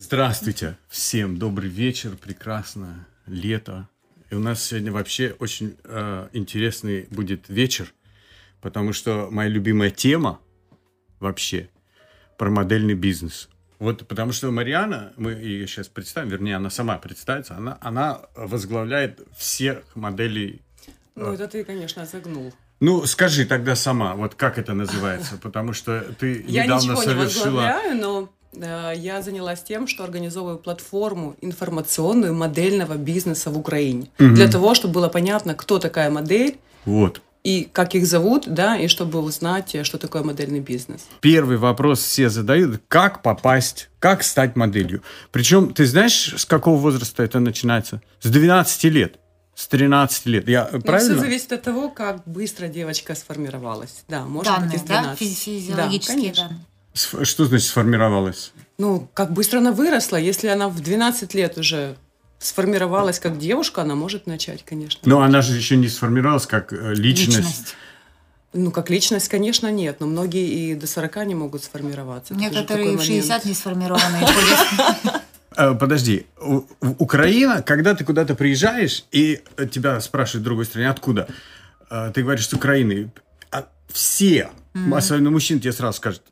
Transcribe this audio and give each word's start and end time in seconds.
Здравствуйте 0.00 0.78
всем, 0.88 1.38
добрый 1.38 1.68
вечер, 1.68 2.14
прекрасно, 2.14 3.04
лето. 3.26 3.88
И 4.30 4.36
у 4.36 4.38
нас 4.38 4.62
сегодня 4.62 4.92
вообще 4.92 5.34
очень 5.40 5.76
э, 5.82 6.28
интересный 6.32 7.08
будет 7.10 7.48
вечер, 7.48 7.92
потому 8.60 8.92
что 8.92 9.26
моя 9.32 9.50
любимая 9.50 9.90
тема 9.90 10.38
вообще 11.18 11.68
про 12.36 12.48
модельный 12.48 12.94
бизнес. 12.94 13.48
Вот 13.80 14.06
потому 14.06 14.30
что 14.30 14.52
Мариана, 14.52 15.12
мы 15.16 15.32
ее 15.32 15.66
сейчас 15.66 15.88
представим, 15.88 16.28
вернее, 16.28 16.54
она 16.54 16.70
сама 16.70 16.96
представится, 16.98 17.56
она, 17.56 17.76
она 17.80 18.20
возглавляет 18.36 19.20
всех 19.36 19.82
моделей. 19.96 20.62
Ну, 21.16 21.32
это 21.32 21.48
ты, 21.48 21.64
конечно, 21.64 22.06
загнул. 22.06 22.54
Ну, 22.78 23.04
скажи 23.06 23.44
тогда 23.44 23.74
сама, 23.74 24.14
вот 24.14 24.36
как 24.36 24.58
это 24.58 24.74
называется, 24.74 25.38
потому 25.42 25.72
что 25.72 26.02
ты 26.20 26.44
Я 26.46 26.66
недавно 26.66 26.92
ничего 26.92 27.02
не 27.02 27.08
совершила... 27.08 27.44
возглавляю, 27.44 28.00
но 28.00 28.22
э, 28.22 28.37
я 28.52 29.22
занялась 29.22 29.62
тем, 29.62 29.86
что 29.86 30.04
организовываю 30.04 30.58
платформу 30.58 31.36
информационную 31.40 32.34
модельного 32.34 32.94
бизнеса 32.94 33.50
в 33.50 33.58
Украине. 33.58 34.08
Для 34.18 34.48
того, 34.48 34.74
чтобы 34.74 34.94
было 34.94 35.08
понятно, 35.08 35.54
кто 35.54 35.78
такая 35.78 36.10
модель 36.10 36.58
Вот. 36.84 37.20
и 37.44 37.68
как 37.72 37.94
их 37.94 38.06
зовут, 38.06 38.44
да, 38.46 38.76
и 38.76 38.88
чтобы 38.88 39.20
узнать, 39.20 39.74
э, 39.74 39.84
что 39.84 39.98
такое 39.98 40.22
модельный 40.22 40.60
бизнес. 40.60 41.06
Первый 41.20 41.56
вопрос 41.56 42.00
все 42.00 42.28
задают, 42.30 42.80
как 42.88 43.22
попасть, 43.22 43.90
как 44.00 44.22
стать 44.22 44.56
моделью. 44.56 45.02
Причем, 45.30 45.72
ты 45.72 45.86
знаешь, 45.86 46.34
с 46.36 46.44
какого 46.44 46.76
возраста 46.78 47.22
это 47.22 47.40
начинается? 47.40 48.00
С 48.20 48.28
12 48.30 48.84
лет, 48.84 49.18
с 49.54 49.66
13 49.68 50.26
лет. 50.26 50.48
Я 50.48 50.68
Ну, 50.72 50.80
правильно? 50.80 51.14
все 51.14 51.20
зависит 51.20 51.52
от 51.52 51.62
того, 51.62 51.90
как 51.90 52.22
быстро 52.26 52.66
девочка 52.68 53.14
сформировалась. 53.14 54.04
Да, 54.08 54.24
может 54.24 54.52
быть, 54.52 54.60
Данные, 54.60 54.76
из 54.76 54.82
да? 54.82 55.00
12. 55.02 55.20
Физи- 55.20 55.60
Физиологические 55.60 56.16
Да, 56.16 56.22
конечно. 56.22 56.42
данные. 56.48 56.64
Что 56.98 57.44
значит 57.44 57.68
сформировалась? 57.68 58.52
Ну, 58.78 59.08
как 59.14 59.32
быстро 59.32 59.58
она 59.58 59.72
выросла. 59.72 60.16
Если 60.16 60.48
она 60.48 60.68
в 60.68 60.80
12 60.80 61.32
лет 61.34 61.58
уже 61.58 61.96
сформировалась 62.38 63.18
как 63.18 63.38
девушка, 63.38 63.82
она 63.82 63.94
может 63.94 64.26
начать, 64.26 64.64
конечно. 64.64 65.00
Но 65.04 65.22
она 65.22 65.42
же 65.42 65.56
еще 65.56 65.76
не 65.76 65.88
сформировалась 65.88 66.46
как 66.46 66.72
э, 66.72 66.94
личность. 66.94 67.38
Личность. 67.38 67.76
Ну, 68.54 68.70
как 68.70 68.90
личность, 68.90 69.28
конечно, 69.28 69.70
нет, 69.70 70.00
но 70.00 70.06
многие 70.06 70.46
и 70.48 70.74
до 70.74 70.86
40 70.86 71.26
не 71.26 71.34
могут 71.34 71.64
сформироваться. 71.64 72.34
Некоторые 72.34 72.96
в 72.96 73.02
60 73.02 73.28
момент. 73.28 73.44
не 73.44 73.54
сформированные 73.54 74.26
ходят. 74.26 75.22
Э, 75.56 75.74
Подожди, 75.74 76.26
Украина, 76.80 77.62
когда 77.62 77.96
ты 77.96 78.04
куда-то 78.04 78.36
приезжаешь, 78.36 79.04
и 79.10 79.42
э, 79.56 79.66
тебя 79.66 80.00
спрашивают 80.00 80.42
в 80.42 80.44
другой 80.44 80.66
стране, 80.66 80.88
откуда? 80.88 81.26
Ты 82.14 82.22
говоришь, 82.22 82.46
с 82.46 82.52
Украины. 82.52 83.10
А 83.50 83.66
Все, 83.88 84.50
особенно 84.92 85.30
мужчины, 85.30 85.58
тебе 85.58 85.72
сразу 85.72 85.96
скажут, 85.96 86.22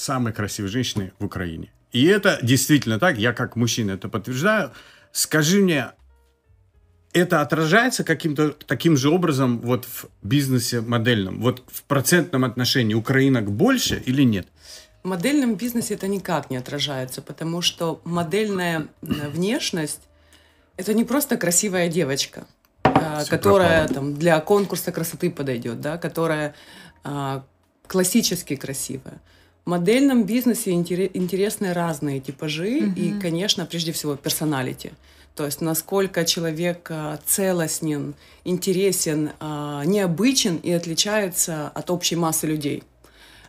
самые 0.00 0.32
красивые 0.32 0.70
женщины 0.70 1.12
в 1.18 1.24
Украине. 1.24 1.70
И 1.92 2.04
это 2.06 2.38
действительно 2.42 2.98
так, 2.98 3.18
я 3.18 3.32
как 3.32 3.56
мужчина 3.56 3.92
это 3.92 4.08
подтверждаю. 4.08 4.72
Скажи 5.12 5.60
мне, 5.60 5.90
это 7.12 7.40
отражается 7.40 8.04
каким-то 8.04 8.50
таким 8.50 8.96
же 8.96 9.10
образом 9.10 9.60
вот 9.60 9.84
в 9.84 10.06
бизнесе 10.22 10.80
модельном? 10.80 11.40
Вот 11.40 11.64
в 11.66 11.82
процентном 11.82 12.44
отношении 12.44 12.94
украинок 12.94 13.50
больше 13.50 14.02
или 14.06 14.22
нет? 14.22 14.46
В 15.02 15.08
модельном 15.08 15.54
бизнесе 15.56 15.94
это 15.94 16.06
никак 16.08 16.50
не 16.50 16.56
отражается, 16.56 17.22
потому 17.22 17.62
что 17.62 18.00
модельная 18.04 18.86
э, 19.02 19.28
внешность– 19.28 20.02
это 20.76 20.94
не 20.94 21.04
просто 21.04 21.36
красивая 21.36 21.88
девочка, 21.88 22.46
э, 22.84 22.90
Всё 23.20 23.30
которая 23.30 23.86
пропало. 23.86 23.94
там, 23.94 24.14
для 24.14 24.38
конкурса 24.40 24.92
красоты 24.92 25.30
подойдет, 25.30 25.80
да, 25.80 25.96
которая 25.98 26.54
а, 27.02 27.44
классически 27.86 28.56
красивая. 28.56 29.20
В 29.64 29.70
модельном 29.70 30.24
бизнесе 30.24 30.72
интере- 30.72 31.10
интересны 31.12 31.72
разные 31.72 32.20
типажи 32.20 32.78
и, 32.78 33.18
конечно, 33.20 33.66
прежде 33.66 33.92
всего, 33.92 34.16
персоналити. 34.16 34.92
То 35.34 35.44
есть 35.46 35.60
насколько 35.60 36.24
человек 36.24 36.88
а, 36.90 37.18
целостен, 37.24 38.14
интересен, 38.44 39.30
а, 39.38 39.84
необычен 39.84 40.56
и 40.56 40.72
отличается 40.72 41.68
от 41.68 41.90
общей 41.90 42.16
массы 42.16 42.46
людей. 42.46 42.82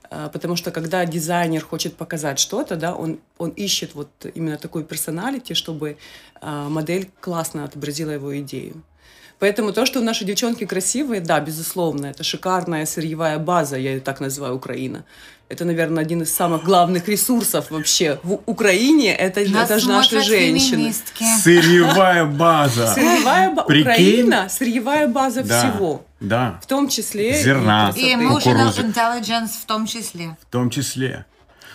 А, 0.10 0.30
Потому 0.30 0.56
что 0.56 0.72
когда 0.72 1.06
дизайнер 1.06 1.64
хочет 1.64 1.96
показать 1.96 2.40
что-то, 2.40 2.76
да, 2.76 2.94
он, 2.96 3.20
он 3.38 3.50
ищет 3.50 3.96
вот 3.96 4.10
именно 4.36 4.58
такой 4.58 4.84
персоналити, 4.84 5.54
чтобы 5.54 5.98
модель 6.42 7.10
классно 7.20 7.64
отобразила 7.64 8.12
его 8.12 8.40
идею. 8.40 8.84
Поэтому 9.42 9.74
то, 9.74 9.88
что 9.88 10.02
наши 10.02 10.24
девчонки 10.24 10.68
красивые, 10.68 11.20
да, 11.20 11.40
безусловно, 11.40 12.06
это 12.06 12.24
шикарная 12.24 12.86
сырьевая 12.86 13.40
база, 13.40 13.76
я 13.76 13.94
ее 13.94 14.00
так 14.00 14.20
называю, 14.20 14.56
Украина. 14.56 15.04
Это, 15.50 15.66
наверное, 15.66 16.04
один 16.04 16.22
из 16.22 16.32
самых 16.32 16.64
главных 16.64 17.08
ресурсов 17.08 17.72
вообще 17.72 18.20
в 18.22 18.40
Украине. 18.46 19.16
Это, 19.16 19.42
Нас 19.50 19.66
это 19.72 19.80
же 19.80 19.88
наши 19.90 20.22
женщины. 20.22 20.78
феминистки. 20.78 21.26
Сырьевая 21.42 22.26
база. 22.26 22.94
Сырьевая 22.94 23.50
ба- 23.56 23.64
Прикинь? 23.64 23.82
Украина, 23.92 24.48
сырьевая 24.48 25.08
база 25.08 25.42
Да, 25.44 25.60
всего. 25.72 26.06
Да, 26.20 26.60
В 26.62 26.68
том 26.68 26.88
числе 26.88 27.40
и 27.40 27.44
Зерна. 27.44 27.86
красоты. 27.86 28.12
И 28.12 28.16
emotional 28.16 28.44
Кукурузы. 28.44 28.82
intelligence 28.84 29.50
в 29.60 29.66
том 29.66 29.88
числе. 29.88 30.38
в 30.40 30.52
том 30.52 30.70
числе. 30.70 31.26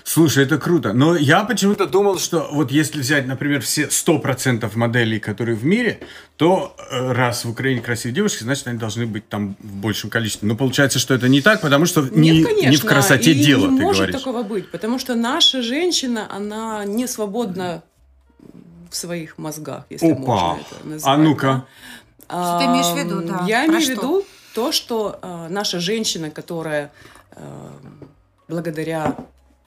Слушай, 0.08 0.44
это 0.44 0.56
круто. 0.58 0.92
Но 0.92 1.16
я 1.16 1.42
почему-то 1.42 1.88
думал, 1.88 2.20
что 2.20 2.48
вот 2.52 2.70
если 2.70 3.00
взять, 3.00 3.26
например, 3.26 3.60
все 3.60 3.86
100% 3.88 4.70
моделей, 4.76 5.18
которые 5.18 5.56
в 5.56 5.64
мире, 5.64 5.98
то 6.36 6.76
э, 6.78 7.10
раз 7.12 7.44
в 7.44 7.50
Украине 7.50 7.80
красивые 7.80 8.14
девушки, 8.14 8.44
значит, 8.44 8.68
они 8.68 8.78
должны 8.78 9.06
быть 9.06 9.28
там 9.28 9.56
в 9.58 9.74
большем 9.74 10.08
количестве. 10.08 10.46
Но 10.46 10.54
получается, 10.54 11.00
что 11.00 11.12
это 11.12 11.28
не 11.28 11.42
так, 11.42 11.60
потому 11.60 11.86
что 11.86 12.02
не, 12.02 12.38
Нет, 12.38 12.46
конечно. 12.46 12.70
не 12.70 12.76
в 12.76 12.84
красоте 12.84 13.32
и 13.32 13.34
дело, 13.34 13.68
не 13.68 13.78
ты 13.78 13.82
может 13.82 14.02
говоришь. 14.02 14.22
такого 14.22 14.44
быть, 14.44 14.70
потому 14.70 15.00
что 15.00 15.16
наша 15.16 15.60
женщина, 15.60 16.28
она 16.32 16.84
не 16.84 17.08
свободна 17.08 17.82
в 18.88 18.94
своих 18.94 19.38
мозгах, 19.38 19.86
если 19.90 20.12
Опа. 20.12 20.20
можно 20.20 20.60
это 20.60 20.86
назвать. 20.88 21.14
А 21.14 21.16
ну-ка. 21.20 21.66
да. 22.28 22.58
Что 22.58 22.58
ты 22.60 22.64
имеешь 22.66 22.86
в 22.86 22.96
виду, 22.96 23.22
да? 23.22 23.44
Я 23.48 23.64
Про 23.64 23.72
имею 23.72 23.86
в 23.86 23.90
виду 23.90 24.24
то, 24.54 24.70
что 24.70 25.18
а, 25.20 25.48
наша 25.48 25.80
женщина, 25.80 26.30
которая 26.30 26.92
а, 27.32 27.72
благодаря 28.46 29.16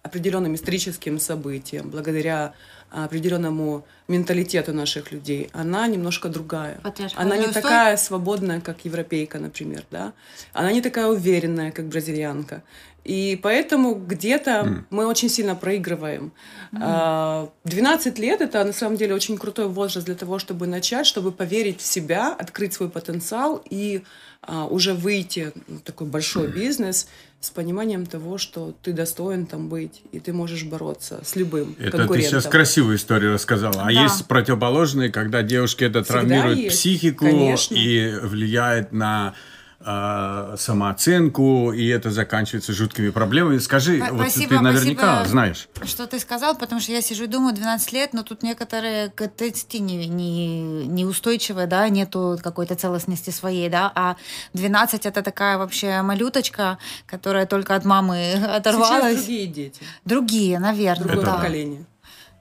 определенным 0.04 0.56
историческим 0.56 1.20
событиям, 1.20 1.90
благодаря 1.90 2.54
определенному 2.90 3.86
менталитету 4.08 4.74
наших 4.74 5.12
людей, 5.12 5.50
она 5.54 5.88
немножко 5.88 6.30
другая. 6.30 6.80
Патриархальный 6.82 7.34
Она 7.34 7.38
не 7.42 7.48
устой? 7.48 7.62
такая 7.62 7.98
свободная, 7.98 8.62
как 8.62 8.84
европейка, 8.86 9.38
например, 9.38 9.84
да. 9.92 10.14
Она 10.54 10.72
не 10.72 10.82
такая 10.82 11.08
уверенная, 11.08 11.72
как 11.72 11.86
бразильянка. 11.86 12.64
И 13.04 13.40
поэтому 13.42 13.96
где-то 13.96 14.86
мы 14.90 15.08
очень 15.08 15.30
сильно 15.30 15.56
проигрываем. 15.56 16.32
А, 16.80 17.50
12 17.64 18.20
лет 18.20 18.42
это 18.42 18.64
на 18.64 18.74
самом 18.74 18.98
деле 18.98 19.16
очень 19.16 19.38
крутой 19.38 19.68
возраст 19.68 20.06
для 20.06 20.16
того, 20.16 20.38
чтобы 20.38 20.68
начать, 20.68 21.08
чтобы 21.08 21.32
поверить 21.32 21.80
в 21.80 21.86
себя, 21.86 22.34
открыть 22.38 22.74
свой 22.74 22.90
потенциал 22.90 23.64
и 23.70 24.04
а, 24.04 24.04
уже 24.48 24.94
выйти 24.94 25.52
в 25.68 25.80
такой 25.80 26.08
большой 26.08 26.48
бизнес 26.48 27.08
с 27.42 27.50
пониманием 27.52 28.06
того, 28.06 28.38
что 28.38 28.74
ты 28.82 28.92
достоин 28.92 29.46
там 29.46 29.70
быть, 29.70 30.02
и 30.12 30.20
ты 30.20 30.34
можешь 30.34 30.64
бороться 30.64 31.22
с 31.24 31.36
любым 31.36 31.76
Это 31.80 32.08
ты 32.08 32.22
сейчас 32.22 32.46
красивую 32.46 32.98
историю 32.98 33.34
рассказала. 33.34 33.84
А 33.84 33.86
Да. 33.86 33.90
есть 33.92 34.26
противоположные, 34.28 35.10
когда 35.10 35.42
девушки 35.42 35.84
это 35.84 36.04
Всегда 36.04 36.20
травмирует 36.22 36.58
есть, 36.58 36.78
психику 36.78 37.26
конечно. 37.26 37.76
и 37.76 38.12
влияет 38.22 38.92
на 38.92 39.36
э, 39.80 40.56
самооценку, 40.58 41.72
и 41.72 41.88
это 41.88 42.12
заканчивается 42.12 42.74
жуткими 42.74 43.10
проблемами. 43.10 43.58
Скажи, 43.60 44.00
П- 44.00 44.12
вот 44.12 44.22
спасибо, 44.30 44.56
ты 44.58 44.60
наверняка 44.62 45.16
спасибо. 45.16 45.30
знаешь. 45.30 45.68
Что 45.84 46.08
ты 46.08 46.20
сказал, 46.20 46.56
потому 46.56 46.82
что 46.82 46.92
я 46.92 47.02
сижу 47.02 47.24
и 47.26 47.28
думаю, 47.28 47.54
12 47.56 47.92
лет, 47.94 48.14
но 48.14 48.24
тут 48.24 48.44
некоторые 48.44 49.10
к 49.10 49.28
30 49.28 49.74
не, 49.80 50.08
не, 50.08 50.86
неустойчивые, 50.88 51.68
да, 51.68 51.88
нету 51.90 52.38
какой-то 52.44 52.76
целостности 52.76 53.30
своей, 53.30 53.70
да, 53.70 53.92
а 53.96 54.16
12 54.54 55.06
это 55.06 55.22
такая 55.22 55.58
вообще 55.58 56.02
малюточка, 56.02 56.78
которая 57.06 57.46
только 57.46 57.76
от 57.76 57.86
мамы 57.86 58.34
Сейчас 58.36 58.58
оторвалась. 58.58 59.16
другие 59.18 59.48
дети, 59.48 59.82
Другие, 60.06 60.60
наверное, 60.60 61.06
другое 61.08 61.26
да. 61.26 61.34
поколение. 61.36 61.86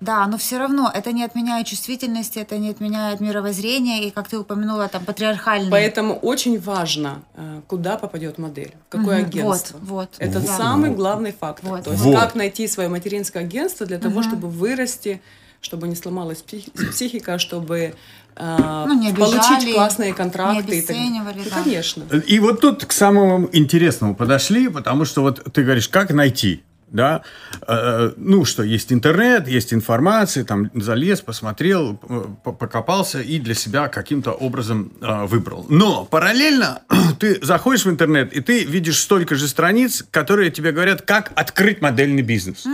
Да, 0.01 0.27
но 0.29 0.39
все 0.39 0.59
равно 0.59 0.91
это 0.95 1.11
не 1.13 1.25
отменяет 1.25 1.67
чувствительности, 1.67 2.39
это 2.39 2.57
не 2.57 2.71
отменяет 2.71 3.21
мировоззрения, 3.21 4.05
и, 4.07 4.11
как 4.11 4.29
ты 4.29 4.39
упомянула, 4.39 4.87
там, 4.89 5.05
патриархальный. 5.05 5.71
Поэтому 5.71 6.15
очень 6.15 6.61
важно, 6.61 7.23
э, 7.35 7.63
куда 7.67 7.97
попадет 7.99 8.39
модель, 8.39 8.75
в 8.89 8.93
какое 8.93 9.19
Мгм, 9.19 9.27
агентство. 9.27 9.79
Вот, 9.79 9.89
вот. 9.89 10.11
Это 10.19 10.41
да. 10.41 10.57
самый 10.57 10.91
главный 10.91 11.33
фактор. 11.33 11.71
Вот. 11.71 11.85
То 11.85 11.91
есть 11.93 12.03
Вот. 12.05 12.15
как 12.15 12.35
найти 12.37 12.69
свое 12.69 12.89
материнское 12.89 13.43
агентство 13.43 13.87
для 13.87 13.99
того, 13.99 14.23
чтобы 14.23 14.49
вырасти, 14.49 15.21
чтобы 15.61 15.89
не 15.89 15.97
сломалась 15.97 16.43
психи- 16.43 16.71
психика, 16.93 17.39
чтобы 17.39 17.95
э, 18.41 18.85
Ну, 18.87 18.95
не 19.01 19.13
получить 19.13 19.41
обижали, 19.51 19.73
классные 19.73 20.15
контракты. 20.15 20.55
не 20.55 20.79
и 20.79 20.81
так- 20.83 20.91
обесценивали, 20.91 21.39
Ну, 21.39 21.45
да. 21.51 21.63
Конечно. 21.65 22.05
И 22.29 22.39
вот 22.39 22.61
тут 22.61 22.85
к 22.85 22.93
самому 22.93 23.49
интересному 23.53 24.15
подошли, 24.15 24.69
потому 24.69 25.05
что 25.05 25.23
вот 25.23 25.43
ты 25.53 25.65
говоришь, 25.65 25.89
как 25.89 26.11
найти, 26.13 26.63
да? 26.91 27.23
Э, 27.67 28.13
ну, 28.17 28.45
что 28.45 28.63
есть 28.63 28.93
интернет, 28.93 29.49
есть 29.49 29.73
информация, 29.75 30.45
там 30.45 30.71
залез, 30.75 31.21
посмотрел, 31.21 31.99
э, 32.09 32.25
по- 32.45 32.53
покопался 32.53 33.21
и 33.21 33.39
для 33.39 33.55
себя 33.55 33.89
каким-то 33.89 34.33
образом 34.33 34.93
э, 35.01 35.27
выбрал. 35.27 35.67
Но 35.69 36.05
параллельно 36.05 36.83
ты 37.19 37.39
заходишь 37.45 37.85
в 37.85 37.91
интернет, 37.91 38.33
и 38.33 38.41
ты 38.41 38.65
видишь 38.65 38.99
столько 39.01 39.35
же 39.35 39.49
страниц, 39.49 40.05
которые 40.11 40.51
тебе 40.51 40.73
говорят, 40.73 41.03
как 41.03 41.33
открыть 41.35 41.81
модельный 41.81 42.23
бизнес. 42.23 42.65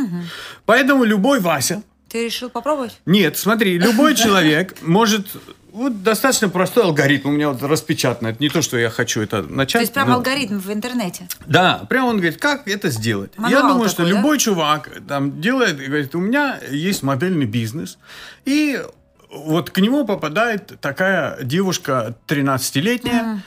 Поэтому 0.67 1.05
любой 1.05 1.41
Вася, 1.41 1.83
Ты 2.09 2.27
решил 2.27 2.49
попробовать? 2.49 3.01
Нет, 3.07 3.37
смотри, 3.37 3.79
любой 3.79 4.15
человек 4.25 4.77
может... 4.83 5.27
Вот 5.75 6.05
достаточно 6.05 6.49
простой 6.49 6.85
алгоритм 6.85 7.31
у 7.31 7.33
меня 7.33 7.49
вот 7.49 7.61
распечатан. 7.61 8.29
Это 8.29 8.41
не 8.41 8.49
то, 8.49 8.63
что 8.63 8.79
я 8.79 8.91
хочу 8.91 9.21
это 9.21 9.43
начать. 9.43 9.73
То 9.73 9.81
есть 9.81 9.93
прям 9.93 10.07
но- 10.07 10.15
алгоритм 10.15 10.61
в 10.61 10.73
интернете. 10.73 11.27
Да, 11.47 11.85
прям 11.89 12.05
он 12.07 12.19
говорит, 12.19 12.39
как 12.39 12.69
это 12.69 12.91
сделать. 12.91 13.33
я 13.37 13.43
Мануал 13.43 13.73
думаю, 13.73 13.89
что 13.89 14.05
такой, 14.05 14.13
да? 14.13 14.19
любой 14.19 14.39
чувак 14.39 14.89
там 15.09 15.41
делает 15.41 15.79
говорит, 15.79 16.15
у 16.15 16.21
меня 16.21 16.61
есть 16.71 17.03
модельный 17.03 17.47
бизнес. 17.47 17.99
И 18.45 18.81
вот 19.29 19.71
к 19.71 19.79
нему 19.79 20.07
попадает 20.07 20.79
такая 20.81 21.43
девушка 21.43 22.15
13-летняя, 22.29 23.43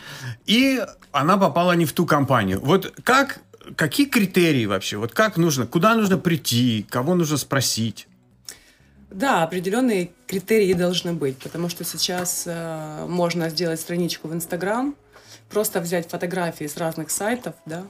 и 0.45 0.83
она 1.13 1.38
попала 1.38 1.71
не 1.71 1.85
в 1.85 1.94
ту 1.94 2.06
компанию. 2.06 2.59
Вот 2.62 2.94
как, 3.06 3.39
какие 3.77 4.06
критерии 4.06 4.65
вообще? 4.65 4.97
Вот 4.97 5.13
как 5.13 5.38
нужно, 5.38 5.65
куда 5.65 5.95
нужно 5.95 6.18
прийти, 6.18 6.85
кого 6.89 7.15
нужно 7.15 7.38
спросить? 7.38 8.09
Да, 9.09 9.44
определенные 9.44 10.12
критерии 10.27 10.74
должны 10.74 11.13
быть, 11.13 11.38
потому 11.38 11.69
что 11.69 11.83
сейчас 11.83 12.44
э, 12.45 13.06
можно 13.07 13.50
сделать 13.50 13.80
страничку 13.80 14.27
в 14.27 14.33
Инстаграм, 14.33 14.95
просто 15.50 15.80
взять 15.80 16.09
фотографии 16.09 16.65
с 16.65 16.75
разных 16.77 17.09
сайтов, 17.09 17.56
да, 17.65 17.83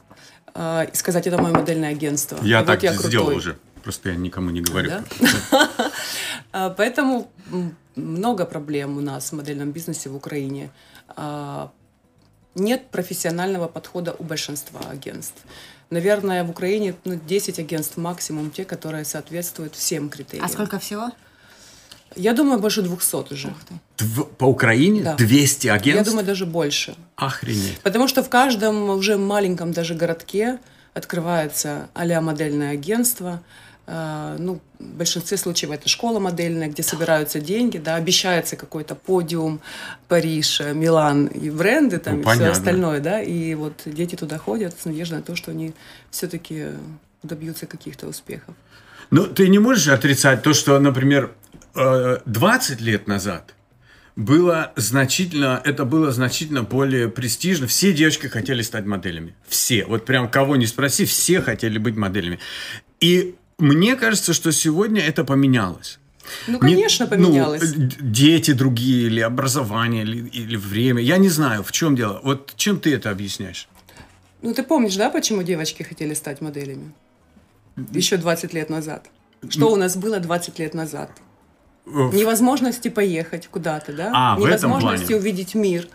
э, 0.53 0.87
и 0.93 0.95
сказать, 0.95 1.25
это 1.25 1.41
мое 1.41 1.53
модельное 1.53 1.89
агентство. 1.89 2.37
Я 2.43 2.63
так 2.63 2.83
вот 2.83 2.95
сделал 3.05 3.35
уже. 3.35 3.57
Просто 3.83 4.09
я 4.09 4.15
никому 4.15 4.49
не 4.49 4.61
говорю. 4.61 4.91
Да? 4.91 5.69
А, 6.51 6.69
Поэтому 6.77 7.31
много 7.95 8.45
проблем 8.45 8.97
у 8.97 9.01
нас 9.01 9.31
в 9.31 9.35
модельном 9.35 9.71
бизнесе 9.71 10.09
в 10.09 10.15
Украине. 10.15 10.71
А, 11.15 11.71
Нет 12.53 12.89
профессионального 12.89 13.67
подхода 13.67 14.13
у 14.19 14.23
большинства 14.23 14.81
агентств. 14.89 15.41
Наверное, 15.89 16.43
в 16.43 16.49
Украине 16.49 16.95
ну, 17.05 17.15
10 17.27 17.59
агентств 17.59 17.97
максимум, 17.97 18.51
те, 18.51 18.65
которые 18.65 19.05
соответствуют 19.05 19.75
всем 19.75 20.09
критериям. 20.09 20.45
А 20.45 20.49
сколько 20.49 20.79
всего? 20.79 21.11
Я 22.15 22.33
думаю, 22.33 22.59
больше 22.59 22.81
200 22.81 23.33
уже. 23.33 23.53
Дв- 23.97 24.25
По 24.37 24.45
Украине 24.45 25.03
Да. 25.03 25.15
200 25.15 25.67
агентств? 25.67 26.05
Я 26.05 26.09
думаю, 26.09 26.25
даже 26.25 26.45
больше. 26.45 26.95
Охренеть. 27.15 27.79
Потому 27.83 28.07
что 28.07 28.23
в 28.23 28.29
каждом 28.29 28.89
уже 28.89 29.17
маленьком 29.17 29.71
даже 29.71 29.93
городке 29.93 30.59
открывается 30.93 31.89
а 31.93 32.21
модельное 32.21 32.71
агентство. 32.71 33.41
А, 33.89 34.35
Ну, 34.37 34.59
в 34.79 34.83
большинстве 34.83 35.37
случаев 35.37 35.71
это 35.71 35.87
школа 35.87 36.19
модельная, 36.19 36.67
где 36.67 36.83
собираются 36.83 37.39
деньги, 37.39 37.77
да, 37.77 37.95
обещается 37.95 38.57
какой-то 38.57 38.95
подиум, 38.95 39.61
Париж, 40.09 40.59
э, 40.59 40.73
Милан 40.73 41.27
и 41.27 41.49
бренды 41.49 41.97
там 41.97 42.15
Ну, 42.15 42.21
и 42.21 42.23
понятно. 42.23 42.51
все 42.51 42.59
остальное, 42.59 42.99
да, 42.99 43.21
и 43.21 43.55
вот 43.55 43.81
дети 43.85 44.15
туда 44.15 44.37
ходят 44.37 44.75
с 44.77 44.83
надеждой 44.83 45.15
на 45.15 45.21
то, 45.21 45.35
что 45.37 45.51
они 45.51 45.73
все-таки 46.11 46.67
добьются 47.23 47.65
каких-то 47.65 48.07
успехов. 48.07 48.55
Ну, 49.09 49.25
ты 49.25 49.47
не 49.47 49.59
можешь 49.59 49.87
отрицать 49.87 50.43
то, 50.43 50.53
что, 50.53 50.77
например, 50.79 51.31
э, 51.73 52.17
20 52.25 52.81
лет 52.81 53.07
назад 53.07 53.53
было 54.17 54.73
значительно, 54.75 55.61
это 55.63 55.85
было 55.85 56.11
значительно 56.11 56.63
более 56.63 57.07
престижно. 57.07 57.67
Все 57.67 57.93
девочки 57.93 58.27
хотели 58.27 58.63
стать 58.63 58.85
моделями. 58.85 59.33
Все. 59.47 59.85
Вот 59.85 60.05
прям 60.05 60.27
кого 60.29 60.57
не 60.57 60.65
спроси, 60.65 61.05
все 61.05 61.39
хотели 61.39 61.77
быть 61.77 61.95
моделями. 61.95 62.39
И 62.99 63.35
мне 63.57 63.95
кажется, 63.95 64.33
что 64.33 64.51
сегодня 64.51 65.01
это 65.01 65.23
поменялось. 65.23 65.99
Ну, 66.47 66.53
Не- 66.55 66.59
конечно, 66.59 67.07
поменялось. 67.07 67.73
ну, 67.75 67.89
дети 68.01 68.51
другие, 68.51 69.07
или 69.07 69.21
образование, 69.21 70.03
или, 70.03 70.27
или 70.27 70.57
время. 70.57 71.01
Я 71.01 71.17
не 71.17 71.29
знаю, 71.29 71.63
в 71.63 71.71
чем 71.71 71.95
дело. 71.95 72.19
Вот 72.23 72.53
чем 72.55 72.79
ты 72.79 72.93
это 72.93 73.09
объясняешь? 73.11 73.67
Ну, 74.41 74.53
ты 74.53 74.63
помнишь, 74.63 74.95
да, 74.97 75.09
почему 75.09 75.43
девочки 75.43 75.83
хотели 75.83 76.13
стать 76.13 76.41
моделями? 76.41 76.91
Еще 77.93 78.17
20 78.17 78.53
лет 78.53 78.69
назад. 78.69 79.07
Что 79.49 79.71
у 79.71 79.75
нас 79.75 79.95
было 79.95 80.19
20 80.19 80.59
лет 80.59 80.73
назад? 80.73 81.11
Э, 81.85 81.89
Невозможности 82.13 82.89
поехать 82.89 83.47
куда-то, 83.47 83.93
да? 83.93 84.11
А, 84.13 84.35
в 84.35 84.43
этом 84.45 84.69
Невозможности 84.71 85.07
плане. 85.07 85.21
увидеть 85.21 85.55
мир, 85.55 85.87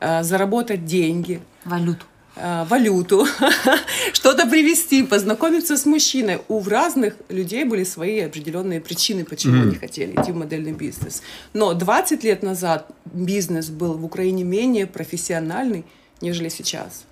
э, 0.00 0.22
заработать 0.22 0.84
деньги, 0.84 1.40
Валюту. 1.64 2.04
Э, 2.36 2.64
валюту, 2.64 3.26
что-то 4.12 4.46
привезти, 4.46 5.02
познакомиться 5.02 5.76
с 5.76 5.86
мужчиной. 5.86 6.38
У 6.48 6.62
разных 6.62 7.14
людей 7.28 7.64
были 7.64 7.84
свои 7.84 8.20
определенные 8.20 8.80
причины, 8.80 9.24
почему 9.24 9.62
они 9.62 9.76
хотели 9.76 10.12
идти 10.12 10.32
в 10.32 10.36
модельный 10.36 10.72
бизнес. 10.72 11.22
Но 11.54 11.74
20 11.74 12.24
лет 12.24 12.42
назад 12.42 12.86
бизнес 13.04 13.68
был 13.68 13.94
в 13.94 14.04
Украине 14.04 14.44
менее 14.44 14.86
профессиональный, 14.86 15.84
нежели 16.20 16.48
сейчас. 16.48 17.04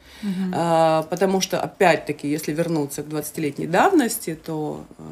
А, 0.52 1.02
потому 1.04 1.40
что, 1.40 1.60
опять-таки, 1.60 2.28
если 2.28 2.52
вернуться 2.52 3.02
к 3.02 3.06
20-летней 3.06 3.66
давности, 3.66 4.34
то 4.34 4.84
э, 4.98 5.02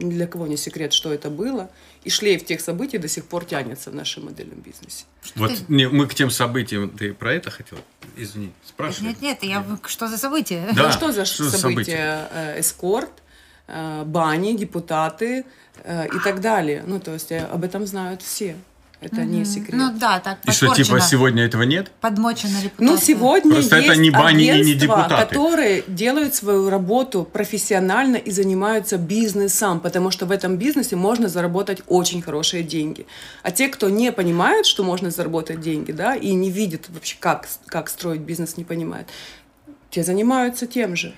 ни 0.00 0.10
для 0.10 0.26
кого 0.26 0.46
не 0.46 0.56
секрет, 0.56 0.92
что 0.92 1.12
это 1.12 1.30
было. 1.30 1.70
И 2.04 2.10
шлейф 2.10 2.44
тех 2.44 2.60
событий 2.60 2.98
до 2.98 3.08
сих 3.08 3.24
пор 3.24 3.44
тянется 3.44 3.90
в 3.90 3.94
нашем 3.94 4.26
модельном 4.26 4.60
бизнесе. 4.60 5.04
Вот 5.36 5.50
не, 5.68 5.88
мы 5.88 6.06
к 6.06 6.14
тем 6.14 6.30
событиям, 6.30 6.90
ты 6.90 7.14
про 7.14 7.32
это 7.32 7.50
хотел? 7.50 7.78
Извини, 8.16 8.52
спрашивай. 8.64 9.08
Нет, 9.08 9.22
нет, 9.22 9.38
я 9.42 9.64
что 9.86 10.06
за 10.08 10.18
событие? 10.18 10.68
Да, 10.74 10.86
ну 10.86 10.92
что 10.92 11.12
за 11.12 11.24
что 11.24 11.44
за 11.44 11.58
события? 11.58 12.28
Э, 12.30 12.60
Эскорт, 12.60 13.22
э, 13.66 14.04
бани, 14.04 14.56
депутаты 14.56 15.46
э, 15.82 16.06
и 16.06 16.18
так 16.22 16.40
далее. 16.40 16.84
Ну, 16.86 17.00
то 17.00 17.14
есть 17.14 17.32
об 17.32 17.64
этом 17.64 17.86
знают 17.86 18.20
все. 18.22 18.56
Это 19.04 19.24
не 19.24 19.44
секрет. 19.44 19.74
Ну 19.74 19.92
да, 19.98 20.20
так 20.20 20.38
И 20.44 20.50
что, 20.50 20.74
типа, 20.74 21.00
сегодня 21.00 21.44
этого 21.44 21.62
нет? 21.62 21.90
Подмочена 22.00 22.62
репутация. 22.62 22.86
Ну, 22.86 22.96
сегодня 22.96 23.52
Просто 23.52 23.76
есть 23.76 23.88
это 23.88 23.98
не 23.98 24.10
бани 24.10 24.44
и 24.44 24.64
не 24.64 24.74
депутаты. 24.74 25.26
которые 25.26 25.84
делают 25.86 26.34
свою 26.34 26.70
работу 26.70 27.24
профессионально 27.24 28.16
и 28.16 28.30
занимаются 28.30 28.98
бизнесом, 28.98 29.80
потому 29.80 30.10
что 30.10 30.26
в 30.26 30.30
этом 30.30 30.56
бизнесе 30.56 30.96
можно 30.96 31.28
заработать 31.28 31.82
очень 31.86 32.22
хорошие 32.22 32.62
деньги. 32.62 33.06
А 33.42 33.50
те, 33.50 33.68
кто 33.68 33.88
не 33.88 34.12
понимает, 34.12 34.66
что 34.66 34.82
можно 34.84 35.10
заработать 35.10 35.60
деньги, 35.60 35.92
да, 35.92 36.14
и 36.14 36.32
не 36.32 36.50
видит 36.50 36.88
вообще, 36.88 37.16
как, 37.18 37.48
как 37.66 37.88
строить 37.88 38.20
бизнес, 38.20 38.56
не 38.56 38.64
понимает, 38.64 39.08
те 39.90 40.02
занимаются 40.02 40.66
тем 40.66 40.96
же, 40.96 41.14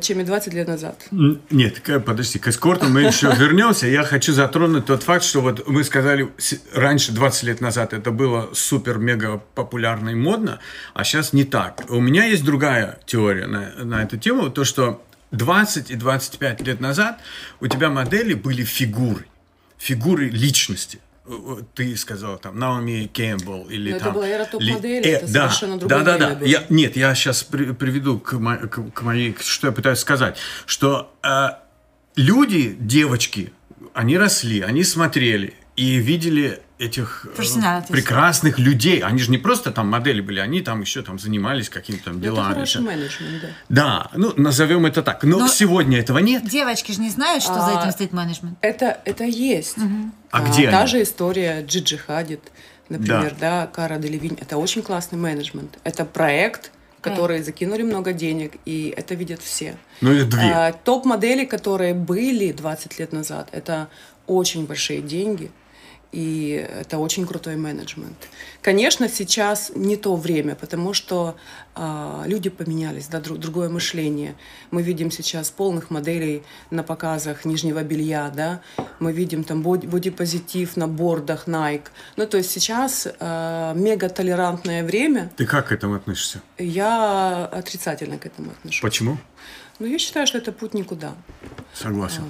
чем 0.00 0.20
и 0.20 0.24
20 0.24 0.54
лет 0.54 0.68
назад. 0.68 1.06
Нет, 1.50 1.82
подожди, 2.04 2.38
к 2.38 2.48
эскорту 2.48 2.86
мы 2.86 3.02
еще 3.02 3.32
вернемся. 3.38 3.86
Я 3.86 4.02
хочу 4.02 4.32
затронуть 4.32 4.86
тот 4.86 5.02
факт, 5.02 5.24
что 5.24 5.40
вот 5.40 5.66
мы 5.68 5.84
сказали, 5.84 6.28
раньше, 6.74 7.12
20 7.12 7.42
лет 7.44 7.60
назад, 7.60 7.92
это 7.92 8.10
было 8.10 8.50
супер-мега 8.52 9.42
популярно 9.54 10.10
и 10.10 10.14
модно, 10.14 10.58
а 10.94 11.04
сейчас 11.04 11.32
не 11.32 11.44
так. 11.44 11.84
У 11.88 12.00
меня 12.00 12.24
есть 12.24 12.44
другая 12.44 12.98
теория 13.06 13.46
на, 13.46 13.84
на 13.84 14.02
эту 14.02 14.16
тему, 14.16 14.50
то, 14.50 14.64
что 14.64 15.02
20 15.32 15.90
и 15.90 15.94
25 15.94 16.60
лет 16.62 16.80
назад 16.80 17.20
у 17.60 17.66
тебя 17.66 17.90
модели 17.90 18.34
были 18.34 18.62
фигуры, 18.62 19.26
фигуры 19.78 20.28
личности. 20.28 21.00
Э, 21.28 21.62
Ты 21.74 21.96
сказал 21.96 22.38
там 22.38 22.58
Наоми 22.58 23.10
Кэмпбелл 23.12 23.66
или 23.68 23.90
Но 23.90 23.96
это 23.96 24.04
там... 24.06 24.14
была 24.14 24.28
эра 24.28 24.44
топ-модели, 24.44 25.02
Ли- 25.04 25.10
это 25.10 25.26
совершенно 25.26 25.78
другое 25.78 25.98
да, 26.04 26.18
да, 26.18 26.28
да. 26.30 26.34
было. 26.36 26.46
Я, 26.46 26.64
нет, 26.68 26.96
я 26.96 27.14
сейчас 27.14 27.42
приведу 27.42 28.18
к, 28.18 28.32
мо- 28.34 28.56
к- 28.58 28.90
к 28.92 29.02
моей, 29.02 29.36
что 29.40 29.66
я 29.68 29.72
пытаюсь 29.72 29.98
сказать, 29.98 30.36
что 30.66 31.12
э, 31.22 31.48
люди, 32.16 32.76
девочки, 32.78 33.52
они 33.94 34.16
росли, 34.18 34.60
они 34.60 34.84
смотрели 34.84 35.54
и 35.76 35.96
видели 35.96 36.60
этих 36.78 37.26
э, 37.26 37.82
прекрасных 37.88 38.58
людей. 38.58 39.00
Они 39.00 39.18
же 39.18 39.30
не 39.30 39.38
просто 39.38 39.70
там 39.72 39.88
модели 39.88 40.20
были, 40.20 40.40
они 40.40 40.60
там 40.60 40.80
еще 40.80 41.02
там 41.02 41.18
занимались 41.18 41.68
какими-то 41.68 42.04
там 42.04 42.14
Это 42.14 42.22
делами. 42.22 42.52
хороший 42.54 42.80
менеджмент, 42.82 43.42
да. 43.42 43.48
Да, 43.68 44.10
ну 44.14 44.32
назовем 44.36 44.86
это 44.86 45.02
так. 45.02 45.22
Но, 45.24 45.38
Но- 45.40 45.48
сегодня 45.48 45.98
этого 46.00 46.18
нет. 46.18 46.46
Девочки 46.48 46.92
же 46.92 47.00
не 47.00 47.10
знают, 47.10 47.42
что 47.42 47.54
за 47.54 47.78
А, 47.78 47.80
этим 47.82 47.92
стоит 47.92 48.12
менеджмент. 48.12 48.58
Это, 48.60 49.00
это 49.04 49.24
есть. 49.24 49.76
А 50.30 50.40
где 50.42 50.70
Та 50.70 50.80
они? 50.80 50.88
же 50.88 51.02
история 51.02 51.62
Джиджи 51.62 51.98
Хадид, 51.98 52.40
например, 52.88 53.34
да, 53.40 53.66
Кара 53.66 53.96
Делевинь. 53.96 54.36
Это 54.40 54.56
очень 54.58 54.82
классный 54.82 55.18
менеджмент. 55.18 55.78
Это 55.84 56.04
проект, 56.04 56.72
в 56.98 57.02
который 57.02 57.42
закинули 57.42 57.82
много 57.82 58.12
денег, 58.12 58.54
и 58.64 58.92
это 58.96 59.14
видят 59.14 59.40
все. 59.42 59.76
Ну 60.00 60.12
и 60.12 60.24
две. 60.24 60.40
А, 60.52 60.72
Топ-модели, 60.72 61.44
которые 61.44 61.94
были 61.94 62.52
20 62.52 62.98
лет 62.98 63.12
назад, 63.12 63.48
это 63.52 63.88
очень 64.26 64.66
большие 64.66 65.00
деньги. 65.00 65.50
И 66.16 66.66
это 66.80 66.96
очень 66.98 67.26
крутой 67.26 67.56
менеджмент. 67.56 68.16
Конечно, 68.62 69.06
сейчас 69.08 69.70
не 69.74 69.96
то 69.96 70.16
время, 70.16 70.54
потому 70.54 70.94
что 70.94 71.36
а, 71.74 72.24
люди 72.26 72.48
поменялись, 72.48 73.08
да, 73.08 73.18
дру- 73.18 73.36
другое 73.36 73.68
мышление. 73.68 74.34
Мы 74.70 74.82
видим 74.82 75.10
сейчас 75.10 75.50
полных 75.50 75.90
моделей 75.90 76.42
на 76.70 76.82
показах 76.82 77.44
нижнего 77.44 77.82
белья, 77.82 78.32
да, 78.34 78.60
мы 78.98 79.12
видим 79.12 79.44
там 79.44 79.62
боди- 79.62 79.86
бодипозитив 79.86 80.76
на 80.78 80.88
бордах 80.88 81.48
Nike. 81.48 81.88
Ну, 82.16 82.26
то 82.26 82.38
есть 82.38 82.50
сейчас 82.50 83.06
а, 83.20 83.74
мега 83.74 84.08
толерантное 84.08 84.84
время. 84.84 85.30
Ты 85.36 85.44
как 85.44 85.66
к 85.68 85.72
этому 85.72 85.96
относишься? 85.96 86.40
Я 86.56 87.44
отрицательно 87.44 88.16
к 88.16 88.24
этому 88.24 88.52
отношусь. 88.52 88.80
Почему? 88.80 89.18
Ну, 89.78 89.86
я 89.86 89.98
считаю, 89.98 90.26
что 90.26 90.38
это 90.38 90.50
путь 90.52 90.72
никуда. 90.72 91.12
Согласен. 91.74 92.22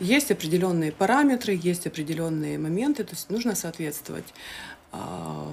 Есть 0.00 0.30
определенные 0.30 0.92
параметры, 0.92 1.58
есть 1.60 1.86
определенные 1.86 2.58
моменты, 2.58 3.04
то 3.04 3.14
есть 3.14 3.30
нужно 3.30 3.54
соответствовать. 3.54 4.24
А, 4.92 5.48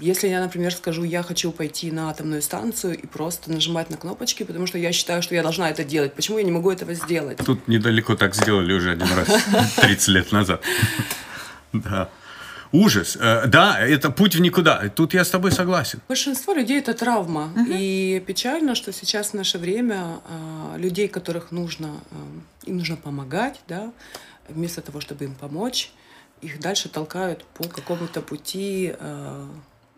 если 0.00 0.28
я, 0.28 0.40
например, 0.40 0.72
скажу, 0.72 1.02
я 1.02 1.22
хочу 1.22 1.50
пойти 1.50 1.90
на 1.90 2.10
атомную 2.10 2.42
станцию 2.42 2.96
и 2.96 3.06
просто 3.06 3.50
нажимать 3.50 3.90
на 3.90 3.96
кнопочки, 3.96 4.44
потому 4.44 4.66
что 4.66 4.78
я 4.78 4.92
считаю, 4.92 5.20
что 5.22 5.34
я 5.34 5.42
должна 5.42 5.68
это 5.68 5.82
делать, 5.84 6.14
почему 6.14 6.38
я 6.38 6.44
не 6.44 6.52
могу 6.52 6.70
этого 6.70 6.94
сделать? 6.94 7.38
Тут 7.38 7.66
недалеко 7.66 8.14
так 8.14 8.34
сделали 8.36 8.72
уже 8.72 8.92
один 8.92 9.08
раз, 9.12 9.28
30 9.76 10.08
лет 10.08 10.32
назад. 10.32 10.62
Да. 11.72 12.08
Ужас. 12.74 13.16
Э, 13.20 13.46
да, 13.46 13.78
это 13.78 14.10
путь 14.10 14.34
в 14.34 14.40
никуда. 14.40 14.88
Тут 14.88 15.14
я 15.14 15.24
с 15.24 15.30
тобой 15.30 15.52
согласен. 15.52 16.00
Большинство 16.08 16.54
людей 16.54 16.80
это 16.80 16.92
травма. 16.92 17.52
Угу. 17.54 17.66
И 17.70 18.22
печально, 18.26 18.74
что 18.74 18.92
сейчас 18.92 19.30
в 19.30 19.34
наше 19.34 19.58
время 19.58 20.18
а, 20.28 20.76
людей, 20.76 21.06
которых 21.06 21.52
нужно, 21.52 21.88
а, 22.10 22.14
им 22.66 22.78
нужно 22.78 22.96
помогать, 22.96 23.60
да, 23.68 23.92
вместо 24.48 24.80
того, 24.80 25.00
чтобы 25.00 25.24
им 25.24 25.36
помочь, 25.36 25.92
их 26.40 26.58
дальше 26.58 26.88
толкают 26.88 27.44
по 27.44 27.62
какому-то 27.68 28.20
пути 28.20 28.92
э, 28.98 29.46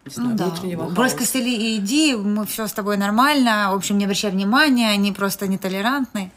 не 0.05 0.13
знаю, 0.13 0.37
ну, 0.39 0.45
внутреннего 0.45 0.83
да. 0.83 0.95
хаоса. 0.95 1.17
Брось 1.17 1.35
и 1.35 1.77
иди, 1.77 2.15
мы 2.15 2.45
все 2.45 2.67
с 2.67 2.73
тобой 2.73 2.99
нормально, 2.99 3.71
в 3.73 3.75
общем, 3.75 3.97
не 3.97 4.05
обращай 4.05 4.31
внимания, 4.31 4.91
они 4.91 5.13
просто 5.13 5.49
нетолерантны. 5.49 6.31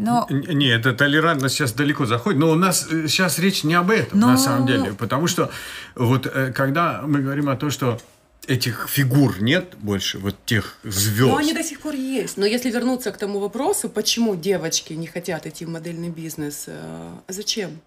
Но... 0.00 0.26
Не, 0.30 0.68
это 0.68 0.94
толерантность 0.94 1.54
сейчас 1.54 1.72
далеко 1.72 2.06
заходит, 2.06 2.40
но 2.40 2.50
у 2.50 2.54
нас 2.54 2.88
сейчас 2.88 3.38
э, 3.38 3.42
речь 3.42 3.64
не 3.64 3.74
об 3.74 3.90
этом, 3.90 4.18
но... 4.18 4.28
на 4.28 4.38
самом 4.38 4.66
деле, 4.66 4.94
потому 4.94 5.26
что 5.26 5.50
вот 5.94 6.26
э, 6.26 6.52
когда 6.52 7.02
мы 7.02 7.20
говорим 7.20 7.50
о 7.50 7.56
том, 7.56 7.70
что 7.70 8.00
этих 8.46 8.88
фигур 8.88 9.42
нет 9.42 9.74
больше, 9.78 10.18
вот 10.18 10.36
тех 10.46 10.78
звезд. 10.84 11.30
Но 11.30 11.36
они 11.36 11.52
до 11.52 11.62
сих 11.62 11.80
пор 11.80 11.94
есть. 11.94 12.38
Но 12.38 12.46
если 12.46 12.70
вернуться 12.70 13.12
к 13.12 13.18
тому 13.18 13.38
вопросу, 13.40 13.90
почему 13.90 14.36
девочки 14.36 14.94
не 14.94 15.06
хотят 15.06 15.46
идти 15.46 15.66
в 15.66 15.68
модельный 15.68 16.08
бизнес, 16.08 16.64
а 16.68 17.22
зачем? 17.28 17.80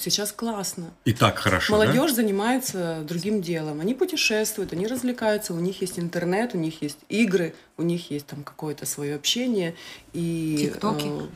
Сейчас 0.00 0.32
классно. 0.32 0.94
И 1.04 1.12
так 1.12 1.38
хорошо. 1.38 1.72
Молодежь 1.74 2.12
да? 2.12 2.16
занимается 2.16 3.02
другим 3.06 3.42
делом. 3.42 3.80
Они 3.80 3.92
путешествуют, 3.92 4.72
они 4.72 4.86
развлекаются, 4.86 5.52
у 5.52 5.60
них 5.60 5.82
есть 5.82 5.98
интернет, 5.98 6.54
у 6.54 6.58
них 6.58 6.80
есть 6.80 6.98
игры, 7.10 7.54
у 7.76 7.82
них 7.82 8.10
есть 8.10 8.26
там 8.26 8.42
какое-то 8.42 8.86
свое 8.86 9.14
общение. 9.14 9.74
И, 10.14 10.70
Тиктоки. 10.72 11.06
Э, 11.06 11.28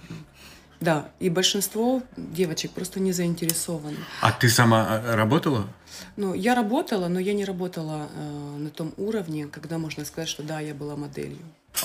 да, 0.81 1.11
и 1.21 1.29
большинство 1.29 2.03
девочек 2.17 2.71
просто 2.71 3.01
не 3.01 3.13
заинтересованы. 3.13 3.99
А 4.23 4.33
ты 4.33 4.49
сама 4.49 5.03
э, 5.05 5.15
работала? 5.15 5.69
Ну, 6.17 6.33
я 6.33 6.55
работала, 6.55 7.09
но 7.09 7.21
я 7.21 7.35
не 7.35 7.45
работала 7.45 8.09
э, 8.15 8.57
на 8.59 8.71
том 8.71 8.95
уровне, 8.97 9.47
когда 9.47 9.77
можно 9.77 10.07
сказать, 10.07 10.29
что 10.29 10.43
да, 10.43 10.61
я 10.61 10.75
была 10.75 10.97
моделью. 10.97 11.43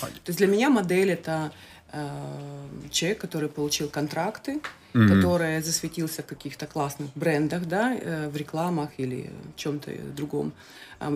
То 0.08 0.30
есть 0.30 0.38
для 0.38 0.48
меня 0.48 0.70
модель 0.70 1.12
это 1.12 1.52
э, 1.92 2.08
человек, 2.92 3.20
который 3.20 3.50
получил 3.50 3.90
контракты, 3.90 4.62
mm-hmm. 4.94 5.16
который 5.16 5.62
засветился 5.62 6.22
в 6.22 6.26
каких-то 6.26 6.66
классных 6.66 7.10
брендах, 7.16 7.66
да, 7.66 7.96
э, 7.96 8.30
в 8.30 8.36
рекламах 8.38 8.90
или 8.98 9.32
чем-то 9.56 9.92
другом. 10.16 10.54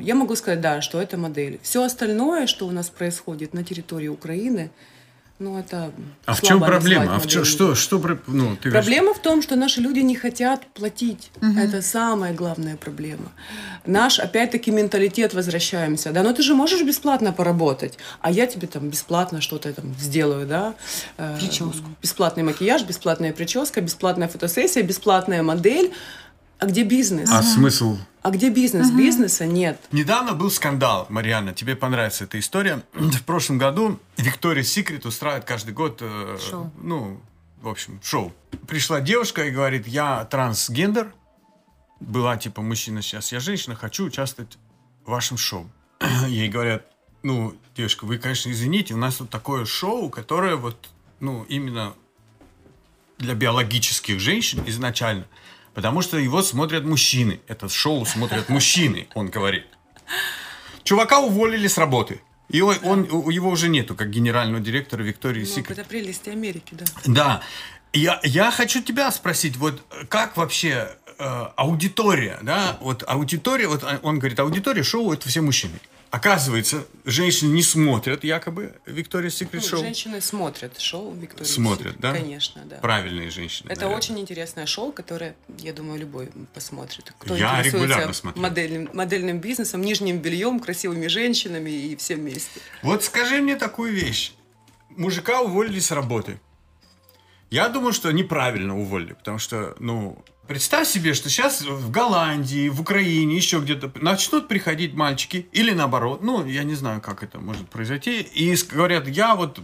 Я 0.02 0.16
могу 0.16 0.36
сказать, 0.36 0.62
да, 0.62 0.82
что 0.82 1.02
это 1.02 1.18
модель. 1.18 1.60
Все 1.62 1.84
остальное, 1.84 2.48
что 2.48 2.68
у 2.68 2.72
нас 2.72 2.90
происходит 2.90 3.54
на 3.54 3.64
территории 3.66 4.08
Украины, 4.08 4.72
ну, 5.44 5.60
это 5.60 5.92
а 6.26 6.34
в 6.34 6.42
чем 6.42 6.60
проблема? 6.62 7.16
А 7.16 7.20
в 7.20 7.28
чем, 7.28 7.44
что, 7.44 7.76
что, 7.76 8.02
ну, 8.28 8.56
ты 8.56 8.72
проблема 8.72 9.08
говоришь... 9.08 9.20
в 9.20 9.22
том, 9.22 9.42
что 9.42 9.56
наши 9.56 9.82
люди 9.82 10.00
не 10.00 10.16
хотят 10.16 10.66
платить. 10.68 11.32
Угу. 11.42 11.60
Это 11.60 11.82
самая 11.82 12.34
главная 12.34 12.78
проблема. 12.78 13.32
Наш, 13.86 14.20
опять-таки, 14.20 14.72
менталитет 14.72 15.34
возвращаемся. 15.34 16.12
Да, 16.12 16.24
но 16.24 16.32
ты 16.32 16.42
же 16.44 16.56
можешь 16.56 16.82
бесплатно 16.82 17.34
поработать, 17.34 17.98
а 18.22 18.32
я 18.32 18.48
тебе 18.48 18.68
там 18.68 18.90
бесплатно 18.90 19.42
что-то 19.42 19.74
там 19.74 19.94
сделаю, 20.00 20.48
да? 20.48 20.76
Э, 21.18 21.38
Прическу. 21.38 21.90
Бесплатный 22.02 22.44
макияж, 22.44 22.84
бесплатная 22.84 23.34
прическа, 23.34 23.82
бесплатная 23.82 24.30
фотосессия, 24.30 24.82
бесплатная 24.82 25.44
модель. 25.44 25.92
А 26.60 26.66
где 26.66 26.84
бизнес? 26.84 27.30
А 27.30 27.40
ага. 27.40 27.48
смысл? 27.48 27.98
А 28.22 28.32
где 28.32 28.50
бизнес? 28.50 28.88
Ага. 28.88 28.98
Бизнеса 28.98 29.46
нет. 29.46 29.82
Недавно 29.92 30.34
был 30.34 30.50
скандал, 30.50 31.06
Марианна, 31.10 31.54
тебе 31.54 31.76
понравится 31.76 32.24
эта 32.24 32.40
история. 32.40 32.84
В 32.94 33.24
прошлом 33.24 33.58
году 33.58 34.00
Виктория 34.18 34.64
Секрет 34.64 35.06
устраивает 35.06 35.44
каждый 35.44 35.74
год, 35.74 35.98
э, 36.02 36.38
шоу. 36.50 36.72
ну, 36.82 37.20
в 37.62 37.68
общем, 37.68 38.00
шоу. 38.02 38.34
Пришла 38.68 39.02
девушка 39.02 39.46
и 39.46 39.52
говорит, 39.52 39.88
я 39.88 40.24
трансгендер, 40.26 41.14
была 42.00 42.38
типа 42.38 42.62
мужчина, 42.62 43.02
сейчас 43.02 43.32
я 43.32 43.40
женщина, 43.40 43.76
хочу 43.76 44.06
участвовать 44.06 44.58
в 45.06 45.12
вашем 45.12 45.38
шоу. 45.38 45.70
Ей 46.28 46.48
говорят, 46.48 46.86
ну, 47.24 47.56
девушка, 47.76 48.06
вы, 48.06 48.18
конечно, 48.20 48.50
извините, 48.52 48.94
у 48.94 48.98
нас 48.98 49.16
тут 49.16 49.30
такое 49.30 49.66
шоу, 49.66 50.10
которое 50.10 50.56
вот, 50.56 50.90
ну, 51.20 51.44
именно 51.50 51.94
для 53.18 53.34
биологических 53.34 54.20
женщин 54.20 54.64
изначально– 54.66 55.26
Потому 55.74 56.02
что 56.02 56.18
его 56.18 56.42
смотрят 56.42 56.86
мужчины. 56.86 57.40
Это 57.48 57.68
шоу 57.70 58.06
смотрят 58.06 58.50
мужчины, 58.50 59.08
он 59.16 59.30
говорит. 59.30 59.66
Чувака 60.84 61.20
уволили 61.20 61.68
с 61.68 61.78
работы. 61.78 62.22
И 62.50 62.62
он, 62.62 62.78
он, 62.84 63.30
его 63.30 63.50
уже 63.50 63.70
нету, 63.70 63.96
как 63.96 64.10
генерального 64.12 64.62
директора 64.62 65.02
Виктории 65.02 65.48
ну, 65.56 65.64
Это 65.70 65.84
прелести 65.84 66.30
Америки, 66.30 66.76
да. 66.76 66.86
Да. 67.06 67.42
Я, 67.94 68.20
я 68.24 68.52
хочу 68.52 68.82
тебя 68.82 69.12
спросить, 69.12 69.56
вот 69.58 69.82
как 70.10 70.38
вообще 70.38 70.96
э, 71.18 71.48
аудитория, 71.56 72.40
да, 72.42 72.78
вот 72.82 73.04
аудитория, 73.08 73.68
вот 73.68 73.84
он 74.04 74.20
говорит, 74.20 74.40
аудитория 74.40 74.84
шоу 74.84 75.14
это 75.14 75.30
все 75.30 75.42
мужчины. 75.42 75.80
Оказывается, 76.14 76.86
женщины 77.06 77.54
не 77.54 77.64
смотрят 77.64 78.24
якобы 78.24 78.76
Виктория 78.86 79.32
Секрет 79.32 79.66
шоу. 79.66 79.80
Женщины 79.80 80.22
смотрят 80.22 80.80
шоу 80.80 81.12
Виктория 81.12 81.52
Смотрят, 81.52 81.96
да? 81.98 82.14
Конечно, 82.14 82.62
да. 82.66 82.76
Правильные 82.76 83.32
женщины. 83.32 83.72
Это 83.72 83.82
наверное. 83.82 83.98
очень 83.98 84.20
интересное 84.20 84.68
шоу, 84.68 84.92
которое, 84.92 85.36
я 85.58 85.74
думаю, 85.74 86.00
любой 86.00 86.30
посмотрит. 86.54 87.12
Кто 87.18 87.36
я 87.36 87.64
регулярно 87.64 88.14
смотрю. 88.14 88.40
Модельным, 88.40 88.92
модельным 88.94 89.40
бизнесом, 89.40 89.82
нижним 89.82 90.20
бельем, 90.20 90.60
красивыми 90.60 91.08
женщинами 91.08 91.72
и 91.72 91.96
всем 91.96 92.20
вместе. 92.20 92.60
Вот 92.84 93.04
скажи 93.04 93.42
мне 93.42 93.56
такую 93.56 93.92
вещь. 93.94 94.34
Мужика 94.92 95.42
уволили 95.42 95.80
с 95.80 95.90
работы. 95.90 96.40
Я 97.50 97.70
думаю, 97.70 97.92
что 97.92 98.12
неправильно 98.12 98.80
уволили, 98.80 99.14
потому 99.14 99.40
что, 99.40 99.76
ну, 99.80 100.24
Представь 100.48 100.90
себе, 100.90 101.14
что 101.14 101.30
сейчас 101.30 101.62
в 101.62 101.90
Голландии, 101.90 102.68
в 102.68 102.82
Украине, 102.82 103.38
еще 103.38 103.60
где-то 103.60 103.90
начнут 104.02 104.50
приходить 104.50 104.94
мальчики, 104.94 105.48
или 105.54 105.72
наоборот, 105.72 106.22
ну, 106.22 106.46
я 106.46 106.64
не 106.64 106.76
знаю, 106.76 107.00
как 107.00 107.24
это 107.24 107.40
может 107.40 107.70
произойти, 107.70 108.20
и 108.20 108.54
говорят, 108.70 109.08
я 109.08 109.36
вот, 109.36 109.60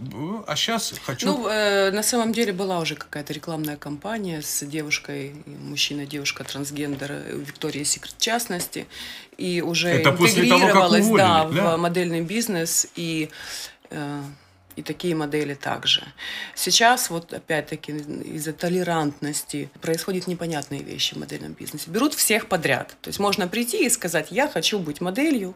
а 0.46 0.56
сейчас 0.56 0.94
хочу... 1.04 1.26
Ну, 1.26 1.48
э, 1.48 1.90
на 1.90 2.02
самом 2.02 2.32
деле 2.32 2.54
была 2.54 2.78
уже 2.78 2.94
какая-то 2.94 3.34
рекламная 3.34 3.76
кампания 3.76 4.40
с 4.40 4.64
девушкой, 4.64 5.34
мужчина, 5.44 6.06
девушка, 6.06 6.44
трансгендер, 6.44 7.12
э, 7.12 7.36
Виктория 7.36 7.84
Секрет 7.84 8.14
в 8.16 8.22
частности, 8.22 8.86
и 9.36 9.60
уже 9.60 9.88
это 9.88 10.10
интегрировалась 10.10 11.04
того, 11.04 11.14
уволили, 11.14 11.18
да, 11.18 11.44
да? 11.44 11.76
в 11.76 11.80
модельный 11.80 12.22
бизнес, 12.22 12.86
и... 12.96 13.28
Э, 13.90 14.22
и 14.80 14.82
такие 14.82 15.14
модели 15.14 15.54
также. 15.54 16.02
Сейчас 16.54 17.10
вот 17.10 17.32
опять-таки 17.32 17.92
из-за 17.92 18.52
толерантности 18.52 19.70
происходят 19.80 20.26
непонятные 20.26 20.82
вещи 20.82 21.14
в 21.14 21.18
модельном 21.18 21.52
бизнесе. 21.52 21.90
Берут 21.90 22.14
всех 22.14 22.46
подряд. 22.46 22.96
То 23.02 23.08
есть 23.08 23.20
можно 23.20 23.46
прийти 23.46 23.84
и 23.84 23.90
сказать, 23.90 24.28
я 24.30 24.48
хочу 24.48 24.78
быть 24.78 25.00
моделью. 25.00 25.54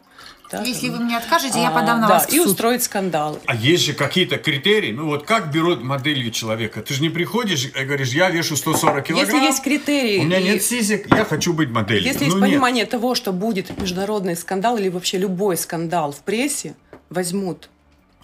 Да, 0.51 0.61
Если 0.61 0.89
там, 0.89 0.97
вы 0.97 1.03
мне 1.05 1.17
откажете, 1.17 1.57
а, 1.57 1.61
я 1.63 1.71
подам 1.71 2.01
на 2.01 2.07
да, 2.07 2.13
вас 2.13 2.31
и 2.31 2.39
устроить 2.39 2.83
скандал. 2.83 3.39
А 3.47 3.55
есть 3.55 3.83
же 3.83 3.93
какие-то 3.93 4.37
критерии. 4.37 4.91
Ну 4.91 5.07
вот 5.07 5.25
как 5.25 5.51
берут 5.51 5.81
моделью 5.81 6.29
человека? 6.29 6.83
Ты 6.83 6.93
же 6.93 7.01
не 7.01 7.09
приходишь 7.09 7.65
и 7.65 7.83
говоришь, 7.83 8.09
я 8.09 8.29
вешу 8.29 8.55
140 8.55 9.03
килограмм. 9.03 9.35
Если 9.35 9.47
есть 9.47 9.63
критерии. 9.63 10.19
У 10.19 10.23
меня 10.23 10.37
и... 10.37 10.43
нет 10.43 10.63
сисек, 10.63 11.07
я 11.11 11.25
хочу 11.25 11.51
быть 11.53 11.69
моделью. 11.69 12.03
Если 12.03 12.25
ну, 12.25 12.25
есть 12.25 12.39
понимание 12.39 12.83
нет. 12.83 12.91
того, 12.91 13.15
что 13.15 13.33
будет 13.33 13.75
международный 13.81 14.35
скандал 14.35 14.77
или 14.77 14.89
вообще 14.89 15.17
любой 15.17 15.57
скандал 15.57 16.11
в 16.11 16.19
прессе, 16.19 16.75
возьмут 17.09 17.69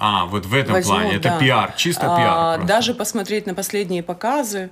а, 0.03 0.25
вот 0.25 0.48
в 0.48 0.53
этом 0.55 0.74
возьмут, 0.74 0.98
плане. 0.98 1.15
Это 1.15 1.29
да. 1.29 1.38
пиар, 1.38 1.74
чисто 1.77 2.01
пиар. 2.01 2.34
А, 2.36 2.58
даже 2.58 2.96
посмотреть 2.96 3.46
на 3.46 3.53
последние 3.53 4.01
показы, 4.01 4.72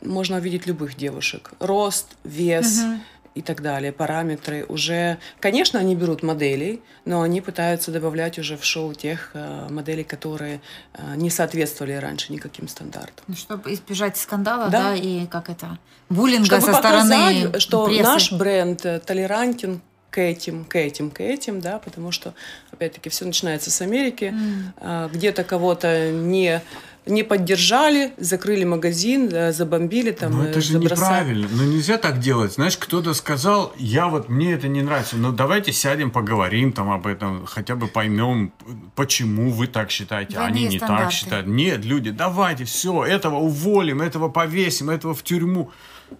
можно 0.00 0.38
увидеть 0.38 0.66
любых 0.66 0.96
девушек. 0.96 1.50
Рост, 1.60 2.16
вес 2.24 2.78
угу. 2.78 3.00
и 3.34 3.42
так 3.42 3.60
далее, 3.60 3.92
параметры. 3.92 4.64
Уже, 4.66 5.18
конечно, 5.40 5.78
они 5.78 5.94
берут 5.94 6.22
моделей, 6.22 6.80
но 7.04 7.20
они 7.20 7.42
пытаются 7.42 7.90
добавлять 7.90 8.38
уже 8.38 8.56
в 8.56 8.64
шоу 8.64 8.94
тех 8.94 9.32
э, 9.34 9.66
моделей, 9.68 10.04
которые 10.04 10.62
э, 10.94 11.16
не 11.16 11.28
соответствовали 11.28 11.92
раньше 11.92 12.32
никаким 12.32 12.66
стандартам. 12.66 13.26
Ну, 13.28 13.34
чтобы 13.34 13.74
избежать 13.74 14.16
скандала, 14.16 14.70
да, 14.70 14.84
да 14.84 14.96
и 14.96 15.26
как 15.26 15.50
это, 15.50 15.78
буллинга 16.08 16.46
чтобы 16.46 16.62
со 16.62 16.72
показать, 16.72 17.06
стороны 17.06 17.60
что 17.60 17.84
прессы. 17.84 18.02
наш 18.02 18.32
бренд 18.32 18.86
э, 18.86 19.00
толерантен 19.00 19.82
к 20.10 20.18
этим, 20.18 20.64
к 20.64 20.76
этим, 20.76 21.10
к 21.10 21.20
этим, 21.20 21.60
да, 21.60 21.78
потому 21.78 22.12
что, 22.12 22.34
опять-таки, 22.72 23.08
все 23.10 23.24
начинается 23.24 23.70
с 23.70 23.80
Америки, 23.80 24.34
mm. 24.34 25.12
где-то 25.12 25.44
кого-то 25.44 26.10
не 26.10 26.62
не 27.06 27.22
поддержали, 27.22 28.12
закрыли 28.18 28.64
магазин, 28.64 29.52
забомбили 29.52 30.12
там. 30.12 30.32
Ну 30.32 30.44
это 30.44 30.60
же 30.60 30.74
забросали. 30.74 30.98
неправильно. 30.98 31.48
Ну 31.50 31.64
нельзя 31.64 31.96
так 31.96 32.20
делать. 32.20 32.52
Знаешь, 32.52 32.76
кто-то 32.76 33.14
сказал, 33.14 33.72
я 33.78 34.08
вот 34.08 34.28
мне 34.28 34.52
это 34.52 34.68
не 34.68 34.82
нравится. 34.82 35.16
Ну 35.16 35.32
давайте 35.32 35.72
сядем, 35.72 36.10
поговорим 36.10 36.72
там 36.72 36.90
об 36.90 37.06
этом, 37.06 37.46
хотя 37.46 37.74
бы 37.74 37.86
поймем, 37.86 38.52
почему 38.94 39.50
вы 39.50 39.66
так 39.66 39.90
считаете, 39.90 40.36
а 40.38 40.46
они 40.46 40.66
не 40.66 40.76
стандарты. 40.76 41.04
так 41.04 41.12
считают. 41.12 41.46
Нет, 41.46 41.84
люди, 41.84 42.10
давайте 42.10 42.64
все, 42.64 43.04
этого 43.04 43.36
уволим, 43.36 44.02
этого 44.02 44.28
повесим, 44.28 44.90
этого 44.90 45.14
в 45.14 45.22
тюрьму. 45.22 45.70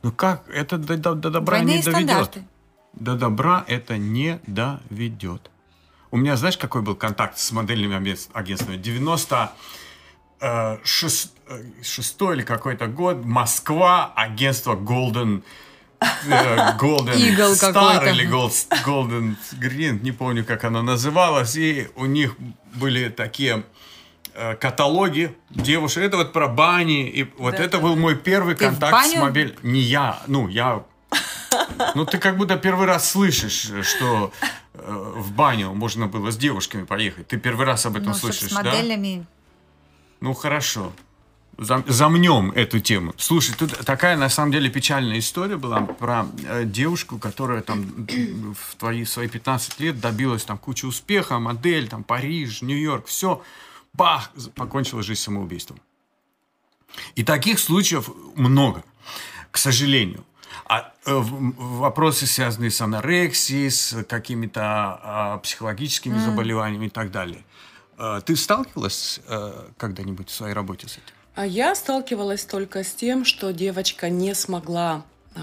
Ну 0.02 0.12
как 0.12 0.48
это 0.48 0.78
до, 0.78 0.96
до, 0.96 1.14
до 1.14 1.30
добра 1.30 1.58
Двойные 1.58 1.78
не 1.78 1.82
доведет? 1.82 2.10
Стандарты. 2.10 2.44
До 2.92 3.14
добра 3.14 3.64
это 3.68 3.96
не 3.98 4.40
доведет. 4.46 5.50
У 6.10 6.16
меня, 6.16 6.36
знаешь, 6.36 6.58
какой 6.58 6.82
был 6.82 6.96
контакт 6.96 7.38
с 7.38 7.52
модельными 7.52 8.16
агентствами? 8.32 8.76
90 8.76 9.52
э, 10.40 10.76
э, 10.76 10.78
или 10.82 12.42
какой-то 12.42 12.86
год, 12.88 13.24
Москва, 13.24 14.12
агентство 14.16 14.74
Golden 14.74 15.44
э, 16.00 16.04
Golden 16.80 17.14
Eagle 17.14 17.52
Star 17.52 18.10
или 18.10 18.28
Gold, 18.28 18.52
Golden 18.84 19.36
Green, 19.60 20.02
не 20.02 20.10
помню, 20.10 20.44
как 20.44 20.64
оно 20.64 20.82
называлось, 20.82 21.54
и 21.54 21.88
у 21.94 22.06
них 22.06 22.34
были 22.74 23.08
такие 23.08 23.64
каталоги 24.60 25.36
девушек. 25.50 26.04
Это 26.04 26.16
вот 26.16 26.32
про 26.32 26.48
бани. 26.48 27.08
И 27.08 27.24
вот 27.36 27.56
да, 27.56 27.64
это 27.64 27.78
да. 27.78 27.82
был 27.82 27.96
мой 27.96 28.16
первый 28.16 28.54
ты 28.54 28.66
контакт 28.66 29.06
с 29.06 29.16
мобиль. 29.16 29.56
Не 29.62 29.80
я, 29.80 30.22
ну, 30.26 30.48
я... 30.48 30.84
Ну, 31.94 32.04
ты 32.06 32.18
как 32.18 32.36
будто 32.36 32.56
первый 32.56 32.86
раз 32.86 33.10
слышишь, 33.10 33.70
что 33.82 34.32
э, 34.74 35.12
в 35.16 35.32
баню 35.32 35.72
можно 35.72 36.06
было 36.06 36.30
с 36.30 36.36
девушками 36.36 36.84
поехать. 36.84 37.28
Ты 37.28 37.38
первый 37.38 37.66
раз 37.66 37.86
об 37.86 37.96
этом 37.96 38.08
ну, 38.08 38.14
слышишь, 38.14 38.50
с 38.50 38.52
моделями... 38.52 39.20
да? 39.20 39.26
Ну, 40.20 40.34
хорошо. 40.34 40.92
Замнем 41.58 42.52
эту 42.52 42.80
тему. 42.80 43.12
Слушай, 43.18 43.54
тут 43.58 43.76
такая 43.84 44.16
на 44.16 44.30
самом 44.30 44.52
деле 44.52 44.70
печальная 44.70 45.18
история 45.18 45.56
была 45.56 45.80
про 45.82 46.26
э, 46.46 46.64
девушку, 46.64 47.18
которая 47.18 47.60
там 47.60 48.06
в 48.54 48.76
твои 48.76 49.04
свои 49.04 49.28
15 49.28 49.80
лет 49.80 50.00
добилась 50.00 50.44
там 50.44 50.56
кучу 50.56 50.88
успеха, 50.88 51.38
модель, 51.38 51.88
там 51.88 52.02
Париж, 52.02 52.62
Нью-Йорк, 52.62 53.06
все, 53.06 53.42
бах, 53.92 54.30
покончила 54.54 55.02
жизнь 55.02 55.20
самоубийством. 55.20 55.80
И 57.14 57.24
таких 57.24 57.58
случаев 57.58 58.10
много, 58.36 58.82
к 59.50 59.58
сожалению. 59.58 60.24
А 60.64 60.92
э, 60.99 60.99
вопросы, 61.18 62.26
связанные 62.26 62.70
с 62.70 62.80
анорексией, 62.80 63.70
с 63.70 64.04
какими-то 64.04 64.62
а, 64.62 65.38
психологическими 65.38 66.16
mm. 66.16 66.24
заболеваниями 66.24 66.86
и 66.86 66.90
так 66.90 67.10
далее. 67.10 67.44
А, 68.00 68.20
ты 68.22 68.34
сталкивалась 68.34 69.20
э, 69.28 69.68
когда-нибудь 69.76 70.30
в 70.30 70.34
своей 70.34 70.54
работе 70.54 70.88
с 70.88 70.92
этим? 70.92 71.14
А 71.34 71.46
я 71.46 71.74
сталкивалась 71.74 72.44
только 72.44 72.82
с 72.82 72.92
тем, 72.92 73.24
что 73.26 73.52
девочка 73.52 74.08
не 74.08 74.34
смогла 74.34 75.04
э, 75.34 75.40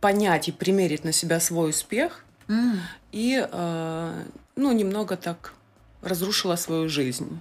понять 0.00 0.48
и 0.48 0.52
примерить 0.52 1.04
на 1.04 1.12
себя 1.12 1.38
свой 1.38 1.70
успех 1.70 2.24
mm. 2.48 2.78
и, 3.12 3.46
э, 3.48 4.24
ну, 4.56 4.72
немного 4.72 5.16
так 5.16 5.54
разрушила 6.02 6.56
свою 6.56 6.88
жизнь. 6.88 7.40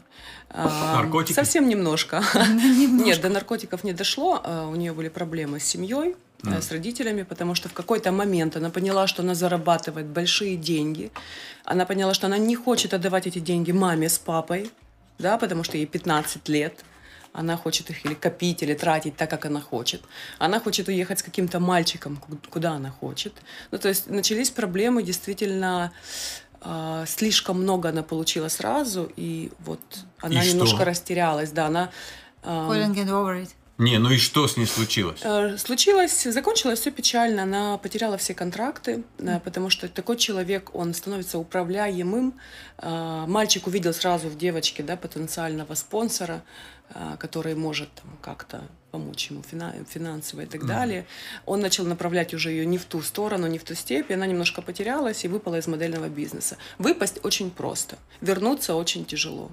Наркотики? 0.53 1.33
Совсем 1.33 1.67
немножко. 1.67 2.23
Нет, 2.45 3.21
до 3.21 3.29
наркотиков 3.29 3.83
не 3.83 3.93
дошло. 3.93 4.39
У 4.71 4.75
нее 4.75 4.93
были 4.93 5.09
проблемы 5.09 5.59
с 5.59 5.63
семьей 5.63 6.15
mm. 6.43 6.61
с 6.61 6.71
родителями, 6.71 7.23
потому 7.23 7.55
что 7.55 7.69
в 7.69 7.73
какой-то 7.73 8.11
момент 8.11 8.55
она 8.55 8.69
поняла, 8.69 9.07
что 9.07 9.21
она 9.21 9.35
зарабатывает 9.35 10.07
большие 10.07 10.57
деньги. 10.57 11.11
Она 11.65 11.85
поняла, 11.85 12.13
что 12.13 12.27
она 12.27 12.37
не 12.37 12.55
хочет 12.55 12.93
отдавать 12.93 13.27
эти 13.27 13.39
деньги 13.39 13.71
маме 13.71 14.09
с 14.09 14.17
папой, 14.17 14.71
да, 15.19 15.37
потому 15.37 15.63
что 15.63 15.77
ей 15.77 15.85
15 15.85 16.49
лет. 16.49 16.83
Она 17.33 17.55
хочет 17.55 17.89
их 17.89 18.05
или 18.05 18.13
копить, 18.13 18.61
или 18.61 18.73
тратить 18.73 19.15
так, 19.15 19.29
как 19.29 19.45
она 19.45 19.61
хочет. 19.61 20.01
Она 20.37 20.59
хочет 20.59 20.89
уехать 20.89 21.19
с 21.19 21.23
каким-то 21.23 21.61
мальчиком, 21.61 22.21
куда 22.49 22.71
она 22.73 22.89
хочет. 22.89 23.33
Ну, 23.71 23.77
то 23.77 23.87
есть 23.87 24.09
начались 24.09 24.49
проблемы 24.49 25.03
действительно 25.03 25.91
Uh, 26.63 27.07
слишком 27.07 27.59
много 27.59 27.89
она 27.89 28.03
получила 28.03 28.47
сразу, 28.47 29.11
и 29.15 29.51
вот 29.65 29.79
она 30.19 30.43
и 30.43 30.49
немножко 30.49 30.75
что? 30.75 30.85
растерялась, 30.85 31.49
да, 31.49 31.65
она... 31.65 31.89
Uh, 32.43 32.67
не, 33.81 33.97
ну 33.97 34.11
и 34.11 34.17
что 34.17 34.47
с 34.47 34.57
ней 34.57 34.67
случилось? 34.67 35.21
Э, 35.23 35.57
случилось, 35.57 36.23
закончилось 36.23 36.79
все 36.79 36.91
печально. 36.91 37.43
Она 37.43 37.77
потеряла 37.77 38.17
все 38.17 38.33
контракты, 38.33 39.03
mm. 39.17 39.39
потому 39.41 39.69
что 39.71 39.89
такой 39.89 40.17
человек, 40.17 40.75
он 40.75 40.93
становится 40.93 41.39
управляемым. 41.39 42.35
Э, 42.77 43.25
мальчик 43.27 43.65
увидел 43.65 43.93
сразу 43.93 44.27
в 44.29 44.37
девочке 44.37 44.83
да, 44.83 44.95
потенциального 44.95 45.73
спонсора, 45.73 46.43
который 47.19 47.55
может 47.55 47.89
там, 47.95 48.17
как-то 48.21 48.61
помочь 48.91 49.31
ему 49.31 49.41
финансово 49.43 50.41
и 50.41 50.45
так 50.45 50.65
далее. 50.65 51.07
Он 51.45 51.61
начал 51.61 51.85
направлять 51.85 52.33
уже 52.33 52.51
ее 52.51 52.65
не 52.65 52.77
в 52.77 52.85
ту 52.85 53.01
сторону, 53.01 53.47
не 53.47 53.57
в 53.57 53.63
ту 53.63 53.73
степь, 53.73 54.11
и 54.11 54.13
она 54.13 54.27
немножко 54.27 54.61
потерялась 54.61 55.23
и 55.23 55.27
выпала 55.27 55.57
из 55.57 55.67
модельного 55.67 56.09
бизнеса. 56.09 56.57
Выпасть 56.77 57.19
очень 57.23 57.49
просто, 57.49 57.97
вернуться 58.19 58.75
очень 58.75 59.05
тяжело. 59.05 59.51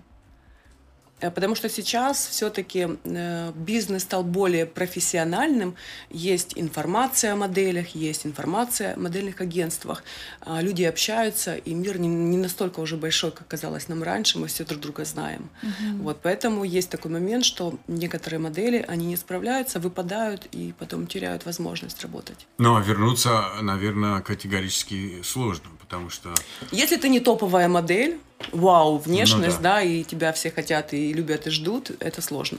Э, 1.20 1.30
потому 1.30 1.54
что 1.54 1.68
сейчас 1.68 2.26
все-таки 2.26 2.88
э, 3.04 3.52
бизнес 3.54 4.02
стал 4.02 4.24
более 4.24 4.66
профессиональным. 4.66 5.74
Есть 6.10 6.52
информация 6.56 7.32
о 7.32 7.36
моделях, 7.36 7.94
есть 7.94 8.26
информация 8.26 8.94
о 8.94 8.98
модельных 8.98 9.40
агентствах. 9.40 10.02
А, 10.40 10.62
люди 10.62 10.84
общаются, 10.84 11.56
и 11.56 11.74
мир 11.74 11.98
не, 11.98 12.08
не 12.08 12.36
настолько 12.36 12.80
уже 12.80 12.96
большой, 12.96 13.30
как 13.30 13.46
казалось 13.48 13.88
нам 13.88 14.02
раньше. 14.02 14.38
Мы 14.38 14.46
все 14.46 14.64
друг 14.64 14.80
друга 14.80 15.04
знаем. 15.04 15.50
Угу. 15.62 16.02
Вот, 16.02 16.20
поэтому 16.22 16.64
есть 16.64 16.90
такой 16.90 17.10
момент, 17.10 17.44
что 17.44 17.78
некоторые 17.88 18.40
модели, 18.40 18.84
они 18.88 19.06
не 19.06 19.16
справляются, 19.16 19.80
выпадают 19.80 20.46
и 20.52 20.74
потом 20.78 21.06
теряют 21.06 21.46
возможность 21.46 22.02
работать. 22.02 22.46
Ну, 22.58 22.76
а 22.76 22.80
вернуться, 22.80 23.44
наверное, 23.62 24.20
категорически 24.20 25.22
сложно, 25.22 25.68
потому 25.88 26.10
что... 26.10 26.34
Если 26.70 26.96
ты 26.96 27.08
не 27.08 27.18
топовая 27.18 27.66
модель, 27.66 28.18
вау, 28.52 28.98
внешность, 28.98 29.56
ну, 29.56 29.62
да. 29.62 29.76
да, 29.76 29.82
и 29.82 30.04
тебя 30.04 30.32
все 30.34 30.50
хотят 30.50 30.92
и 30.92 31.14
любят 31.14 31.46
и 31.46 31.50
ждут, 31.50 31.90
это 32.00 32.20
сложно. 32.20 32.58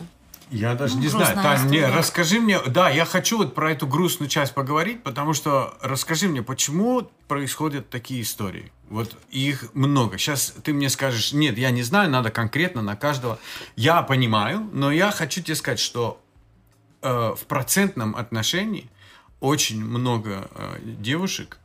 Я 0.49 0.73
даже 0.73 0.95
ну, 0.95 1.01
не 1.01 1.07
знаю. 1.09 1.35
Тань, 1.35 1.69
не, 1.69 1.85
расскажи 1.85 2.39
мне, 2.39 2.59
да, 2.59 2.89
я 2.89 3.05
хочу 3.05 3.37
вот 3.37 3.53
про 3.53 3.71
эту 3.71 3.85
грустную 3.85 4.29
часть 4.29 4.55
поговорить, 4.55 5.03
потому 5.03 5.33
что 5.33 5.77
расскажи 5.81 6.27
мне, 6.27 6.41
почему 6.41 7.07
происходят 7.27 7.91
такие 7.91 8.23
истории? 8.23 8.71
Вот 8.89 9.15
их 9.29 9.69
много. 9.75 10.17
Сейчас 10.17 10.55
ты 10.63 10.73
мне 10.73 10.89
скажешь, 10.89 11.33
нет, 11.33 11.55
я 11.59 11.69
не 11.69 11.83
знаю, 11.83 12.09
надо 12.09 12.31
конкретно 12.31 12.81
на 12.81 12.95
каждого. 12.95 13.37
Я 13.75 14.01
понимаю, 14.01 14.67
но 14.73 14.91
я 14.91 15.11
хочу 15.11 15.43
тебе 15.43 15.53
сказать, 15.53 15.79
что 15.79 16.19
э, 17.03 17.35
в 17.37 17.45
процентном 17.45 18.15
отношении 18.15 18.89
очень 19.39 19.85
много 19.85 20.49
э, 20.55 20.79
девушек 20.81 21.59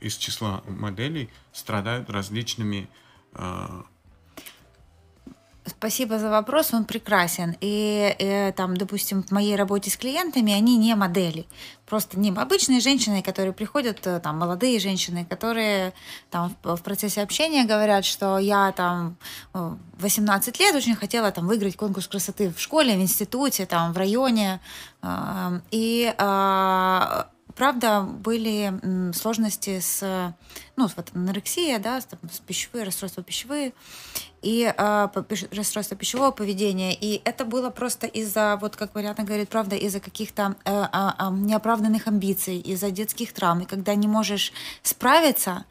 из 0.00 0.16
числа 0.16 0.62
моделей 0.66 1.30
страдают 1.52 2.10
различными 2.10 2.88
э, 3.34 3.82
Спасибо 5.68 6.20
за 6.20 6.30
вопрос, 6.30 6.72
он 6.72 6.84
прекрасен. 6.84 7.56
И, 7.60 8.14
и 8.18 8.24
э, 8.24 8.52
там, 8.52 8.76
допустим, 8.76 9.24
в 9.24 9.32
моей 9.32 9.56
работе 9.56 9.90
с 9.90 9.96
клиентами 9.96 10.52
они 10.52 10.76
не 10.76 10.94
модели, 10.94 11.46
просто 11.86 12.20
не 12.20 12.30
обычные 12.30 12.78
женщины, 12.78 13.20
которые 13.20 13.52
приходят, 13.52 14.06
э, 14.06 14.20
там 14.20 14.38
молодые 14.38 14.78
женщины, 14.78 15.26
которые 15.28 15.92
там 16.30 16.54
в, 16.62 16.76
в 16.76 16.82
процессе 16.82 17.20
общения 17.20 17.64
говорят, 17.64 18.04
что 18.04 18.38
я 18.38 18.70
там 18.72 19.16
18 19.54 20.60
лет 20.60 20.74
очень 20.76 20.94
хотела 20.94 21.32
там 21.32 21.48
выиграть 21.48 21.76
конкурс 21.76 22.06
красоты 22.06 22.52
в 22.52 22.60
школе, 22.60 22.96
в 22.96 23.00
институте, 23.00 23.66
там 23.66 23.92
в 23.92 23.96
районе, 23.98 24.60
и 25.72 26.14
а, 26.18 27.28
правда, 27.56 28.02
были 28.02 29.12
сложности 29.12 29.80
с, 29.80 30.34
ну, 30.76 30.88
вот 30.94 31.10
анорексия, 31.14 31.78
да, 31.78 32.00
с, 32.00 32.06
с 32.06 32.38
пищевые 32.40 32.84
расстройства 32.84 33.22
пищевые 33.22 33.72
и 34.42 34.72
э, 34.76 35.08
расстройства 35.50 35.96
пищевого 35.96 36.30
поведения. 36.30 36.94
И 36.94 37.20
это 37.24 37.44
было 37.44 37.70
просто 37.70 38.06
из-за, 38.06 38.56
вот 38.60 38.76
как 38.76 38.94
Варианта 38.94 39.22
говорит, 39.22 39.48
правда, 39.48 39.74
из-за 39.74 40.00
каких-то 40.00 40.54
э, 40.64 40.84
э, 40.92 41.30
неоправданных 41.32 42.06
амбиций, 42.06 42.58
из-за 42.58 42.90
детских 42.90 43.32
травм. 43.32 43.60
И 43.60 43.64
когда 43.66 43.94
не 43.94 44.06
можешь 44.06 44.52
справиться, 44.82 45.64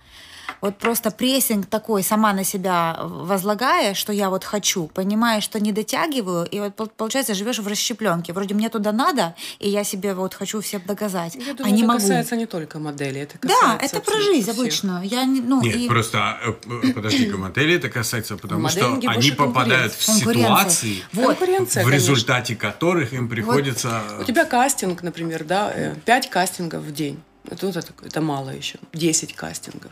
вот 0.62 0.78
просто 0.78 1.12
прессинг 1.12 1.68
такой 1.68 2.04
сама 2.04 2.34
на 2.34 2.44
себя 2.44 2.98
возлагая, 3.02 3.94
что 3.94 4.14
я 4.14 4.30
вот 4.30 4.44
хочу, 4.44 4.88
понимаешь, 4.88 5.44
что 5.44 5.60
не 5.60 5.72
дотягиваю, 5.72 6.46
и 6.46 6.60
вот 6.60 6.94
получается 6.94 7.34
живешь 7.34 7.60
в 7.60 7.68
расщепленке. 7.68 8.34
Вроде 8.34 8.56
мне 8.56 8.70
туда 8.70 8.92
надо, 8.92 9.36
и 9.60 9.70
я 9.70 9.84
себе 9.84 10.14
вот 10.14 10.34
хочу 10.34 10.62
всем 10.62 10.82
доказать, 10.86 11.36
я 11.36 11.54
думаю, 11.54 11.66
а 11.66 11.70
не 11.70 11.82
это 11.82 11.88
могу. 11.88 12.00
касается 12.00 12.36
не 12.36 12.46
только 12.46 12.80
модели, 12.80 13.22
это 13.22 13.38
касается 13.38 13.68
Да, 13.68 13.86
это 13.86 14.02
про 14.02 14.22
жизнь 14.22 14.44
всех. 14.44 14.56
обычно. 14.56 15.02
Я, 15.04 15.26
ну, 15.26 15.62
Нет, 15.62 15.76
и... 15.76 15.88
просто 15.88 16.38
э, 16.44 16.54
э, 16.84 16.94
подожди-ка, 16.94 17.38
модели 17.38 17.76
это 17.76 17.90
касается, 17.90 18.38
потому 18.38 18.70
что 18.70 19.00
они 19.08 19.32
попадают 19.32 19.94
в 19.94 20.04
ситуации, 20.04 21.04
вот. 21.14 21.40
в 21.40 21.90
результате 21.90 22.56
которых 22.56 23.14
им 23.14 23.30
приходится... 23.30 24.04
Вот. 24.12 24.22
У 24.22 24.24
тебя 24.24 24.46
кастинг, 24.46 25.04
например, 25.04 25.44
да, 25.44 25.96
5 26.06 26.26
э, 26.26 26.30
кастингов 26.30 26.84
в 26.84 26.94
день. 26.94 27.22
Это, 27.50 27.68
это, 27.68 27.94
это 28.04 28.22
мало 28.22 28.50
еще. 28.50 28.80
10 28.94 29.36
кастингов. 29.36 29.92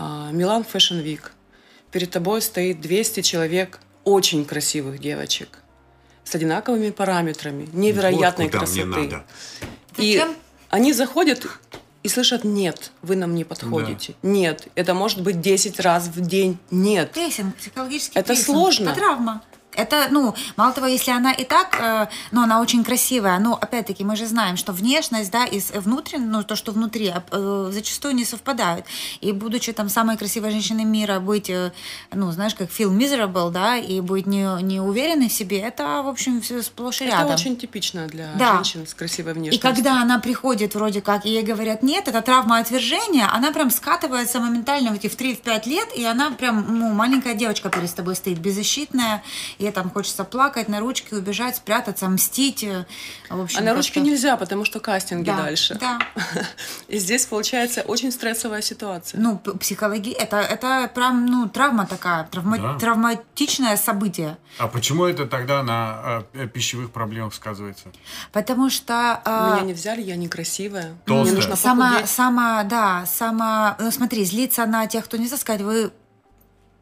А, 0.00 0.30
Милан 0.30 0.62
Fashion 0.62 1.02
Week. 1.02 1.22
Перед 1.90 2.12
тобой 2.12 2.40
стоит 2.40 2.80
200 2.80 3.22
человек 3.22 3.80
очень 4.04 4.44
красивых 4.44 5.00
девочек 5.00 5.58
с 6.22 6.34
одинаковыми 6.34 6.90
параметрами, 6.90 7.68
невероятной 7.72 8.44
вот 8.46 8.52
красоты. 8.52 8.84
Мне 8.84 8.96
надо. 8.96 9.24
И 9.96 10.18
Зачем? 10.18 10.36
они 10.70 10.92
заходят 10.92 11.46
и 12.04 12.08
слышат 12.08 12.44
«нет, 12.44 12.92
вы 13.02 13.16
нам 13.16 13.34
не 13.34 13.42
подходите». 13.42 14.14
Да. 14.22 14.28
«Нет, 14.28 14.68
это 14.76 14.94
может 14.94 15.22
быть 15.22 15.40
10 15.40 15.80
раз 15.80 16.06
в 16.06 16.20
день». 16.20 16.58
«Нет». 16.70 17.10
Прессинг, 17.12 17.56
психологический 17.56 18.18
Это 18.18 18.28
прессинг. 18.28 18.46
сложно. 18.46 18.90
Это 18.90 19.00
травма. 19.00 19.42
Это, 19.74 20.08
ну, 20.10 20.34
мало 20.56 20.72
того, 20.72 20.86
если 20.86 21.10
она 21.10 21.32
и 21.32 21.44
так, 21.44 21.78
э, 21.80 22.06
ну, 22.32 22.42
она 22.42 22.60
очень 22.60 22.82
красивая, 22.82 23.38
но, 23.38 23.54
опять-таки, 23.54 24.02
мы 24.02 24.16
же 24.16 24.26
знаем, 24.26 24.56
что 24.56 24.72
внешность, 24.72 25.30
да, 25.30 25.44
и 25.44 25.60
внутренне, 25.74 26.26
ну, 26.26 26.42
то, 26.42 26.56
что 26.56 26.72
внутри, 26.72 27.12
э, 27.30 27.70
зачастую 27.72 28.14
не 28.14 28.24
совпадают. 28.24 28.86
И 29.20 29.32
будучи 29.32 29.72
там 29.72 29.88
самой 29.88 30.16
красивой 30.16 30.50
женщиной 30.50 30.84
мира, 30.84 31.20
быть, 31.20 31.50
э, 31.50 31.72
ну, 32.12 32.30
знаешь, 32.32 32.54
как 32.54 32.70
feel 32.70 32.90
miserable, 32.90 33.50
да, 33.50 33.76
и 33.76 34.00
быть 34.00 34.26
не, 34.26 34.62
не 34.62 34.80
уверенной 34.80 35.28
в 35.28 35.32
себе, 35.32 35.60
это, 35.60 36.02
в 36.02 36.08
общем, 36.08 36.40
все 36.40 36.62
сплошь 36.62 37.00
и 37.00 37.04
это 37.04 37.12
рядом. 37.12 37.26
Это 37.26 37.34
очень 37.34 37.56
типично 37.56 38.06
для 38.08 38.32
да. 38.36 38.54
женщин 38.54 38.86
с 38.86 38.94
красивой 38.94 39.34
внешностью. 39.34 39.60
И 39.60 39.62
когда 39.62 40.02
она 40.02 40.18
приходит 40.18 40.74
вроде 40.74 41.02
как, 41.02 41.24
и 41.24 41.30
ей 41.30 41.42
говорят, 41.42 41.82
нет, 41.82 42.08
это 42.08 42.20
травма 42.22 42.58
отвержения, 42.58 43.28
она 43.32 43.52
прям 43.52 43.70
скатывается 43.70 44.40
моментально 44.40 44.90
в 44.90 44.94
эти 44.94 45.08
в 45.08 45.16
3-5 45.16 45.68
лет, 45.68 45.88
и 45.94 46.04
она 46.04 46.30
прям, 46.30 46.78
ну, 46.78 46.92
маленькая 46.92 47.34
девочка 47.34 47.68
перед 47.68 47.94
тобой 47.94 48.16
стоит, 48.16 48.38
беззащитная, 48.38 49.22
и 49.58 49.70
там 49.70 49.90
хочется 49.90 50.24
плакать, 50.24 50.68
на 50.68 50.80
ручке 50.80 51.16
убежать, 51.16 51.56
спрятаться, 51.56 52.08
мстить. 52.08 52.62
Э, 52.62 52.86
в 53.28 53.40
общем, 53.40 53.58
а 53.58 53.62
на 53.62 53.74
ручке 53.74 54.00
нельзя, 54.00 54.36
потому 54.36 54.64
что 54.64 54.80
кастинги 54.80 55.26
да, 55.26 55.36
дальше. 55.36 55.76
Да. 55.80 55.98
И 56.88 56.98
здесь 56.98 57.26
получается 57.26 57.82
очень 57.82 58.12
стрессовая 58.12 58.62
ситуация. 58.62 59.20
Ну, 59.20 59.38
психология, 59.38 60.12
это, 60.12 60.36
это 60.36 60.90
прям, 60.94 61.26
ну, 61.26 61.48
травма 61.48 61.86
такая, 61.86 62.24
травма, 62.24 62.58
да. 62.58 62.78
травматичное 62.78 63.76
событие. 63.76 64.38
А 64.58 64.68
почему 64.68 65.04
это 65.04 65.26
тогда 65.26 65.62
на 65.62 66.24
э, 66.32 66.46
пищевых 66.46 66.92
проблемах 66.92 67.34
сказывается? 67.34 67.88
Потому 68.32 68.70
что... 68.70 69.20
Э, 69.24 69.54
Меня 69.54 69.66
не 69.66 69.74
взяли, 69.74 70.02
я 70.02 70.16
некрасивая. 70.16 70.94
Толстая. 71.04 71.22
Мне 71.24 71.32
нужно 71.32 71.56
сама, 71.56 72.06
сама, 72.06 72.62
да, 72.62 73.04
сама... 73.06 73.76
Ну, 73.80 73.90
смотри, 73.90 74.24
злиться 74.24 74.64
на 74.66 74.86
тех, 74.86 75.04
кто 75.04 75.16
не 75.16 75.28
сказать, 75.28 75.62
вы 75.62 75.90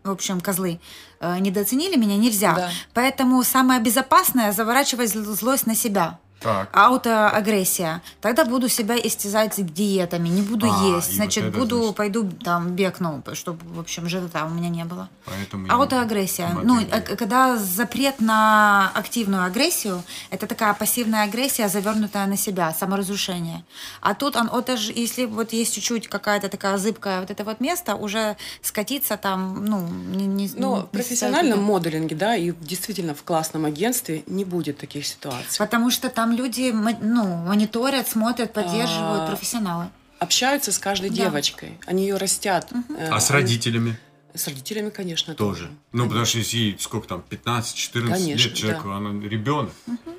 в 0.06 0.10
общем, 0.10 0.40
козлы, 0.40 0.80
недооценили 1.20 1.96
меня, 1.96 2.16
нельзя. 2.16 2.54
Да. 2.54 2.70
Поэтому 2.94 3.42
самое 3.42 3.80
безопасное 3.80 4.52
заворачивать 4.52 5.10
злость 5.10 5.66
на 5.66 5.74
себя. 5.74 6.18
Так. 6.40 6.68
Аутоагрессия. 6.72 8.02
Тогда 8.20 8.44
буду 8.44 8.68
себя 8.68 8.96
истязать 8.96 9.54
диетами, 9.74 10.28
не 10.28 10.42
буду 10.42 10.70
а, 10.70 10.96
есть. 10.96 11.14
Значит, 11.14 11.44
вот 11.44 11.54
буду, 11.54 11.78
значит... 11.78 11.96
пойду 11.96 12.30
там 12.44 12.76
бегну, 12.76 13.22
чтобы, 13.32 13.58
в 13.74 13.80
общем, 13.80 14.08
живота 14.08 14.44
у 14.44 14.50
меня 14.50 14.68
не 14.68 14.84
было. 14.84 15.08
Поэтому 15.24 15.66
Аутоагрессия. 15.70 16.50
Ну, 16.62 16.80
э, 16.80 17.00
когда 17.00 17.56
запрет 17.56 18.20
на 18.20 18.90
активную 18.94 19.44
агрессию, 19.44 20.02
это 20.30 20.46
такая 20.46 20.74
пассивная 20.74 21.24
агрессия, 21.24 21.68
завернутая 21.68 22.26
на 22.26 22.36
себя, 22.36 22.72
саморазрушение. 22.72 23.64
А 24.00 24.14
тут 24.14 24.36
он, 24.36 24.48
это 24.48 24.76
же, 24.76 24.92
если 24.94 25.24
вот 25.24 25.52
есть 25.52 25.74
чуть-чуть 25.74 26.08
какая-то 26.08 26.48
такая 26.48 26.76
зыбкая 26.76 27.20
вот 27.20 27.30
это 27.30 27.44
вот 27.44 27.60
место, 27.60 27.94
уже 27.94 28.36
скатиться 28.60 29.16
там, 29.16 29.64
ну, 29.64 29.88
не, 29.88 30.26
не 30.26 30.50
Ну, 30.54 30.76
в 30.76 30.86
профессиональном 30.86 31.62
моделинге, 31.62 32.14
да, 32.14 32.36
и 32.36 32.52
действительно 32.60 33.14
в 33.14 33.22
классном 33.22 33.64
агентстве 33.64 34.22
не 34.26 34.44
будет 34.44 34.78
таких 34.78 35.06
ситуаций. 35.06 35.58
Потому 35.58 35.90
что 35.90 36.10
там 36.10 36.25
люди 36.32 36.72
ну, 36.72 37.36
мониторят, 37.36 38.08
смотрят, 38.08 38.52
поддерживают 38.52 39.22
а, 39.22 39.26
профессионалы. 39.28 39.88
Общаются 40.18 40.72
с 40.72 40.78
каждой 40.78 41.10
да. 41.10 41.16
девочкой, 41.16 41.78
они 41.86 42.04
ее 42.04 42.16
растят. 42.16 42.70
Угу. 42.72 42.96
А 43.10 43.20
с 43.20 43.30
родителями? 43.30 43.98
С 44.34 44.48
родителями, 44.48 44.90
конечно, 44.90 45.34
тоже. 45.34 45.60
тоже. 45.60 45.70
Ну, 45.70 45.78
конечно. 45.90 46.08
потому 46.08 46.26
что 46.26 46.38
если 46.38 46.56
ей 46.56 46.76
сколько 46.78 47.08
там, 47.08 47.24
15-14 47.28 48.34
лет 48.34 48.54
человеку, 48.54 48.88
да. 48.88 48.96
она 48.96 49.28
ребенок. 49.28 49.72
Угу. 49.86 50.16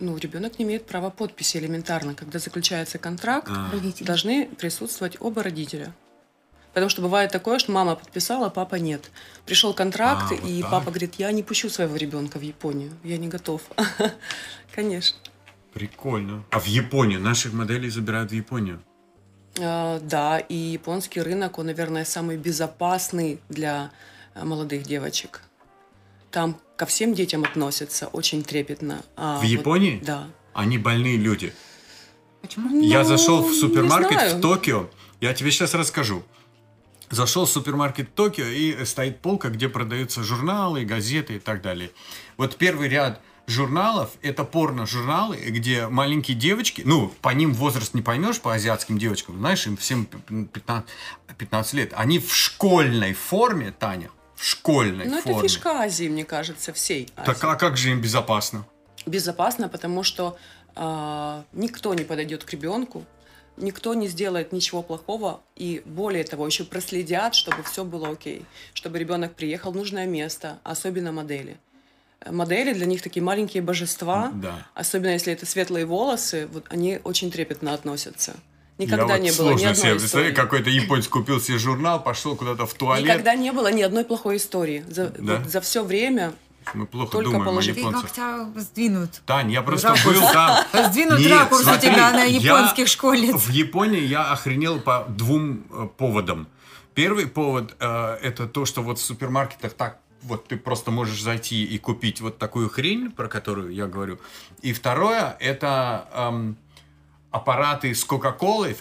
Ну, 0.00 0.16
ребенок 0.16 0.58
не 0.58 0.64
имеет 0.64 0.86
права 0.86 1.10
подписи 1.10 1.56
элементарно. 1.56 2.14
Когда 2.14 2.38
заключается 2.38 2.98
контракт, 2.98 3.48
а. 3.50 3.70
должны 4.00 4.46
присутствовать 4.46 5.16
оба 5.20 5.42
родителя. 5.42 5.92
Потому 6.72 6.90
что 6.90 7.02
бывает 7.02 7.32
такое, 7.32 7.58
что 7.58 7.72
мама 7.72 7.96
подписала, 7.96 8.50
папа 8.50 8.76
нет. 8.76 9.10
Пришел 9.46 9.74
контракт, 9.74 10.30
а, 10.30 10.34
вот 10.34 10.48
и 10.48 10.62
так. 10.62 10.70
папа 10.70 10.90
говорит, 10.90 11.14
я 11.18 11.32
не 11.32 11.42
пущу 11.42 11.68
своего 11.68 11.96
ребенка 11.96 12.38
в 12.38 12.42
Японию, 12.42 12.92
я 13.02 13.16
не 13.16 13.26
готов. 13.26 13.62
Конечно. 14.74 15.18
Прикольно. 15.72 16.44
А 16.50 16.60
в 16.60 16.66
Японию? 16.66 17.20
Наших 17.20 17.52
моделей 17.52 17.90
забирают 17.90 18.30
в 18.30 18.34
Японию? 18.34 18.82
А, 19.60 19.98
да, 20.00 20.38
и 20.38 20.54
японский 20.54 21.20
рынок, 21.20 21.58
он, 21.58 21.66
наверное, 21.66 22.04
самый 22.04 22.36
безопасный 22.36 23.40
для 23.48 23.90
э, 24.34 24.44
молодых 24.44 24.84
девочек. 24.84 25.42
Там 26.30 26.58
ко 26.76 26.86
всем 26.86 27.14
детям 27.14 27.44
относятся 27.44 28.06
очень 28.08 28.42
трепетно. 28.42 29.02
А 29.16 29.38
в 29.38 29.42
вот, 29.42 29.48
Японии? 29.48 30.00
Да. 30.04 30.28
Они 30.52 30.78
больные 30.78 31.16
люди. 31.16 31.52
Почему? 32.42 32.80
Я 32.80 33.00
ну, 33.00 33.04
зашел 33.04 33.42
в 33.42 33.52
супермаркет 33.54 34.34
в 34.34 34.40
Токио. 34.40 34.88
Я 35.20 35.34
тебе 35.34 35.50
сейчас 35.50 35.74
расскажу. 35.74 36.22
Зашел 37.10 37.46
в 37.46 37.50
супермаркет 37.50 38.14
Токио, 38.14 38.44
и 38.44 38.84
стоит 38.84 39.20
полка, 39.20 39.48
где 39.48 39.68
продаются 39.68 40.22
журналы, 40.22 40.84
газеты 40.84 41.36
и 41.36 41.38
так 41.38 41.62
далее. 41.62 41.90
Вот 42.36 42.56
первый 42.56 42.88
ряд 42.88 43.20
журналов, 43.48 44.10
это 44.22 44.44
порно-журналы, 44.44 45.36
где 45.36 45.88
маленькие 45.88 46.36
девочки, 46.36 46.82
ну, 46.84 47.12
по 47.22 47.30
ним 47.30 47.54
возраст 47.54 47.94
не 47.94 48.02
поймешь, 48.02 48.40
по 48.40 48.54
азиатским 48.54 48.98
девочкам, 48.98 49.38
знаешь, 49.38 49.66
им 49.66 49.76
всем 49.76 50.06
15, 50.06 50.86
15 51.38 51.72
лет. 51.74 51.92
Они 51.96 52.18
в 52.18 52.34
школьной 52.34 53.14
форме, 53.14 53.72
Таня, 53.76 54.10
в 54.34 54.44
школьной 54.44 55.06
ну, 55.06 55.20
форме. 55.20 55.22
Ну, 55.24 55.38
это 55.38 55.48
фишка 55.48 55.70
Азии, 55.80 56.08
мне 56.08 56.24
кажется, 56.24 56.72
всей 56.72 57.08
Азии. 57.16 57.26
Так, 57.26 57.42
а 57.44 57.56
как 57.56 57.76
же 57.76 57.90
им 57.90 58.00
безопасно? 58.00 58.66
Безопасно, 59.06 59.68
потому 59.68 60.02
что 60.02 60.36
э, 60.76 61.42
никто 61.52 61.94
не 61.94 62.04
подойдет 62.04 62.44
к 62.44 62.52
ребенку, 62.52 63.04
никто 63.56 63.94
не 63.94 64.08
сделает 64.08 64.52
ничего 64.52 64.82
плохого, 64.82 65.40
и 65.56 65.82
более 65.84 66.24
того, 66.24 66.46
еще 66.46 66.64
проследят, 66.64 67.34
чтобы 67.34 67.62
все 67.62 67.84
было 67.84 68.10
окей, 68.10 68.44
чтобы 68.74 68.98
ребенок 68.98 69.34
приехал 69.34 69.72
в 69.72 69.76
нужное 69.76 70.06
место, 70.06 70.58
особенно 70.64 71.12
модели. 71.12 71.58
Модели 72.26 72.72
для 72.72 72.86
них 72.86 73.00
такие 73.00 73.22
маленькие 73.22 73.62
божества, 73.62 74.32
да. 74.34 74.66
особенно 74.74 75.12
если 75.12 75.32
это 75.32 75.46
светлые 75.46 75.86
волосы, 75.86 76.48
вот 76.52 76.66
они 76.68 77.00
очень 77.04 77.30
трепетно 77.30 77.74
относятся. 77.74 78.34
Никогда 78.78 79.14
я 79.14 79.18
не 79.18 79.30
вот 79.30 79.38
было 79.38 79.50
ни 79.50 79.64
одной 79.64 79.74
себе 79.74 79.96
истории. 79.96 80.32
какой-то 80.32 80.70
японец 80.70 81.08
купил 81.08 81.40
себе 81.40 81.58
журнал, 81.58 82.02
пошел 82.02 82.36
куда-то 82.36 82.66
в 82.66 82.74
туалет. 82.74 83.04
Никогда 83.04 83.34
не 83.34 83.52
было 83.52 83.72
ни 83.72 83.82
одной 83.82 84.04
плохой 84.04 84.36
истории. 84.36 84.84
За, 84.88 85.10
да? 85.10 85.38
вот, 85.38 85.50
за 85.50 85.60
все 85.60 85.84
время 85.84 86.32
мы 86.74 86.86
плохо 86.86 87.12
Только 87.12 87.30
думаем 87.30 87.44
положи. 87.44 87.72
о 87.72 87.74
японцах. 87.74 88.02
Как 88.02 88.12
тебя 88.12 88.60
сдвинут? 88.60 89.10
Тань, 89.26 89.50
я 89.50 89.62
просто 89.62 89.88
ракурс. 89.88 90.04
был 90.04 90.32
там. 90.32 90.64
Сдвинут 90.90 91.18
Нет, 91.18 91.32
ракурс 91.32 91.62
смотри, 91.62 91.90
у 91.90 91.92
тебя 91.92 92.12
на 92.12 92.24
японских 92.24 92.88
я. 92.88 93.36
В 93.36 93.48
Японии 93.50 94.02
я 94.02 94.30
охренел 94.30 94.80
по 94.80 95.06
двум 95.08 95.64
э, 95.70 95.88
поводам. 95.96 96.48
Первый 96.94 97.26
повод 97.26 97.74
э, 97.80 98.18
это 98.22 98.46
то, 98.46 98.64
что 98.64 98.82
вот 98.82 98.98
в 98.98 99.02
супермаркетах 99.02 99.72
так 99.72 99.98
вот 100.28 100.46
ты 100.46 100.56
просто 100.56 100.90
можешь 100.90 101.20
зайти 101.22 101.64
и 101.64 101.78
купить 101.78 102.20
вот 102.20 102.38
такую 102.38 102.68
хрень, 102.68 103.10
про 103.10 103.28
которую 103.28 103.72
я 103.72 103.86
говорю. 103.86 104.18
И 104.62 104.72
второе 104.72 105.36
это 105.40 106.08
эм, 106.14 106.56
аппараты 107.30 107.94
с 107.94 108.04
Кока-Колой. 108.04 108.76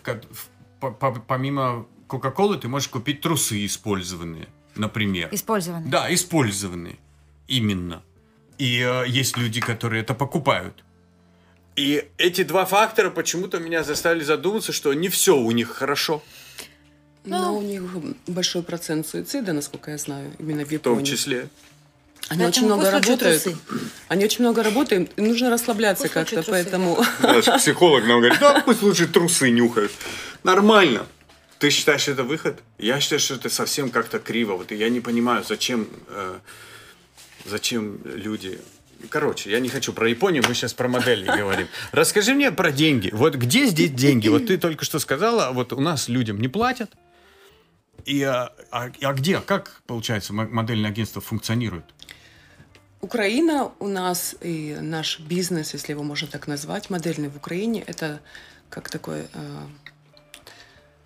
Помимо 1.27 1.85
Кока-Колы 2.07 2.57
ты 2.57 2.67
можешь 2.67 2.89
купить 2.89 3.21
трусы 3.21 3.65
использованные, 3.65 4.47
например. 4.75 5.29
Использованные? 5.31 5.89
Да, 5.89 6.13
использованные. 6.13 6.97
Именно. 7.47 8.03
И 8.57 8.79
э, 8.79 9.05
есть 9.07 9.37
люди, 9.37 9.61
которые 9.61 10.01
это 10.01 10.13
покупают. 10.13 10.83
И 11.77 12.09
эти 12.17 12.43
два 12.43 12.65
фактора 12.65 13.11
почему-то 13.11 13.59
меня 13.59 13.83
заставили 13.83 14.23
задуматься, 14.23 14.73
что 14.73 14.93
не 14.93 15.09
все 15.09 15.37
у 15.37 15.51
них 15.51 15.69
хорошо. 15.69 16.23
Но 17.27 17.57
у 17.57 17.61
них 17.61 17.83
большой 18.27 18.63
процент 18.63 19.07
суицида, 19.07 19.53
насколько 19.53 19.91
я 19.91 19.97
знаю, 19.97 20.31
именно 20.39 20.65
в 20.65 20.71
Японии. 20.71 20.95
В 20.95 20.99
том 20.99 21.05
числе. 21.05 21.49
Они 22.29 22.45
очень 22.45 22.65
много 22.65 22.91
работают. 22.91 23.43
Трусы. 23.43 23.57
Они 24.07 24.25
очень 24.25 24.41
много 24.41 24.63
работают, 24.63 25.11
им 25.17 25.27
нужно 25.27 25.49
расслабляться 25.49 26.09
как-то, 26.09 26.43
поэтому... 26.43 27.03
Наш 27.21 27.45
психолог 27.45 28.05
нам 28.05 28.19
говорит, 28.19 28.39
да, 28.39 28.61
пусть 28.65 28.81
лучше 28.81 29.07
трусы 29.07 29.49
нюхают. 29.49 29.91
Нормально. 30.43 31.05
Ты 31.59 31.69
считаешь 31.69 32.07
это 32.07 32.23
выход? 32.23 32.59
Я 32.77 32.99
считаю, 32.99 33.19
что 33.19 33.35
это 33.35 33.49
совсем 33.49 33.89
как-то 33.89 34.19
криво. 34.19 34.57
Вот 34.57 34.71
я 34.71 34.89
не 34.89 34.99
понимаю, 34.99 35.43
зачем 35.47 35.87
э, 36.09 36.39
зачем 37.45 37.99
люди... 38.03 38.59
Короче, 39.09 39.51
я 39.51 39.59
не 39.59 39.69
хочу 39.69 39.93
про 39.93 40.09
Японию, 40.09 40.43
мы 40.47 40.55
сейчас 40.55 40.73
про 40.73 40.87
модели 40.87 41.25
говорим. 41.25 41.67
Расскажи 41.91 42.33
мне 42.33 42.51
про 42.51 42.71
деньги. 42.71 43.09
Вот 43.13 43.35
где 43.35 43.67
здесь 43.67 43.91
деньги? 43.91 44.27
Вот 44.27 44.47
ты 44.47 44.57
только 44.57 44.83
что 44.85 44.99
сказала, 44.99 45.51
вот 45.51 45.71
у 45.71 45.79
нас 45.79 46.07
людям 46.09 46.41
не 46.41 46.47
платят. 46.47 46.91
И, 48.07 48.23
а, 48.23 48.53
а, 48.71 48.89
а 49.01 49.13
где, 49.13 49.41
как, 49.41 49.81
получается, 49.85 50.31
модельное 50.31 50.89
агентство 50.89 51.21
функционирует? 51.21 51.83
Украина 53.01 53.73
у 53.79 53.87
нас 53.87 54.33
и 54.39 54.77
наш 54.79 55.19
бизнес, 55.19 55.73
если 55.73 55.91
его 55.91 56.03
можно 56.03 56.27
так 56.27 56.47
назвать, 56.47 56.89
модельный 56.89 57.27
в 57.27 57.35
Украине, 57.35 57.83
это 57.85 58.21
как 58.69 58.89
такой 58.89 59.27
э, 59.33 59.67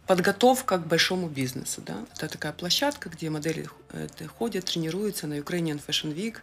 подготовка 0.05 0.77
к 0.77 0.85
большому 0.85 1.27
бизнесу. 1.27 1.81
Да? 1.81 2.05
Это 2.13 2.27
такая 2.27 2.53
площадка, 2.53 3.09
где 3.09 3.31
модели 3.31 3.67
э, 3.93 4.07
ходят, 4.37 4.65
тренируются 4.65 5.25
на 5.25 5.39
Ukrainian 5.39 5.81
Fashion 5.85 6.13
Week, 6.13 6.37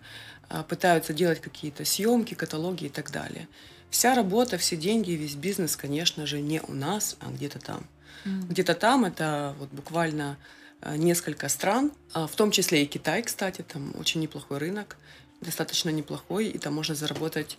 а, 0.49 0.65
пытаются 0.65 1.13
делать 1.13 1.41
какие-то 1.41 1.85
съемки, 1.85 2.35
каталоги 2.35 2.87
и 2.87 2.89
так 2.89 3.13
далее. 3.13 3.47
Вся 3.91 4.17
работа, 4.17 4.59
все 4.59 4.77
деньги, 4.77 5.13
весь 5.13 5.37
бизнес, 5.37 5.77
конечно 5.77 6.27
же, 6.27 6.41
не 6.41 6.61
у 6.63 6.73
нас, 6.73 7.17
а 7.21 7.31
где-то 7.31 7.61
там. 7.61 7.87
Mm. 8.25 8.47
Где-то 8.49 8.75
там 8.75 9.05
это 9.05 9.55
вот 9.59 9.69
буквально 9.71 10.37
э, 10.83 10.97
несколько 10.97 11.49
стран, 11.49 11.93
а 12.13 12.27
в 12.27 12.35
том 12.37 12.51
числе 12.51 12.83
и 12.83 12.87
Китай, 12.87 13.23
кстати, 13.23 13.63
там 13.63 13.93
очень 13.99 14.21
неплохой 14.21 14.59
рынок. 14.59 14.97
достаточно 15.41 15.91
неплохой, 15.91 16.47
и 16.49 16.59
там 16.59 16.75
можно 16.75 16.95
заработать 16.97 17.59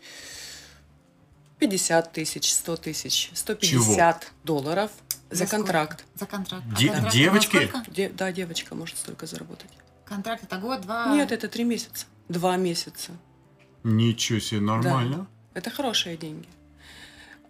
50 1.60 2.12
тысяч, 2.12 2.52
100 2.54 2.78
тысяч, 2.78 3.32
150 3.34 4.32
долларов 4.44 4.92
за, 5.30 5.46
За 5.46 5.48
контракт. 5.48 6.06
За 6.16 6.26
контракт. 6.26 6.66
А 6.74 6.76
Де- 6.80 6.90
контракт 6.90 7.14
девочки? 7.16 7.72
Де- 7.88 8.10
да, 8.10 8.32
девочка 8.32 8.76
может 8.76 8.98
столько 8.98 9.28
заработать. 9.28 9.70
Контракт 10.06 10.44
это 10.44 10.58
год, 10.58 10.82
два? 10.82 11.08
Нет, 11.16 11.32
это 11.32 11.48
три 11.48 11.64
месяца, 11.64 12.06
два 12.30 12.58
месяца. 12.58 13.12
Ничего 13.84 14.40
себе, 14.40 14.62
нормально. 14.62 15.28
Это 15.54 15.70
хорошие 15.70 16.18
деньги. 16.18 16.48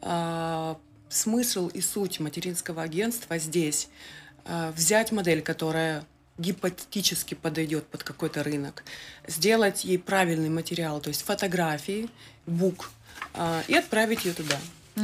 А, 0.02 0.78
смысл 1.10 1.68
и 1.68 1.82
суть 1.82 2.20
материнского 2.20 2.82
агентства 2.84 3.38
здесь 3.38 3.90
а, 4.46 4.72
взять 4.72 5.12
модель, 5.12 5.42
которая 5.42 6.06
гипотетически 6.38 7.34
подойдет 7.36 7.86
под 7.88 8.04
какой-то 8.04 8.44
рынок, 8.44 8.84
сделать 9.28 9.84
ей 9.84 10.00
правильный 10.00 10.50
материал, 10.50 11.02
то 11.02 11.10
есть 11.10 11.24
фотографии, 11.24 12.10
бук, 12.46 12.92
а, 13.34 13.62
и 13.68 13.74
отправить 13.76 14.26
ее 14.26 14.34
туда, 14.34 14.58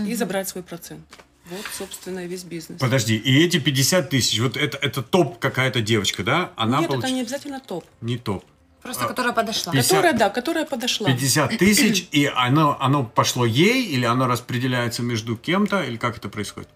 и 0.07 0.15
забрать 0.15 0.47
свой 0.47 0.63
процент. 0.63 1.03
Вот, 1.45 1.65
собственно, 1.77 2.19
и 2.21 2.27
весь 2.27 2.43
бизнес. 2.43 2.79
Подожди, 2.79 3.15
и 3.15 3.45
эти 3.45 3.59
50 3.59 4.09
тысяч, 4.09 4.39
вот 4.39 4.57
это, 4.57 4.77
это 4.77 5.03
топ 5.03 5.37
какая-то 5.37 5.79
девочка, 5.81 6.23
да? 6.23 6.53
Она 6.55 6.79
Нет, 6.79 6.89
получ- 6.89 7.03
это 7.03 7.11
не 7.11 7.21
обязательно 7.21 7.59
топ. 7.59 7.85
не 8.01 8.17
топ. 8.17 8.43
Просто 8.85 9.07
которая 9.07 9.33
подошла. 9.33 9.73
50 9.73 9.89
Которая, 9.89 10.13
да, 10.13 10.29
которая 10.29 10.65
подошла. 10.65 11.07
50 11.07 11.57
тысяч, 11.57 12.07
и 12.11 12.31
оно, 12.35 12.77
оно 12.79 13.03
пошло 13.03 13.43
ей, 13.43 13.83
или 13.85 14.05
оно 14.05 14.27
распределяется 14.27 15.01
между 15.01 15.35
кем-то, 15.35 15.81
или 15.81 15.97
как 15.97 16.17
это 16.17 16.29
происходит? 16.29 16.69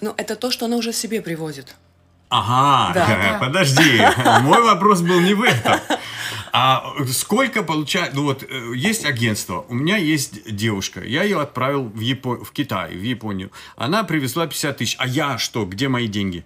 Ну, 0.00 0.12
это 0.16 0.34
то, 0.34 0.50
что 0.50 0.66
она 0.66 0.76
уже 0.76 0.92
себе 0.92 1.22
привозит. 1.22 1.76
Ага, 2.30 2.92
Да, 2.94 3.06
да. 3.06 3.38
подожди, 3.40 4.02
мой 4.40 4.60
вопрос 4.60 5.02
был 5.02 5.20
не 5.20 5.34
в 5.34 5.42
этом. 5.44 5.78
А 6.52 6.82
сколько 7.12 7.62
получает, 7.62 8.14
ну 8.14 8.24
вот 8.24 8.42
э, 8.42 8.72
есть 8.74 9.04
агентство, 9.04 9.64
у 9.68 9.74
меня 9.74 9.98
есть 9.98 10.52
девушка, 10.52 11.00
я 11.04 11.22
ее 11.22 11.40
отправил 11.40 11.84
в, 11.84 12.00
Япо- 12.00 12.42
в 12.44 12.50
Китай, 12.50 12.96
в 12.96 13.02
Японию. 13.02 13.52
Она 13.76 14.02
привезла 14.02 14.48
50 14.48 14.78
тысяч, 14.78 14.96
а 14.98 15.06
я 15.06 15.38
что, 15.38 15.64
где 15.64 15.86
мои 15.88 16.08
деньги? 16.08 16.44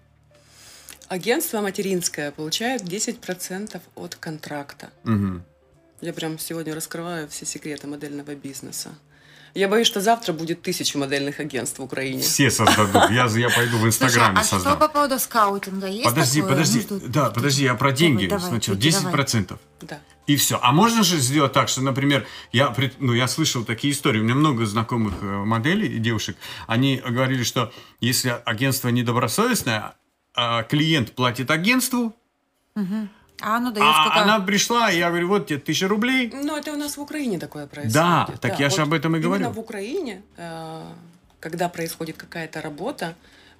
Агентство 1.14 1.60
материнское 1.60 2.30
получает 2.30 2.82
10% 2.82 3.80
от 3.96 4.14
контракта. 4.14 4.90
Мгм. 5.02 5.42
Я 6.00 6.12
прям 6.12 6.38
сегодня 6.38 6.72
раскрываю 6.72 7.28
все 7.28 7.44
секреты 7.44 7.88
модельного 7.88 8.36
бизнеса. 8.36 8.90
Я 9.52 9.66
боюсь, 9.66 9.88
что 9.88 10.00
завтра 10.00 10.32
будет 10.32 10.62
тысяча 10.62 10.96
модельных 10.98 11.40
агентств 11.40 11.80
в 11.80 11.82
Украине. 11.82 12.22
Все 12.22 12.48
создадут, 12.48 13.10
я, 13.10 13.26
я 13.26 13.50
пойду 13.50 13.78
в 13.78 13.80
Слушай, 13.80 13.86
Инстаграме 13.88 14.38
а 14.38 14.44
что 14.44 14.54
создам. 14.54 14.78
по 14.78 14.88
поводу 14.88 15.18
скаутинга? 15.18 15.88
Есть 15.88 16.04
Подожди, 16.04 16.40
такое? 16.42 16.54
подожди, 16.54 16.86
Ну, 16.88 16.98
что- 17.00 17.08
да, 17.08 17.24
что- 17.24 17.34
подожди, 17.34 17.64
я 17.64 17.74
про 17.74 17.90
деньги 17.90 18.28
Давай, 18.28 18.44
давай, 18.44 18.50
сначала, 18.52 18.76
Кики, 18.78 18.88
10%. 18.90 19.58
Да. 19.80 19.98
И 20.28 20.36
все. 20.36 20.60
А 20.62 20.70
можно 20.70 21.02
же 21.02 21.18
сделать 21.18 21.52
так, 21.52 21.68
что, 21.68 21.82
например, 21.82 22.24
я, 22.52 22.72
ну, 23.00 23.12
я 23.14 23.26
слышал 23.26 23.64
такие 23.64 23.92
истории, 23.92 24.20
у 24.20 24.22
меня 24.22 24.36
много 24.36 24.64
знакомых 24.64 25.14
э, 25.22 25.24
моделей 25.26 25.88
и 25.88 25.98
девушек, 25.98 26.36
они 26.68 26.98
говорили, 27.04 27.42
что 27.42 27.72
если 28.00 28.40
агентство 28.44 28.90
недобросовестное, 28.90 29.94
а 30.34 30.62
клиент 30.64 31.12
платит 31.12 31.50
агентству, 31.50 32.14
А 33.42 33.56
оно 33.56 33.70
дает 33.70 33.86
а 33.88 34.04
сколько? 34.04 34.22
она 34.22 34.40
пришла, 34.40 34.90
и 34.90 34.98
я 34.98 35.08
говорю, 35.08 35.28
вот 35.28 35.46
тебе 35.46 35.58
тысяча 35.58 35.88
рублей. 35.88 36.30
Ну, 36.32 36.56
это 36.56 36.72
у 36.72 36.76
нас 36.76 36.96
в 36.96 37.00
Украине 37.00 37.38
такое 37.38 37.66
происходит. 37.66 37.94
Да, 37.94 38.28
так 38.40 38.60
я 38.60 38.68
ж 38.70 38.78
об 38.80 38.92
этом 38.92 39.16
и 39.16 39.20
говорю. 39.20 39.40
Именно 39.44 39.54
в 39.54 39.58
Украине, 39.58 40.22
э, 40.36 40.82
когда 41.40 41.68
происходит 41.68 42.16
какая-то 42.18 42.60
работа, 42.60 43.14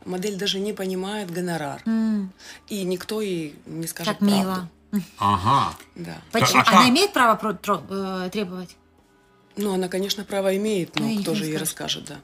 модель 0.04 0.36
даже 0.36 0.60
не 0.60 0.72
понимает 0.74 1.30
гонорар. 1.30 1.80
М, 1.86 2.30
И 2.68 2.84
никто 2.84 3.20
ей 3.22 3.54
не 3.66 3.86
скажет 3.86 4.12
Как 4.18 4.20
мило. 4.20 4.42
правду. 4.92 5.04
Ага. 5.18 5.74
Да. 5.94 6.18
Почему? 6.32 6.62
а? 6.66 6.70
Она 6.78 6.88
имеет 6.90 7.12
право 7.12 7.38
э, 7.90 8.28
требовать? 8.30 8.76
Ну, 9.56 9.72
она, 9.74 9.88
конечно, 9.88 10.24
право 10.24 10.54
имеет, 10.56 10.94
но 10.98 11.06
Ну, 11.06 11.22
кто 11.22 11.34
же 11.34 11.44
ей 11.46 11.56
расскажет, 11.56 12.04
да. 12.06 12.16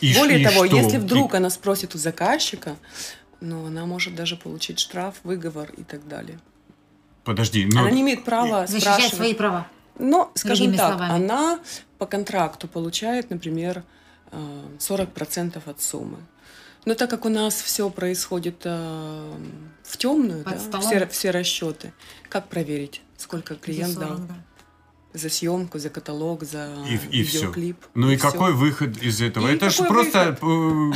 И 0.00 0.14
Более 0.14 0.40
и 0.40 0.44
того, 0.44 0.66
что? 0.66 0.76
если 0.76 0.98
вдруг 0.98 1.34
И- 1.34 1.36
она 1.36 1.50
спросит 1.50 1.94
у 1.94 1.98
заказчика, 1.98 2.76
ну, 3.42 3.66
она 3.66 3.84
может 3.86 4.14
даже 4.14 4.36
получить 4.36 4.78
штраф, 4.78 5.16
выговор 5.24 5.70
и 5.76 5.82
так 5.82 6.06
далее. 6.08 6.38
Подожди, 7.24 7.68
ну... 7.70 7.80
Она 7.80 7.90
не 7.90 8.02
имеет 8.02 8.24
права 8.24 8.66
Защищать 8.66 8.94
спрашивать. 8.94 9.14
свои 9.16 9.34
права. 9.34 9.66
Но, 9.98 10.30
скажем 10.34 10.66
Другими 10.66 10.76
так, 10.78 10.96
словами. 10.96 11.12
она 11.12 11.58
по 11.98 12.06
контракту 12.06 12.66
получает, 12.66 13.30
например, 13.30 13.84
э, 14.30 14.62
40% 14.78 15.60
от 15.66 15.80
суммы. 15.82 16.18
Но 16.84 16.94
так 16.94 17.10
как 17.10 17.24
у 17.24 17.28
нас 17.28 17.54
все 17.54 17.88
происходит 17.90 18.62
э, 18.64 19.34
в 19.84 19.96
темную, 19.98 20.42
Под 20.42 20.54
да, 20.54 20.60
столом. 20.60 20.86
все, 20.86 21.06
все 21.06 21.30
расчеты, 21.30 21.92
как 22.28 22.48
проверить, 22.48 23.02
сколько 23.16 23.54
клиент 23.54 23.92
За 23.92 24.00
дал 24.00 24.08
40, 24.16 24.26
да. 24.26 24.34
За 25.14 25.28
съемку, 25.28 25.78
за 25.78 25.90
каталог, 25.90 26.42
за 26.44 26.68
И, 26.88 26.94
и 26.94 27.22
все. 27.24 27.38
видеоклип? 27.38 27.76
Ну 27.94 28.10
и, 28.10 28.16
всё. 28.16 28.30
какой 28.30 28.52
выход 28.54 28.96
из 29.02 29.20
этого? 29.20 29.48
И 29.48 29.54
Это 29.54 29.70
же 29.70 29.84
просто, 29.84 30.38
э, 30.40 30.44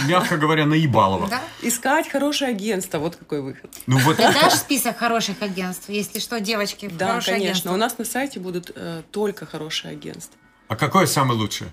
мягко 0.09 0.37
говоря, 0.37 0.67
наебалово. 0.67 1.29
Да? 1.29 1.43
Искать 1.63 2.09
хорошее 2.09 2.51
агентство, 2.51 2.99
вот 2.99 3.17
какой 3.17 3.43
выход. 3.43 3.71
Ну 3.87 3.99
вот 3.99 4.17
Ты 4.17 4.23
дашь 4.33 4.55
список 4.55 4.97
хороших 4.99 5.43
агентств? 5.43 5.89
Если 5.89 6.19
что, 6.19 6.41
девочки, 6.41 6.89
Да, 6.93 7.21
конечно. 7.21 7.73
У 7.73 7.77
нас 7.77 7.99
на 7.99 8.05
сайте 8.05 8.41
будут 8.41 8.71
э, 8.75 9.03
только 9.11 9.47
хорошие 9.47 9.93
агентства. 9.93 10.39
А 10.69 10.77
какое 10.77 11.07
самое 11.07 11.39
лучшее? 11.39 11.71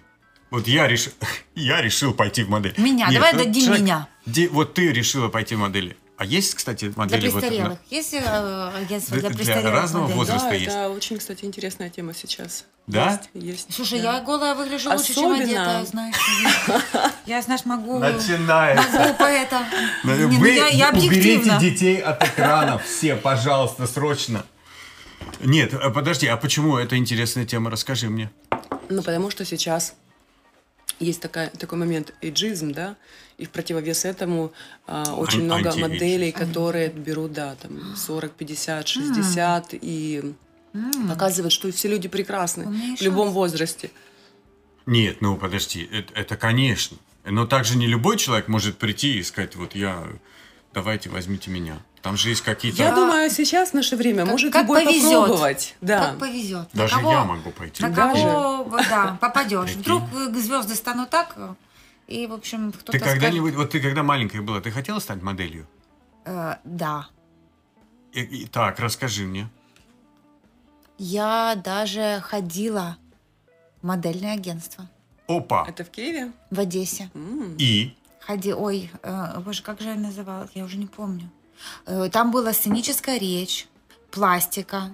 Вот 0.52 0.68
я 0.68 0.88
решил, 0.88 1.12
я 1.56 1.82
решил 1.82 2.14
пойти 2.14 2.44
в 2.44 2.50
модель. 2.50 2.74
Меня, 2.78 3.10
давай 3.12 3.34
вот 3.34 3.44
дадим 3.44 3.74
меня. 3.74 4.08
де- 4.26 4.50
вот 4.50 4.74
ты 4.74 4.92
решила 4.92 5.30
пойти 5.30 5.56
в 5.56 5.60
модели. 5.60 5.98
А 6.16 6.26
есть, 6.26 6.54
кстати, 6.54 6.86
Для 6.86 6.94
модели 6.96 7.30
вот 7.30 7.42
престарелых. 7.42 7.80
Есть 7.90 8.14
э, 8.14 8.20
агентство 8.76 9.18
Для- 9.18 9.30
для 9.30 9.38
для 9.38 9.46
престарелых? 9.46 9.74
разного 9.74 10.04
моделей? 10.04 10.18
возраста. 10.20 10.50
да, 10.50 10.56
есть. 10.56 10.68
это 10.68 10.90
очень, 10.90 11.18
кстати, 11.18 11.46
интересная 11.46 11.90
тема 11.90 12.14
сейчас. 12.14 12.66
Да? 12.86 13.20
Есть, 13.34 13.46
есть. 13.46 13.74
Слушай, 13.74 14.02
да. 14.02 14.18
я 14.18 14.22
голая 14.22 14.54
выгляжу 14.56 14.92
лучше, 14.92 15.14
чем 15.14 15.32
Особенно- 15.32 15.44
одетая, 15.44 15.86
знаешь. 15.86 16.16
Я, 17.26 17.42
знаешь, 17.42 17.66
могу... 17.66 17.98
Начинается. 17.98 19.00
Могу 19.00 19.14
поэта. 19.16 19.66
Не, 20.04 20.14
ну 20.16 20.40
Вы 20.40 20.52
я, 20.52 20.68
я 20.68 20.90
уберите 20.90 21.58
детей 21.60 22.00
от 22.02 22.22
экранов. 22.24 22.86
Все, 22.86 23.16
пожалуйста, 23.16 23.88
срочно. 23.88 24.46
Нет, 25.40 25.74
э, 25.74 25.90
подожди, 25.90 26.28
а 26.28 26.38
почему 26.38 26.78
это 26.78 26.98
интересная 26.98 27.46
тема? 27.46 27.70
Расскажи 27.72 28.10
мне. 28.10 28.30
Ну, 28.90 29.02
потому 29.02 29.32
что 29.32 29.46
сейчас 29.46 29.96
есть 31.00 31.22
такая, 31.22 31.50
такой 31.50 31.78
момент 31.78 32.14
эйджизм, 32.22 32.72
да, 32.72 32.96
и 33.38 33.46
в 33.46 33.50
противовес 33.50 34.06
этому 34.06 34.54
а, 34.88 35.16
очень 35.16 35.40
Ан- 35.40 35.46
много 35.46 35.76
моделей, 35.76 36.32
которые 36.32 36.90
берут, 36.90 37.34
да, 37.34 37.56
там 37.56 37.96
40, 37.96 38.32
50, 38.32 38.88
60 38.88 39.70
и 39.74 40.34
показывают, 41.08 41.54
что 41.54 41.72
все 41.72 41.88
люди 41.88 42.08
прекрасны 42.08 42.66
в 42.98 43.02
любом 43.02 43.28
шанс. 43.28 43.36
возрасте. 43.36 43.92
Нет, 44.86 45.22
ну 45.22 45.38
подожди, 45.38 45.88
это, 45.92 46.14
это 46.14 46.36
конечно. 46.36 46.98
Но 47.26 47.46
также 47.46 47.78
не 47.78 47.88
любой 47.88 48.18
человек 48.18 48.48
может 48.48 48.78
прийти 48.78 49.18
и 49.18 49.24
сказать, 49.24 49.56
вот 49.56 49.76
я, 49.76 50.06
давайте 50.74 51.10
возьмите 51.10 51.50
меня. 51.52 51.82
Там 52.04 52.18
же 52.18 52.30
есть 52.30 52.42
какие-то... 52.42 52.84
Я 52.84 52.90
Да. 52.90 52.96
думаю, 52.98 53.30
сейчас 53.32 53.70
в 53.72 53.74
наше 53.76 53.96
время 53.96 54.24
Как- 54.24 54.32
может 54.34 54.52
как 54.54 54.64
любой 54.64 54.84
повезет. 54.84 55.12
попробовать. 55.22 55.76
Да. 55.80 56.10
Как 56.10 56.20
повезет. 56.20 56.74
На 56.74 56.80
Даже 56.82 56.96
кого- 56.96 57.12
я 57.12 57.24
могу 57.24 57.52
пойти. 57.52 57.82
На 57.82 57.90
Даже. 57.90 58.22
кого, 58.24 58.70
да, 58.90 59.18
попадешь. 59.22 59.72
Вдруг 59.72 60.04
э, 60.14 60.34
звезды 60.36 60.76
станут 60.76 61.10
так, 61.10 61.36
и, 62.08 62.28
в 62.28 62.34
общем, 62.34 62.74
кто-то 62.74 62.92
Ты 62.92 63.00
скажет, 63.00 63.14
когда-нибудь, 63.16 63.56
вот 63.56 63.70
ты 63.72 63.80
когда 63.80 64.04
маленькая 64.04 64.42
была, 64.42 64.60
ты 64.60 64.70
хотела 64.70 65.00
стать 65.00 65.22
моделью? 65.24 65.66
э, 66.26 66.56
да. 66.66 67.08
И- 68.12 68.20
и- 68.22 68.46
так, 68.48 68.80
расскажи 68.80 69.24
мне. 69.24 69.48
Я 70.98 71.56
даже 71.64 72.22
ходила 72.24 72.98
в 73.82 73.86
модельное 73.88 74.34
агентство 74.34 74.90
Опа. 75.28 75.66
Это 75.68 75.84
в 75.86 75.90
Киеве? 75.90 76.32
в 76.52 76.60
Одессе. 76.60 77.10
М. 77.14 77.56
И? 77.58 77.96
Ходи, 78.20 78.54
ой, 78.54 78.92
э, 79.04 79.40
боже, 79.40 79.64
как 79.64 79.82
же 79.82 79.88
я 79.90 79.96
называлась, 79.96 80.52
я 80.54 80.64
уже 80.66 80.78
не 80.78 80.86
помню. 80.88 81.30
Э, 81.86 82.10
там 82.12 82.32
была 82.32 82.54
сценическая 82.54 83.18
речь, 83.20 83.68
пластика. 84.12 84.94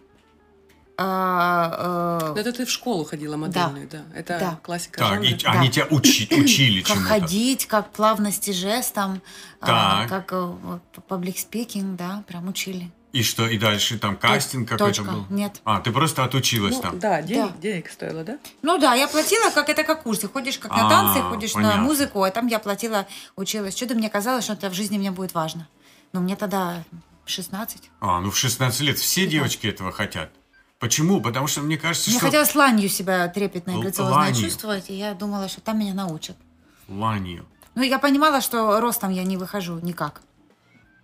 э, 1.01 2.19
Ну, 2.35 2.35
Это 2.35 2.51
ты 2.51 2.65
в 2.65 2.69
школу 2.69 3.05
ходила 3.05 3.37
модельную, 3.37 3.87
да? 3.89 4.01
Это 4.13 4.37
Да. 4.39 4.59
классика 4.61 4.99
Так, 4.99 5.07
жанра. 5.09 5.25
и 5.29 5.37
они 5.45 5.69
тебя 5.69 5.85
учи- 5.89 6.27
учили 6.43 6.81
как 6.81 6.93
чему-то. 6.95 7.07
ходить, 7.09 7.65
как 7.67 7.91
плавности 7.91 8.51
жестом, 8.51 9.21
а, 9.61 10.07
Так. 10.07 10.09
как 10.09 10.33
э, 10.33 10.79
public 11.09 11.35
speaking, 11.35 11.95
да, 11.95 12.23
прям 12.27 12.47
учили. 12.49 12.91
И 13.11 13.23
что, 13.23 13.47
и 13.47 13.57
дальше 13.57 13.97
там 13.97 14.15
кастинг 14.17 14.69
какой-то 14.69 15.01
Точка. 15.01 15.11
был? 15.11 15.25
Нет. 15.31 15.61
А, 15.63 15.79
ты 15.79 15.91
просто 15.91 16.23
отучилась 16.23 16.75
Ну, 16.75 16.81
там? 16.81 16.99
да, 16.99 17.21
денег, 17.23 17.53
Да. 17.53 17.57
денег 17.61 17.89
стоило, 17.89 18.23
да? 18.23 18.37
Ну 18.61 18.77
да, 18.77 18.93
я 18.93 19.07
платила, 19.07 19.49
как 19.49 19.69
это 19.69 19.83
как 19.83 20.03
курсы. 20.03 20.27
Ходишь 20.27 20.59
как 20.59 20.71
А, 20.73 20.83
на 20.83 20.89
танцы, 20.89 21.21
ходишь 21.21 21.53
понятно. 21.53 21.77
на 21.77 21.83
музыку, 21.83 22.21
а 22.23 22.29
там 22.29 22.45
я 22.47 22.59
платила, 22.59 23.07
училась. 23.35 23.75
Что-то 23.75 23.95
мне 23.95 24.09
казалось, 24.09 24.43
что 24.43 24.53
это 24.53 24.69
в 24.69 24.73
жизни 24.75 24.97
мне 24.99 25.09
будет 25.11 25.33
важно. 25.33 25.67
Но 26.13 26.21
мне 26.21 26.35
тогда 26.35 26.83
16. 27.25 27.89
А, 27.99 28.19
ну 28.19 28.31
в 28.31 28.37
16 28.37 28.81
лет 28.81 28.97
все 28.97 29.27
девочки 29.27 29.67
этого 29.67 29.91
хотят. 29.91 30.31
Почему? 30.79 31.21
Потому 31.21 31.47
что 31.47 31.61
мне 31.61 31.77
кажется, 31.77 32.09
Мне 32.09 32.17
что... 32.17 32.27
хотелось 32.27 32.55
ланью 32.55 32.87
себя 32.89 33.27
трепетно 33.27 33.71
и 33.71 33.81
грациозно 33.81 34.33
чувствовать, 34.33 34.89
и 34.89 34.93
я 34.93 35.13
думала, 35.13 35.49
что 35.49 35.59
там 35.61 35.77
меня 35.79 35.93
научат. 35.93 36.37
Ланью. 36.87 37.45
Ну, 37.75 37.83
я 37.83 37.99
понимала, 37.99 38.41
что 38.41 38.79
ростом 38.79 39.11
я 39.11 39.23
не 39.23 39.37
выхожу 39.37 39.77
никак. 39.79 40.21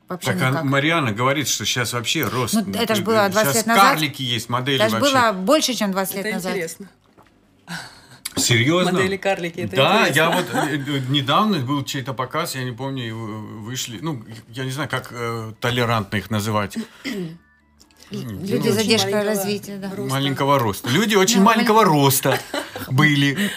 Вообще 0.08 0.34
Так 0.34 0.42
а 0.42 0.50
никак. 0.52 0.64
Мариана 0.64 1.12
говорит, 1.12 1.48
что 1.48 1.66
сейчас 1.66 1.94
вообще 1.94 2.24
рост. 2.24 2.54
Ну, 2.54 2.74
это 2.74 2.96
ж 2.96 3.02
было 3.02 3.28
20 3.28 3.34
Сейчас 3.34 3.56
лет 3.56 3.66
назад. 3.66 3.84
карлики 3.84 4.22
есть, 4.22 4.50
модели 4.50 4.78
Это 4.80 4.90
же 4.90 4.96
вообще. 5.00 5.14
было 5.14 5.32
больше, 5.34 5.74
чем 5.74 5.92
20 5.92 6.16
лет 6.16 6.26
Это 6.26 6.36
назад. 6.36 6.52
интересно. 6.54 6.90
Серьезно? 8.36 8.92
Модели 8.94 9.18
карлики, 9.18 9.62
это 9.62 9.76
Да, 9.76 10.10
интересно. 10.10 10.16
я 10.16 10.30
вот 10.30 10.46
э, 10.54 10.76
э, 10.76 11.00
недавно 11.10 11.60
был 11.60 11.84
чей-то 11.84 12.14
показ, 12.14 12.56
я 12.56 12.64
не 12.64 12.72
помню, 12.72 13.16
вышли, 13.62 14.00
ну, 14.02 14.24
я 14.50 14.66
не 14.66 14.72
знаю, 14.72 14.90
как 14.90 15.10
э, 15.12 15.54
толерантно 15.60 16.18
их 16.18 16.30
называть. 16.30 16.78
Люди 18.12 18.70
задержкой 18.70 19.14
маленького 19.14 19.24
развития, 19.24 19.78
да. 19.78 19.90
роста. 19.96 20.14
Маленького 20.14 20.60
роста. 20.60 20.90
Люди 20.90 21.16
очень 21.16 21.40
Ну, 21.40 21.46
маленького 21.46 21.84
роста 21.84 22.40
были. 22.92 23.50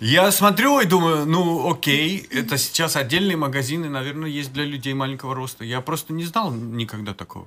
Я 0.00 0.30
смотрю 0.32 0.80
и 0.80 0.84
думаю, 0.84 1.24
ну 1.24 1.70
окей, 1.70 2.18
это 2.30 2.58
сейчас 2.58 2.96
отдельные 2.96 3.36
магазины, 3.36 3.88
наверное, 3.88 4.28
есть 4.28 4.52
для 4.52 4.64
людей 4.64 4.92
маленького 4.92 5.34
роста. 5.34 5.64
Я 5.64 5.80
просто 5.80 6.12
не 6.12 6.24
знал 6.24 6.52
никогда 6.52 7.14
такого. 7.14 7.46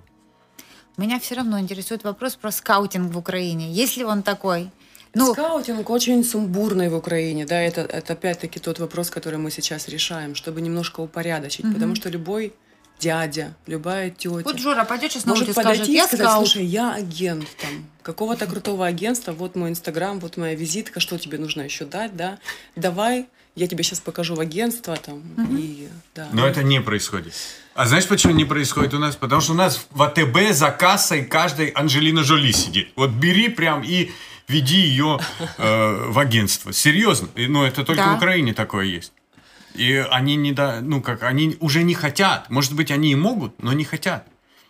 Меня 0.98 1.20
все 1.20 1.36
равно 1.36 1.60
интересует 1.60 2.04
вопрос 2.04 2.36
про 2.36 2.52
скаутинг 2.52 3.14
в 3.14 3.18
Украине. 3.18 3.72
Есть 3.72 3.98
ли 3.98 4.04
он 4.04 4.24
такой? 4.24 4.72
Ну, 5.14 5.34
Скаутинг 5.34 5.90
очень 5.90 6.24
сумбурный 6.24 6.90
в 6.90 6.96
Украине, 6.96 7.46
да, 7.46 7.62
это, 7.62 7.82
это 7.82 8.14
опять-таки 8.14 8.60
тот 8.60 8.80
вопрос, 8.80 9.10
который 9.10 9.38
мы 9.38 9.52
сейчас 9.52 9.88
решаем, 9.88 10.34
чтобы 10.34 10.62
немножко 10.62 11.02
упорядочить, 11.02 11.72
потому 11.72 11.96
что 11.96 12.10
любой 12.10 12.54
дядя, 13.00 13.54
любая 13.68 14.10
тетя 14.10 14.30
вот 14.30 14.60
Жора 14.60 14.86
пойдет 14.86 15.12
сейчас 15.12 15.26
на 15.26 15.34
может 15.34 15.52
скажет, 15.52 15.82
подойти 15.82 15.98
и 15.98 16.02
сказать, 16.02 16.26
скаут. 16.26 16.48
слушай, 16.48 16.66
я 16.66 16.94
агент 16.94 17.48
там 17.62 17.86
какого-то 18.02 18.46
крутого 18.48 18.86
агентства, 18.86 19.34
вот 19.34 19.56
мой 19.56 19.70
инстаграм, 19.70 20.20
вот 20.20 20.38
моя 20.38 20.56
визитка, 20.56 21.00
что 21.00 21.18
тебе 21.18 21.38
нужно 21.38 21.62
еще 21.62 21.86
дать, 21.86 22.16
да, 22.16 22.40
давай, 22.76 23.28
я 23.56 23.68
тебе 23.68 23.84
сейчас 23.84 24.00
покажу 24.00 24.36
в 24.36 24.40
агентство 24.40 24.96
там, 24.96 25.22
и 25.52 25.90
да. 26.16 26.30
Но 26.32 26.48
это 26.48 26.64
не 26.64 26.82
происходит. 26.82 27.34
А 27.76 27.86
знаешь, 27.88 28.08
почему 28.08 28.34
не 28.34 28.46
происходит 28.46 28.94
у 28.94 29.00
нас? 29.00 29.16
Потому 29.16 29.42
что 29.42 29.52
у 29.52 29.56
нас 29.56 29.86
в 29.92 30.02
АТБ 30.02 30.54
за 30.54 30.72
кассой 30.72 31.26
каждой 31.26 31.70
Анджелина 31.70 32.24
Жоли 32.24 32.52
сидит. 32.52 32.90
Вот 32.96 33.12
бери 33.12 33.50
прям 33.50 33.84
и 33.84 34.12
веди 34.48 34.80
ее 34.80 35.20
э, 35.58 36.06
в 36.10 36.20
агентство. 36.20 36.74
Серьезно. 36.74 37.30
И, 37.36 37.48
ну, 37.48 37.64
это 37.64 37.84
только 37.84 38.04
Да. 38.04 38.14
в 38.14 38.18
Украине 38.18 38.54
такое 38.54 38.86
есть. 38.86 39.14
И 39.74 40.06
они 40.12 40.36
не 40.36 40.52
да, 40.52 40.82
ну 40.82 41.02
как, 41.02 41.24
они 41.24 41.58
уже 41.60 41.84
не 41.84 41.96
хотят. 41.96 42.50
Может 42.50 42.76
быть, 42.76 42.92
они 42.92 43.12
и 43.12 43.16
могут, 43.16 43.62
но 43.64 43.74
не 43.74 43.84
хотят 43.84 44.28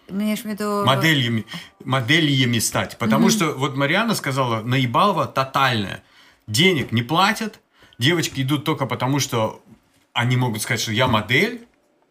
Имеешь 0.07 0.41
в 0.41 0.45
виду... 0.45 0.85
моделями, 0.85 1.45
моделями 1.83 2.59
стать. 2.59 2.97
Потому 2.97 3.29
что, 3.29 3.51
вот 3.53 3.75
Мариана 3.75 4.15
сказала, 4.15 4.61
наебалово 4.61 5.25
тотальное. 5.27 6.03
Денег 6.47 6.91
не 6.91 7.01
платят, 7.03 7.59
девочки 7.97 8.41
идут 8.41 8.63
только 8.65 8.85
потому, 8.85 9.19
что 9.19 9.61
они 10.13 10.37
могут 10.37 10.61
сказать, 10.61 10.81
что 10.81 10.91
я 10.91 11.07
модель. 11.07 11.65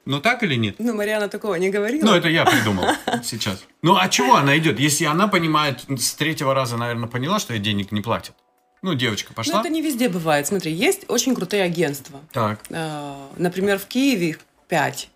Но 0.05 0.21
так 0.21 0.43
или 0.43 0.57
нет? 0.57 0.77
Ну, 0.79 0.95
Мариана 0.95 1.29
такого 1.29 1.55
не 1.55 1.71
говорила. 1.71 2.05
Ну, 2.05 2.15
это 2.15 2.29
я 2.29 2.45
придумал 2.45 2.87
сейчас. 3.25 3.65
Ну, 3.83 3.97
а 3.97 4.09
чего 4.09 4.35
она 4.35 4.59
идет? 4.59 4.81
Если 4.81 5.05
она 5.05 5.29
понимает, 5.29 5.85
с 5.99 6.15
третьего 6.15 6.55
раза, 6.55 6.77
наверное, 6.77 7.09
поняла, 7.09 7.39
что 7.39 7.55
ей 7.55 7.61
денег 7.61 7.93
не 7.93 8.01
платят. 8.01 8.35
Ну, 8.83 8.95
девочка 8.95 9.33
пошла. 9.33 9.61
это 9.61 9.69
не 9.69 9.81
везде 9.81 10.09
бывает. 10.09 10.47
Смотри, 10.49 10.73
есть 10.73 11.05
очень 11.09 11.37
крутые 11.37 11.63
агентства. 11.63 12.21
Так. 12.33 12.61
Э, 12.71 13.15
Например, 13.37 13.79
в 13.79 13.87
Киеве 13.87 14.31
их 14.31 14.41
пять 14.69 15.09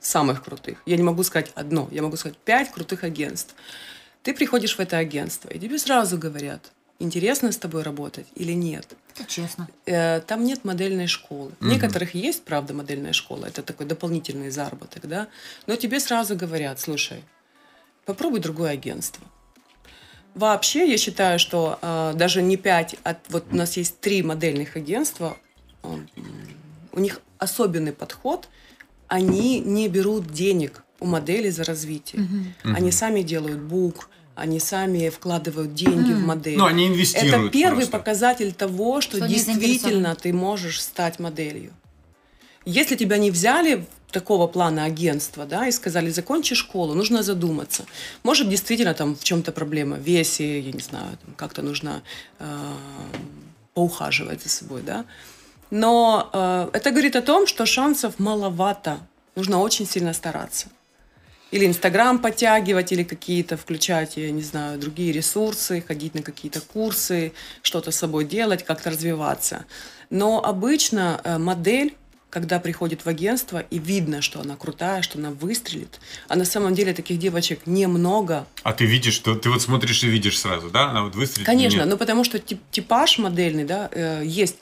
самых 0.00 0.44
крутых. 0.44 0.78
Я 0.86 0.96
не 0.96 1.02
могу 1.02 1.24
сказать 1.24 1.50
одно, 1.56 1.88
я 1.90 2.02
могу 2.02 2.16
сказать 2.16 2.36
пять 2.38 2.70
крутых 2.70 3.02
агентств. 3.02 3.54
Ты 4.22 4.32
приходишь 4.32 4.76
в 4.76 4.80
это 4.80 4.96
агентство, 4.98 5.48
и 5.48 5.58
тебе 5.58 5.78
сразу 5.78 6.18
говорят, 6.18 6.70
интересно 6.98 7.52
с 7.52 7.56
тобой 7.56 7.82
работать 7.82 8.26
или 8.34 8.52
нет. 8.52 8.86
Это 9.14 9.24
честно. 9.28 9.68
Э, 9.86 10.20
Там 10.20 10.44
нет 10.44 10.64
модельной 10.64 11.06
школы. 11.06 11.52
В 11.60 11.66
некоторых 11.66 12.14
есть, 12.14 12.44
правда, 12.44 12.74
модельная 12.74 13.12
школа. 13.12 13.46
Это 13.46 13.62
такой 13.62 13.86
дополнительный 13.86 14.50
заработок, 14.50 15.06
да. 15.06 15.28
Но 15.66 15.76
тебе 15.76 16.00
сразу 16.00 16.36
говорят, 16.36 16.80
слушай, 16.80 17.22
попробуй 18.04 18.40
другое 18.40 18.70
агентство. 18.70 19.24
Вообще, 20.34 20.90
я 20.90 20.98
считаю, 20.98 21.38
что 21.38 21.78
э, 21.80 22.12
даже 22.16 22.42
не 22.42 22.56
пять, 22.56 22.96
а 23.04 23.16
вот 23.28 23.44
у 23.52 23.56
нас 23.56 23.76
есть 23.76 24.00
три 24.00 24.22
модельных 24.22 24.76
агентства, 24.76 25.36
э, 25.84 25.88
у 26.92 27.00
них 27.00 27.20
особенный 27.38 27.92
подход, 27.92 28.48
они 29.06 29.60
не 29.60 29.88
берут 29.88 30.32
денег 30.32 30.82
у 30.98 31.06
моделей 31.06 31.50
за 31.50 31.62
развитие. 31.64 32.26
Они 32.64 32.90
сами 32.90 33.22
делают 33.22 33.60
бук, 33.60 34.08
они 34.34 34.58
сами 34.58 35.08
вкладывают 35.10 35.74
деньги 35.74 36.12
в 36.12 36.20
модель. 36.20 36.58
Ну, 36.58 36.66
они 36.66 36.88
инвестируют 36.88 37.34
Это 37.34 37.48
первый 37.50 37.86
просто. 37.86 37.98
показатель 37.98 38.52
того, 38.52 39.00
что, 39.00 39.16
Что 39.18 39.28
действительно 39.28 40.14
ты 40.14 40.32
можешь 40.32 40.80
стать 40.82 41.18
моделью. 41.18 41.72
Если 42.64 42.96
тебя 42.96 43.18
не 43.18 43.30
взяли 43.30 43.86
такого 44.10 44.46
плана 44.46 44.84
агентства, 44.84 45.44
да, 45.44 45.66
и 45.66 45.72
сказали, 45.72 46.10
закончи 46.10 46.54
школу, 46.54 46.94
нужно 46.94 47.22
задуматься. 47.22 47.84
Может, 48.22 48.48
действительно 48.48 48.94
там 48.94 49.14
в 49.16 49.24
чем-то 49.24 49.52
проблема, 49.52 49.96
в 49.96 50.00
весе, 50.00 50.60
я 50.60 50.72
не 50.72 50.80
знаю, 50.80 51.18
там, 51.24 51.34
как-то 51.34 51.62
нужно 51.62 52.02
э, 52.38 52.44
поухаживать 53.74 54.42
за 54.42 54.48
собой, 54.48 54.82
да. 54.82 55.04
Но 55.70 56.30
э, 56.32 56.70
это 56.72 56.90
говорит 56.90 57.16
о 57.16 57.22
том, 57.22 57.46
что 57.46 57.66
шансов 57.66 58.18
маловато. 58.18 58.98
Нужно 59.36 59.60
очень 59.60 59.86
сильно 59.86 60.12
стараться. 60.14 60.68
Или 61.54 61.66
Инстаграм 61.66 62.18
подтягивать, 62.18 62.90
или 62.90 63.04
какие-то 63.04 63.56
включать, 63.56 64.16
я 64.16 64.32
не 64.32 64.42
знаю, 64.42 64.76
другие 64.76 65.12
ресурсы, 65.12 65.84
ходить 65.86 66.12
на 66.16 66.22
какие-то 66.22 66.60
курсы, 66.60 67.32
что-то 67.62 67.92
с 67.92 67.96
собой 67.96 68.24
делать, 68.24 68.64
как-то 68.64 68.90
развиваться. 68.90 69.64
Но 70.10 70.44
обычно 70.44 71.20
э, 71.22 71.38
модель, 71.38 71.94
когда 72.28 72.58
приходит 72.58 73.04
в 73.04 73.08
агентство 73.08 73.60
и 73.60 73.78
видно, 73.78 74.20
что 74.20 74.40
она 74.40 74.56
крутая, 74.56 75.02
что 75.02 75.18
она 75.18 75.30
выстрелит, 75.30 76.00
а 76.26 76.34
на 76.34 76.44
самом 76.44 76.74
деле 76.74 76.92
таких 76.92 77.20
девочек 77.20 77.60
немного, 77.66 78.48
А 78.64 78.72
ты 78.72 78.84
видишь, 78.84 79.14
что 79.14 79.36
ты 79.36 79.48
вот 79.48 79.62
смотришь 79.62 80.02
и 80.02 80.08
видишь 80.08 80.40
сразу, 80.40 80.70
да? 80.70 80.90
Она 80.90 81.04
вот 81.04 81.14
выстрелит. 81.14 81.46
Конечно, 81.46 81.84
ну 81.86 81.96
потому 81.96 82.24
что 82.24 82.40
тип- 82.40 82.68
типаж 82.72 83.18
модельный, 83.18 83.62
да, 83.62 83.88
э, 83.92 84.22
есть 84.26 84.56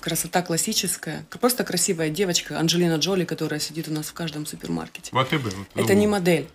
красота 0.00 0.42
классическая, 0.42 1.24
просто 1.40 1.64
красивая 1.64 2.10
девочка 2.10 2.58
Анджелина 2.58 2.96
Джоли, 2.96 3.24
которая 3.24 3.60
сидит 3.60 3.88
у 3.88 3.92
нас 3.92 4.06
в 4.06 4.12
каждом 4.12 4.46
супермаркете. 4.46 5.10
В 5.12 5.18
АТБ. 5.18 5.42
вот, 5.44 5.54
Это 5.74 5.92
ну, 5.94 6.00
не 6.00 6.06
модель. 6.06 6.48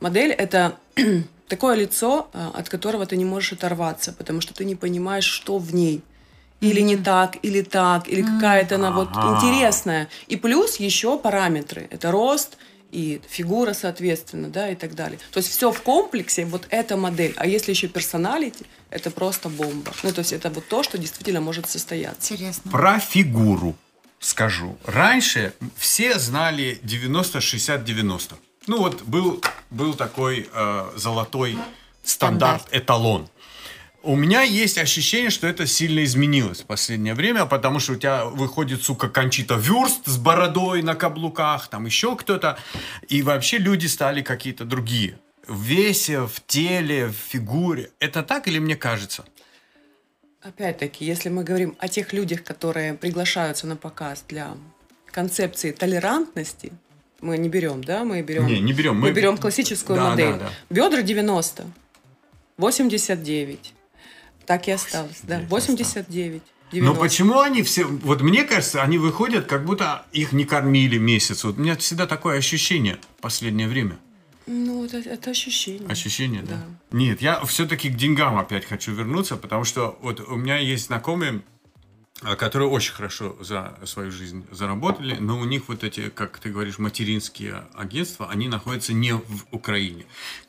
Модель 0.00 0.32
это 0.32 0.76
такое 1.48 1.76
лицо, 1.76 2.28
э, 2.32 2.50
от 2.54 2.68
которого 2.68 3.06
ты 3.06 3.16
не 3.16 3.24
можешь 3.24 3.52
оторваться, 3.52 4.12
потому 4.12 4.40
что 4.40 4.54
ты 4.54 4.64
не 4.64 4.74
понимаешь, 4.76 5.24
что 5.24 5.58
в 5.58 5.74
ней. 5.74 6.02
Или 6.60 6.80
не 6.80 6.96
так, 6.96 7.36
или 7.42 7.62
так, 7.62 8.08
или 8.08 8.22
какая-то 8.22 8.74
она 8.74 8.90
вот 8.90 9.10
интересная. 9.10 10.08
И 10.26 10.36
плюс 10.36 10.80
еще 10.80 11.16
параметры. 11.16 11.86
Это 11.90 12.10
рост 12.10 12.58
и 12.90 13.20
фигура, 13.28 13.74
соответственно, 13.74 14.48
да, 14.48 14.70
и 14.70 14.74
так 14.74 14.94
далее. 14.94 15.18
То 15.32 15.38
есть 15.38 15.50
все 15.50 15.70
в 15.70 15.82
комплексе, 15.82 16.44
вот 16.44 16.66
эта 16.70 16.96
модель. 16.96 17.34
А 17.36 17.46
если 17.46 17.72
еще 17.72 17.88
персоналити, 17.88 18.66
это 18.90 19.10
просто 19.10 19.48
бомба. 19.48 19.92
Ну, 20.02 20.12
то 20.12 20.20
есть 20.20 20.32
это 20.32 20.50
вот 20.50 20.66
то, 20.68 20.82
что 20.82 20.96
действительно 20.96 21.40
может 21.40 21.68
состояться. 21.68 22.34
Интересно. 22.34 22.70
Про 22.70 22.98
фигуру 22.98 23.76
скажу. 24.20 24.78
Раньше 24.84 25.52
все 25.76 26.18
знали 26.18 26.80
90-60-90. 26.82 28.34
Ну 28.66 28.78
вот 28.78 29.02
был, 29.02 29.42
был 29.70 29.94
такой 29.94 30.48
э, 30.52 30.90
золотой 30.96 31.58
стандарт, 32.02 32.66
эталон. 32.72 33.28
У 34.08 34.16
меня 34.16 34.40
есть 34.40 34.78
ощущение, 34.78 35.28
что 35.28 35.46
это 35.46 35.66
сильно 35.66 36.02
изменилось 36.02 36.62
в 36.62 36.64
последнее 36.64 37.12
время, 37.12 37.44
потому 37.44 37.78
что 37.78 37.92
у 37.92 37.96
тебя 37.96 38.24
выходит, 38.24 38.82
сука, 38.82 39.10
Кончита 39.10 39.56
Вюрст 39.56 40.06
с 40.06 40.16
бородой 40.16 40.80
на 40.80 40.94
каблуках, 40.94 41.68
там 41.68 41.84
еще 41.84 42.16
кто-то, 42.16 42.58
и 43.06 43.20
вообще 43.20 43.58
люди 43.58 43.86
стали 43.86 44.22
какие-то 44.22 44.64
другие. 44.64 45.18
В 45.46 45.62
весе, 45.62 46.20
в 46.20 46.40
теле, 46.46 47.08
в 47.08 47.16
фигуре. 47.16 47.90
Это 48.00 48.22
так 48.22 48.48
или 48.48 48.58
мне 48.58 48.76
кажется? 48.76 49.26
Опять-таки, 50.40 51.04
если 51.04 51.28
мы 51.28 51.44
говорим 51.44 51.76
о 51.78 51.88
тех 51.88 52.14
людях, 52.14 52.42
которые 52.44 52.94
приглашаются 52.94 53.66
на 53.66 53.76
показ 53.76 54.24
для 54.26 54.56
концепции 55.10 55.70
толерантности, 55.70 56.72
мы 57.20 57.36
не 57.36 57.50
берем, 57.50 57.84
да, 57.84 58.04
мы 58.04 58.22
берем... 58.22 58.46
Не, 58.46 58.58
не 58.60 58.72
берем. 58.72 58.94
Мы, 58.94 59.08
Мы- 59.08 59.12
берем 59.12 59.36
классическую 59.36 59.98
Да, 59.98 60.08
модель. 60.12 60.32
да, 60.32 60.38
да. 60.38 60.50
Бедра 60.70 61.02
90, 61.02 61.66
89. 62.56 63.74
Так 64.48 64.66
и 64.66 64.70
осталось, 64.70 65.20
да, 65.24 65.40
89 65.48 65.48
89. 65.48 66.42
Но 66.72 66.94
90. 66.94 67.00
почему 67.00 67.40
они 67.40 67.62
все... 67.62 67.84
Вот 67.84 68.22
мне 68.22 68.44
кажется, 68.44 68.82
они 68.82 68.96
выходят, 68.96 69.44
как 69.44 69.66
будто 69.66 70.06
их 70.12 70.32
не 70.32 70.44
кормили 70.44 70.96
месяц. 70.96 71.44
Вот 71.44 71.58
у 71.58 71.60
меня 71.60 71.76
всегда 71.76 72.06
такое 72.06 72.38
ощущение 72.38 72.98
в 73.18 73.20
последнее 73.20 73.68
время. 73.68 73.98
Ну, 74.46 74.86
это, 74.86 74.98
это 74.98 75.30
ощущение. 75.30 75.86
Ощущение, 75.86 76.40
да? 76.40 76.56
Да. 76.56 76.96
Нет, 76.96 77.20
я 77.20 77.44
все-таки 77.44 77.90
к 77.90 77.96
деньгам 77.96 78.38
опять 78.38 78.64
хочу 78.64 78.92
вернуться, 78.92 79.36
потому 79.36 79.64
что 79.64 79.98
вот 80.00 80.20
у 80.20 80.36
меня 80.36 80.56
есть 80.56 80.86
знакомые, 80.86 81.42
а, 82.22 82.34
которые 82.34 82.70
очень 82.70 82.94
хорошо 82.94 83.36
за 83.40 83.78
свою 83.84 84.10
жизнь 84.10 84.46
заработали, 84.50 85.16
но 85.20 85.38
у 85.38 85.44
них 85.44 85.68
вот 85.68 85.84
эти, 85.84 86.08
как 86.08 86.38
ты 86.38 86.50
говоришь, 86.50 86.78
материнские 86.78 87.64
агентства, 87.74 88.30
они 88.30 88.48
находятся 88.48 88.94
не 88.94 89.12
в 89.12 89.44
Украине. 89.50 90.06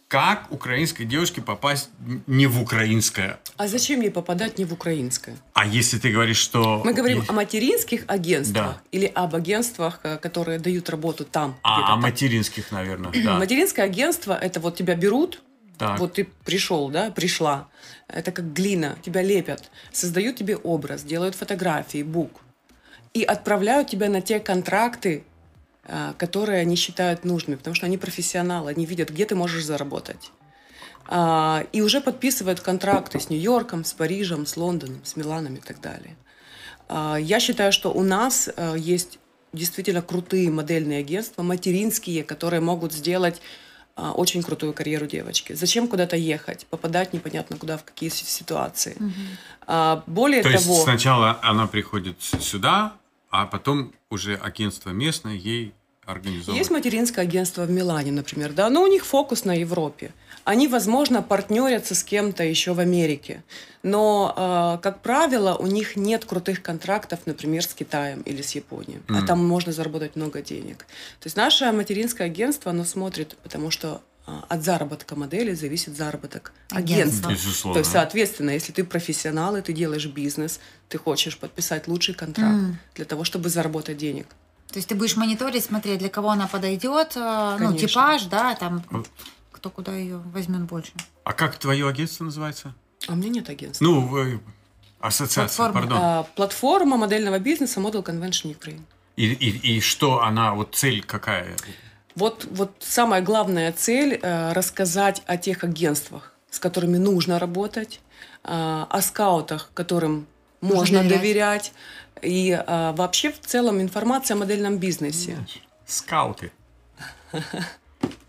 Как 0.09 0.51
украинской 0.51 1.05
девушке 1.05 1.39
попасть 1.39 1.91
не 2.25 2.47
в 2.47 2.59
украинское? 2.59 3.39
А 3.57 3.67
зачем 3.67 4.01
ей 4.01 4.09
попадать 4.09 4.57
не 4.57 4.65
в 4.65 4.73
украинское? 4.73 5.35
А 5.53 5.67
если 5.67 5.99
ты 5.99 6.11
говоришь, 6.11 6.37
что... 6.39 6.81
Мы 6.83 6.93
говорим 6.93 7.19
есть- 7.19 7.29
о 7.29 7.33
материнских 7.33 8.05
агентствах 8.07 8.65
Да. 8.77 8.81
или 8.91 9.05
об 9.05 9.35
агентствах, 9.35 9.99
э, 10.01 10.17
которые 10.17 10.57
дают 10.57 10.89
работу 10.89 11.25
там. 11.25 11.57
А, 11.61 11.83
о 11.83 11.87
там. 11.89 12.01
материнских, 12.01 12.71
наверное, 12.71 13.11
да. 13.23 13.37
Материнское 13.39 13.85
агентство 13.85 14.33
это 14.33 14.59
вот 14.59 14.75
тебя 14.75 14.95
берут, 14.95 15.43
Так. 15.77 15.99
вот 15.99 16.13
ты 16.13 16.27
пришел, 16.43 16.89
да, 16.89 17.11
пришла. 17.11 17.67
Это 18.07 18.31
как 18.31 18.51
глина, 18.51 18.97
тебя 19.03 19.21
лепят, 19.21 19.69
создают 19.91 20.37
тебе 20.37 20.57
образ, 20.57 21.03
делают 21.03 21.35
фотографии, 21.35 22.01
бук 22.01 22.41
и 23.13 23.23
отправляют 23.23 23.89
тебя 23.89 24.09
на 24.09 24.21
те 24.21 24.39
контракты, 24.39 25.23
которые 26.17 26.61
они 26.61 26.75
считают 26.75 27.25
нужными, 27.25 27.55
потому 27.55 27.75
что 27.75 27.85
они 27.85 27.97
профессионалы, 27.97 28.71
они 28.71 28.85
видят, 28.85 29.09
где 29.09 29.25
ты 29.25 29.35
можешь 29.35 29.63
заработать. 29.63 30.31
А, 31.11 31.65
И 31.71 31.81
уже 31.81 32.01
подписывают 32.01 32.59
контракты 32.59 33.19
с 33.19 33.29
Нью-Йорком, 33.29 33.83
с 33.83 33.93
Парижем, 33.93 34.45
с 34.45 34.55
Лондоном, 34.57 35.03
с 35.03 35.15
Миланом 35.15 35.55
и 35.55 35.59
так 35.59 35.81
далее. 35.81 36.15
А, 36.87 37.17
Я 37.17 37.39
считаю, 37.39 37.71
что 37.71 37.91
у 37.91 38.03
нас 38.03 38.49
э, 38.55 38.75
есть 38.77 39.17
действительно 39.51 40.03
крутые 40.03 40.51
модельные 40.51 40.99
агентства, 40.99 41.41
материнские, 41.41 42.23
которые 42.23 42.59
могут 42.61 42.93
сделать 42.93 43.41
а, 43.95 44.11
очень 44.11 44.43
крутую 44.43 44.73
карьеру 44.73 45.07
девочки. 45.07 45.53
Зачем 45.53 45.87
куда-то 45.87 46.15
ехать, 46.15 46.67
попадать 46.67 47.11
непонятно 47.11 47.57
куда, 47.57 47.77
в 47.77 47.83
какие 47.83 48.09
ситуации. 48.09 48.95
А, 49.65 50.03
Более 50.05 50.43
То 50.43 50.49
есть 50.49 50.67
того, 50.67 50.83
сначала 50.83 51.39
она 51.41 51.65
приходит 51.65 52.21
сюда, 52.21 52.93
а 53.31 53.47
потом 53.47 53.93
уже 54.11 54.35
агентство 54.35 54.91
местное 54.91 55.33
ей 55.33 55.73
организовывает. 56.11 56.57
Есть 56.57 56.71
материнское 56.71 57.23
агентство 57.23 57.63
в 57.63 57.71
Милане, 57.71 58.11
например, 58.11 58.53
да, 58.53 58.69
но 58.69 58.83
у 58.83 58.87
них 58.87 59.05
фокус 59.05 59.45
на 59.45 59.53
Европе. 59.53 60.11
Они, 60.43 60.67
возможно, 60.67 61.21
партнерятся 61.21 61.93
с 61.93 62.03
кем-то 62.03 62.43
еще 62.43 62.73
в 62.73 62.79
Америке, 62.79 63.43
но, 63.83 64.33
э, 64.35 64.81
как 64.81 65.01
правило, 65.01 65.55
у 65.55 65.67
них 65.67 65.95
нет 65.95 66.25
крутых 66.25 66.61
контрактов, 66.61 67.19
например, 67.25 67.63
с 67.63 67.73
Китаем 67.73 68.21
или 68.21 68.41
с 68.41 68.55
Японией, 68.55 69.01
а 69.09 69.25
там 69.25 69.45
можно 69.45 69.71
заработать 69.71 70.15
много 70.15 70.41
денег. 70.41 70.79
То 71.19 71.27
есть 71.27 71.37
наше 71.37 71.71
материнское 71.71 72.27
агентство, 72.27 72.71
оно 72.71 72.83
смотрит, 72.83 73.37
потому 73.43 73.69
что 73.69 74.01
э, 74.25 74.31
от 74.47 74.63
заработка 74.63 75.15
модели 75.15 75.53
зависит 75.53 75.95
заработок 75.95 76.53
Агентства. 76.69 77.29
Безусловно. 77.29 77.73
То 77.73 77.79
есть, 77.79 77.91
соответственно, 77.91 78.51
если 78.51 78.71
ты 78.71 78.83
профессионал 78.83 79.55
и 79.55 79.61
ты 79.61 79.73
делаешь 79.73 80.07
бизнес, 80.07 80.59
ты 80.87 80.97
хочешь 80.97 81.37
подписать 81.37 81.87
лучший 81.87 82.15
контракт 82.15 82.75
для 82.95 83.05
того, 83.05 83.23
чтобы 83.23 83.49
заработать 83.49 83.97
денег. 83.97 84.27
То 84.71 84.77
есть 84.77 84.87
ты 84.87 84.95
будешь 84.95 85.15
мониторить, 85.15 85.63
смотреть, 85.63 85.99
для 85.99 86.09
кого 86.09 86.29
она 86.29 86.47
подойдет, 86.47 87.13
э, 87.15 87.57
ну, 87.59 87.75
типаж, 87.75 88.23
да, 88.25 88.55
там, 88.55 88.83
кто 89.51 89.69
куда 89.69 89.95
ее 89.95 90.17
возьмет 90.17 90.61
больше. 90.61 90.91
А 91.23 91.33
как 91.33 91.57
твое 91.57 91.87
агентство 91.87 92.23
называется? 92.23 92.73
А 93.07 93.13
у 93.13 93.15
меня 93.15 93.29
нет 93.29 93.49
агентства. 93.49 93.83
Ну, 93.83 94.01
вы- 94.01 94.39
ассоциация, 94.99 95.55
Платформа. 95.57 95.73
пардон. 95.73 95.97
А, 96.01 96.23
платформа 96.35 96.97
модельного 96.97 97.39
бизнеса 97.39 97.79
Model 97.79 98.03
Convention 98.03 98.55
Ukraine. 98.57 98.81
И, 99.15 99.25
и, 99.33 99.77
и 99.77 99.81
что 99.81 100.21
она, 100.23 100.53
вот 100.53 100.75
цель 100.75 101.03
какая? 101.03 101.55
Вот, 102.15 102.45
вот 102.51 102.71
самая 102.79 103.21
главная 103.21 103.71
цель 103.71 104.19
э, 104.21 104.53
рассказать 104.53 105.23
о 105.25 105.37
тех 105.37 105.63
агентствах, 105.63 106.33
с 106.51 106.59
которыми 106.59 106.97
нужно 106.97 107.39
работать, 107.39 108.01
э, 108.43 108.85
о 108.89 109.01
скаутах, 109.01 109.71
которым 109.73 110.27
Нужно 110.61 110.77
можно 110.77 110.97
доверять. 110.99 111.19
доверять, 111.21 111.73
и 112.21 112.51
э, 112.51 112.93
вообще 112.95 113.31
в 113.31 113.39
целом 113.39 113.81
информация 113.81 114.35
о 114.35 114.39
модельном 114.39 114.77
бизнесе. 114.77 115.37
Скауты. 115.85 116.51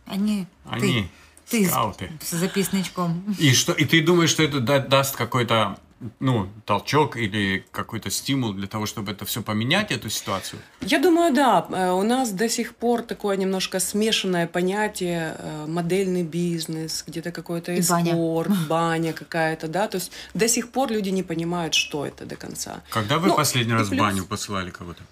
Они, 0.06 0.46
Они 0.68 1.08
ты, 1.48 1.58
ты 1.58 1.66
с- 1.66 1.70
скауты. 1.70 2.10
с 2.22 2.30
записничком. 2.32 3.24
И 3.38 3.52
что? 3.54 3.72
И 3.72 3.84
ты 3.84 4.02
думаешь, 4.02 4.30
что 4.30 4.42
это 4.42 4.60
да- 4.60 4.80
даст 4.80 5.14
какой-то 5.16 5.78
ну, 6.18 6.48
толчок 6.64 7.16
или 7.16 7.64
какой-то 7.72 8.10
стимул 8.10 8.52
для 8.54 8.66
того, 8.66 8.86
чтобы 8.86 9.12
это 9.12 9.24
все 9.24 9.42
поменять, 9.42 9.92
эту 9.92 10.08
ситуацию? 10.10 10.60
Я 10.80 10.98
думаю, 10.98 11.34
да. 11.34 11.66
Э, 11.70 11.90
У 11.92 12.02
нас 12.02 12.30
до 12.32 12.48
сих 12.48 12.74
пор 12.74 13.02
такое 13.02 13.36
немножко 13.36 13.80
смешанное 13.80 14.46
понятие 14.46 15.36
э, 15.38 15.66
модельный 15.66 16.22
бизнес, 16.22 17.04
где-то 17.06 17.32
какой-то 17.32 17.72
И 17.72 17.82
баня. 17.88 18.12
эскорт, 18.12 18.50
баня 18.68 19.12
какая-то, 19.12 19.68
да. 19.68 19.88
То 19.88 19.96
есть 19.96 20.10
до 20.34 20.48
сих 20.48 20.70
пор 20.72 20.90
люди 20.90 21.10
не 21.10 21.22
понимают, 21.22 21.74
что 21.74 22.06
это 22.06 22.24
до 22.24 22.36
конца. 22.36 22.82
Когда 22.90 23.18
вы 23.18 23.28
Ну, 23.28 23.36
последний 23.36 23.74
раз 23.74 23.86
в 23.86 23.90
плюс- 23.90 24.00
баню 24.00 24.24
посылали 24.24 24.70
кого-то? 24.70 25.02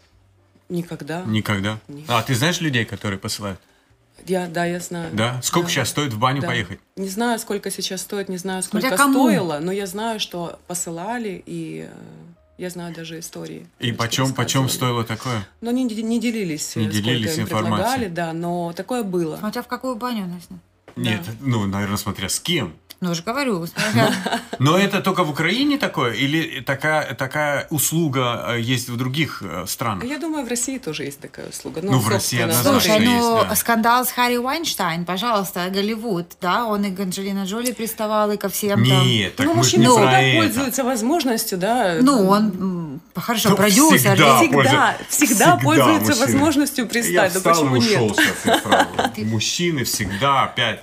Никогда. 0.70 1.22
Никогда. 1.26 1.78
Нет. 1.88 2.04
А 2.08 2.22
ты 2.22 2.34
знаешь 2.34 2.60
людей, 2.60 2.84
которые 2.84 3.18
посылают? 3.18 3.58
Я, 4.26 4.46
да, 4.46 4.64
я 4.64 4.80
знаю. 4.80 5.10
Да? 5.12 5.40
Сколько 5.42 5.68
сейчас 5.70 5.88
стоит 5.90 6.12
в 6.12 6.18
баню 6.18 6.40
Да. 6.42 6.48
поехать? 6.48 6.80
Не 6.96 7.08
знаю, 7.08 7.38
сколько 7.38 7.70
сейчас 7.70 8.02
стоит, 8.02 8.28
не 8.28 8.36
знаю, 8.36 8.62
сколько 8.62 8.96
кому. 8.96 9.24
стоило, 9.26 9.58
но 9.60 9.72
я 9.72 9.86
знаю, 9.86 10.20
что 10.20 10.58
посылали, 10.66 11.42
и 11.46 11.88
э, 11.90 11.94
я 12.58 12.70
знаю 12.70 12.94
даже 12.94 13.18
истории. 13.20 13.66
И 13.78 13.92
почем, 13.92 14.34
почем 14.34 14.68
стоило 14.68 15.04
такое? 15.04 15.46
Но 15.60 15.70
не, 15.70 15.84
не 15.84 16.20
делились, 16.20 16.76
Не 16.76 16.84
сколько 16.84 16.90
делились 17.02 17.36
им 17.38 17.44
информацией. 17.44 17.76
предлагали, 17.76 18.08
да, 18.08 18.32
но 18.32 18.72
такое 18.74 19.02
было. 19.02 19.36
Смотря 19.38 19.62
в 19.62 19.66
какую 19.68 19.96
баню, 19.96 20.26
Настя. 20.26 20.54
Нет, 20.96 21.20
ну, 21.40 21.64
наверное, 21.66 21.96
смотря 21.96 22.28
с 22.28 22.40
кем. 22.40 22.74
Ну, 23.00 23.12
уже 23.12 23.22
говорю, 23.22 23.64
смотря- 23.64 24.12
Но 24.58 24.76
это 24.76 25.00
только 25.00 25.22
в 25.22 25.30
Украине 25.30 25.78
такое? 25.78 26.14
Или 26.14 26.60
такая, 26.62 27.14
такая 27.14 27.66
услуга 27.70 28.46
э, 28.56 28.60
есть 28.60 28.88
в 28.88 28.96
других 28.96 29.40
э, 29.40 29.66
странах? 29.68 30.04
Я 30.04 30.18
думаю, 30.18 30.44
в 30.44 30.48
России 30.48 30.78
тоже 30.78 31.04
есть 31.04 31.20
такая 31.20 31.48
услуга. 31.48 31.80
Ну, 31.82 31.98
в 32.00 32.08
России 32.08 32.40
однозначно 32.40 32.80
Слушай, 32.80 33.00
есть, 33.00 33.04
ну, 33.12 33.44
да. 33.48 33.54
скандал 33.54 34.04
с 34.04 34.10
Харри 34.10 34.38
Вайнштайн, 34.38 35.04
пожалуйста, 35.04 35.68
Голливуд, 35.70 36.26
да, 36.40 36.64
он 36.64 36.84
и 36.86 36.90
к 36.94 36.98
Анджелина 36.98 37.44
Джоли 37.44 37.70
приставал, 37.70 38.32
и 38.32 38.36
ко 38.36 38.48
всем 38.48 38.84
там. 38.84 39.06
Нет, 39.06 39.36
так 39.36 39.46
ну, 39.46 39.54
мы 39.54 39.58
не 39.58 39.62
про 39.62 39.68
всегда 39.70 40.20
это. 40.20 40.36
пользуются 40.38 40.82
возможностью, 40.84 41.58
да. 41.58 41.98
Ну, 42.00 42.28
он, 42.28 43.00
хорошо, 43.14 43.50
Ну, 43.50 43.56
продюсер. 43.56 43.98
всегда. 44.16 44.38
всегда, 44.40 44.96
пользу- 44.98 45.04
всегда, 45.08 45.56
пользуются 45.56 46.10
мужчины. 46.16 46.26
возможностью 46.26 46.84
Я 46.84 46.90
пристать. 46.90 47.34
Ну 47.34 47.38
встал 47.40 47.54
почему 47.54 47.76
и 47.76 47.78
ушел 47.78 48.06
нет? 48.08 48.16
сейчас. 48.16 48.62
я. 49.16 49.24
Мужчины 49.26 49.84
всегда 49.84 50.42
опять. 50.44 50.80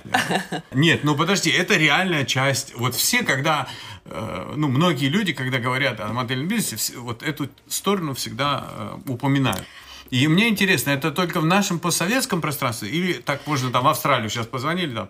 Нет, 0.72 1.00
ну 1.04 1.14
подожди, 1.14 1.50
это 1.50 1.74
реальная 2.06 2.24
часть. 2.24 2.74
Вот 2.74 2.94
все, 2.94 3.22
когда, 3.22 3.68
э, 4.04 4.52
ну, 4.56 4.68
многие 4.68 5.08
люди, 5.08 5.32
когда 5.32 5.58
говорят 5.58 6.00
о 6.00 6.12
модельном 6.12 6.48
бизнесе, 6.48 6.96
вот 6.96 7.22
эту 7.22 7.48
сторону 7.68 8.14
всегда 8.14 8.66
э, 8.68 8.98
упоминают. 9.06 9.64
И 10.10 10.28
мне 10.28 10.48
интересно, 10.48 10.90
это 10.90 11.10
только 11.10 11.40
в 11.40 11.46
нашем 11.46 11.80
постсоветском 11.80 12.40
пространстве 12.40 12.88
или 12.88 13.14
так 13.14 13.46
можно 13.46 13.72
там 13.72 13.84
в 13.84 13.88
Австралию 13.88 14.30
сейчас 14.30 14.46
позвонили 14.46 14.94
там 14.94 15.08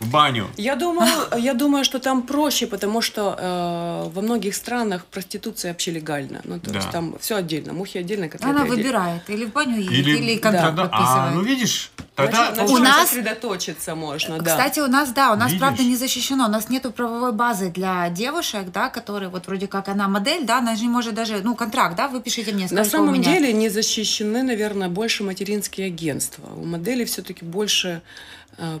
в 0.00 0.10
баню? 0.10 0.46
Я 0.56 0.76
думаю, 0.76 1.10
я 1.38 1.54
думаю, 1.54 1.84
что 1.84 1.98
там 1.98 2.22
проще, 2.22 2.66
потому 2.66 3.00
что 3.02 3.34
э, 3.38 4.10
во 4.14 4.22
многих 4.22 4.54
странах 4.54 5.04
проституция 5.06 5.72
вообще 5.72 5.90
легальна. 5.90 6.40
Ну, 6.44 6.60
то 6.60 6.70
Да. 6.70 6.76
есть 6.78 6.90
там 6.90 7.16
все 7.20 7.36
отдельно, 7.36 7.72
мухи 7.72 7.98
отдельно, 7.98 8.28
котлеты 8.28 8.50
Она 8.50 8.62
отдельно. 8.62 8.76
выбирает, 8.76 9.22
или 9.30 9.44
в 9.46 9.52
баню 9.52 9.78
едет, 9.80 10.06
или, 10.20 10.36
тогда- 10.38 10.62
контракт 10.66 10.78
А, 10.78 10.98
подписывает. 10.98 11.34
ну 11.34 11.42
видишь, 11.42 11.90
тогда 12.14 12.50
На, 12.50 12.56
чем- 12.56 12.66
на 12.66 12.72
У 12.72 12.78
нас- 12.78 13.08
сосредоточиться 13.08 13.94
можно, 13.94 14.38
да. 14.38 14.50
Кстати, 14.50 14.80
у 14.80 14.86
нас, 14.86 15.12
да, 15.12 15.32
у 15.32 15.36
нас, 15.36 15.46
Видишь? 15.48 15.60
правда, 15.60 15.82
не 15.82 15.96
защищено. 15.96 16.44
У 16.44 16.48
нас 16.50 16.68
нету 16.68 16.90
правовой 16.90 17.32
базы 17.32 17.70
для 17.70 18.08
девушек, 18.10 18.70
да, 18.72 18.90
которые 18.90 19.30
вот 19.30 19.46
вроде 19.46 19.66
как 19.66 19.88
она 19.88 20.08
модель, 20.08 20.44
да, 20.44 20.58
она 20.58 20.76
же 20.76 20.82
не 20.82 20.88
может 20.90 21.14
даже, 21.14 21.40
ну, 21.42 21.54
контракт, 21.54 21.96
да, 21.96 22.08
выпишите 22.08 22.52
мне, 22.52 22.68
На 22.70 22.84
самом 22.84 23.08
у 23.08 23.12
меня. 23.12 23.32
деле 23.32 23.52
не 23.54 23.70
защищены, 23.70 24.42
наверное, 24.42 24.88
больше 24.90 25.24
материнские 25.24 25.86
агентства. 25.86 26.44
У 26.54 26.66
модели 26.66 27.04
все-таки 27.06 27.44
больше 27.46 28.02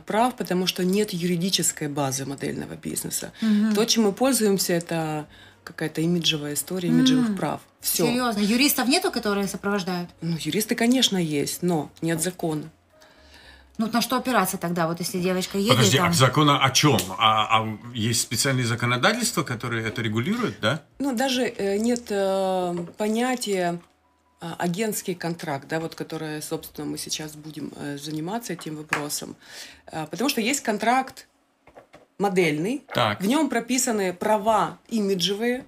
прав, 0.06 0.36
потому 0.36 0.66
что 0.66 0.84
нет 0.84 1.12
юридической 1.12 1.88
базы 1.88 2.24
модельного 2.24 2.74
бизнеса. 2.74 3.32
То, 3.74 3.84
чем 3.84 4.04
мы 4.04 4.12
пользуемся, 4.12 4.72
это 4.72 5.26
какая-то 5.64 6.00
имиджевая 6.00 6.54
история 6.54 6.88
имиджевых 6.88 7.36
прав. 7.36 7.60
Все. 7.80 8.06
Серьезно, 8.06 8.40
юристов 8.40 8.88
нету, 8.88 9.10
которые 9.10 9.48
сопровождают? 9.48 10.10
Ну, 10.20 10.36
юристы, 10.40 10.74
конечно, 10.74 11.16
есть, 11.16 11.62
но 11.62 11.90
нет 12.00 12.22
закона. 12.22 12.70
Ну, 13.78 13.88
на 13.92 14.00
что 14.00 14.16
опираться 14.16 14.56
тогда, 14.56 14.86
вот 14.86 15.00
если 15.00 15.20
девочка 15.20 15.58
едет 15.58 15.76
Подожди, 15.76 15.98
там... 15.98 16.08
а 16.08 16.12
закона 16.12 16.64
о 16.64 16.70
чем? 16.70 16.98
А, 17.18 17.60
а 17.60 17.78
есть 17.92 18.22
специальные 18.22 18.64
законодательства, 18.64 19.42
которые 19.42 19.86
это 19.86 20.00
регулируют, 20.00 20.56
да? 20.60 20.82
Ну, 20.98 21.14
даже 21.14 21.42
э, 21.42 21.76
нет 21.76 22.04
э, 22.08 22.74
понятия 22.96 23.78
агентский 24.40 25.14
контракт, 25.14 25.66
да, 25.68 25.80
вот, 25.80 25.94
которое, 25.94 26.40
собственно, 26.40 26.86
мы 26.86 26.98
сейчас 26.98 27.34
будем 27.34 27.72
э, 27.76 27.96
заниматься 27.98 28.52
этим 28.52 28.76
вопросом. 28.76 29.36
А, 29.86 30.06
потому 30.06 30.28
что 30.28 30.40
есть 30.40 30.60
контракт 30.60 31.26
модельный, 32.18 32.84
Так. 32.94 33.20
в 33.20 33.26
нем 33.26 33.48
прописаны 33.48 34.12
права 34.12 34.78
имиджевые, 34.88 35.64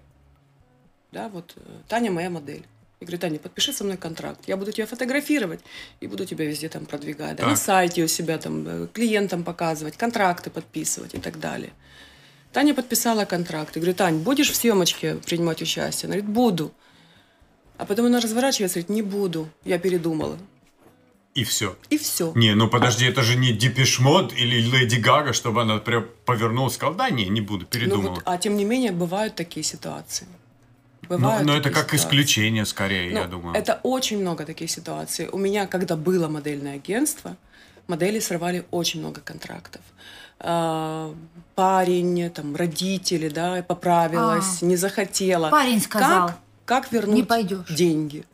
да, 1.12 1.28
вот 1.28 1.54
э, 1.56 1.60
Таня 1.88 2.10
моя 2.10 2.30
модель. 2.30 2.66
Я 3.00 3.06
говорю, 3.06 3.18
Таня, 3.20 3.38
подпиши 3.38 3.72
со 3.72 3.84
мной 3.84 3.96
контракт. 3.96 4.40
Я 4.48 4.56
буду 4.56 4.72
тебя 4.72 4.86
фотографировать 4.86 5.60
и 6.00 6.08
буду 6.08 6.26
тебя 6.26 6.44
везде 6.44 6.68
там 6.68 6.84
продвигать. 6.84 7.36
Да, 7.36 7.46
на 7.46 7.56
сайте 7.56 8.02
у 8.02 8.08
себя 8.08 8.38
там 8.38 8.66
э, 8.66 8.88
клиентам 8.92 9.44
показывать, 9.44 9.96
контракты 9.96 10.50
подписывать 10.50 11.14
и 11.14 11.18
так 11.18 11.38
далее. 11.38 11.70
Таня 12.52 12.74
подписала 12.74 13.24
контракт. 13.24 13.76
Я 13.76 13.80
говорю, 13.80 13.96
Тань, 13.96 14.18
будешь 14.18 14.50
в 14.50 14.56
съемочке 14.56 15.16
принимать 15.16 15.62
участие? 15.62 16.08
Она 16.08 16.16
говорит, 16.16 16.34
буду. 16.34 16.72
А 17.78 17.84
потом 17.86 18.06
она 18.06 18.20
разворачивается 18.20 18.80
и 18.80 18.82
говорит, 18.82 18.94
не 18.96 19.02
буду, 19.02 19.48
я 19.64 19.78
передумала. 19.78 20.36
И 21.34 21.44
все. 21.44 21.76
И 21.90 21.96
все. 21.98 22.32
Не, 22.34 22.54
ну 22.54 22.68
подожди, 22.68 23.06
это 23.06 23.22
же 23.22 23.36
не 23.36 23.52
Депешмот 23.52 24.32
или 24.32 24.60
Леди 24.60 24.96
Гага, 24.96 25.32
чтобы 25.32 25.62
она 25.62 25.78
прям 25.78 26.06
повернулась 26.24 26.72
и 26.72 26.76
сказала, 26.76 26.96
да, 26.96 27.10
не, 27.10 27.28
не 27.28 27.40
буду, 27.40 27.60
Ну 27.60 27.66
передумала. 27.70 28.14
вот, 28.16 28.22
а 28.26 28.36
тем 28.38 28.56
не 28.56 28.64
менее, 28.64 28.90
бывают 28.92 29.36
такие 29.36 29.62
ситуации. 29.64 30.26
Но, 31.08 31.16
Бывают 31.16 31.46
но 31.46 31.52
это 31.54 31.64
такие 31.64 31.74
как 31.76 31.84
ситуации. 31.92 32.06
исключение 32.06 32.66
скорее, 32.66 33.10
Ну, 33.12 33.20
я 33.20 33.26
думаю. 33.28 33.56
Это 33.56 33.78
очень 33.84 34.20
много 34.20 34.44
таких 34.44 34.68
ситуаций. 34.70 35.28
У 35.30 35.38
меня, 35.38 35.66
когда 35.68 35.94
было 35.96 36.28
модельное 36.28 36.74
агентство, 36.74 37.36
модели 37.86 38.18
срывали 38.18 38.64
очень 38.72 39.00
много 39.00 39.20
контрактов. 39.20 39.80
А, 40.40 41.14
Парень, 41.54 42.30
там, 42.30 42.56
родители, 42.56 43.28
да, 43.28 43.62
поправилась, 43.62 44.60
не 44.62 44.76
захотела. 44.76 45.50
Парень 45.50 45.80
сказал, 45.80 46.28
Как, 46.28 46.38
как 46.68 46.92
вернуть 46.92 47.16
«Не 47.16 47.22
пойдешь». 47.22 47.66
деньги? 47.70 48.24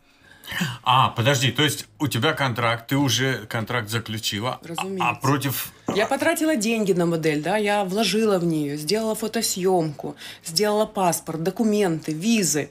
А, 0.83 1.09
подожди, 1.11 1.53
то 1.53 1.63
есть 1.63 1.87
у 2.01 2.09
тебя 2.09 2.33
контракт, 2.35 2.89
ты 2.89 2.97
уже 2.97 3.47
контракт 3.47 3.89
заключила, 3.89 4.59
а- 4.61 4.67
Разумеется. 4.67 5.09
а 5.09 5.15
против... 5.15 5.73
Я 5.95 6.07
потратила 6.07 6.57
деньги 6.57 6.93
на 6.93 7.07
модель, 7.07 7.41
да, 7.41 7.57
я 7.57 7.85
вложила 7.85 8.39
в 8.41 8.45
нее, 8.45 8.77
сделала 8.77 9.15
фотосъемку, 9.15 10.17
сделала 10.45 10.85
паспорт, 10.85 11.43
документы, 11.43 12.13
визы. 12.13 12.71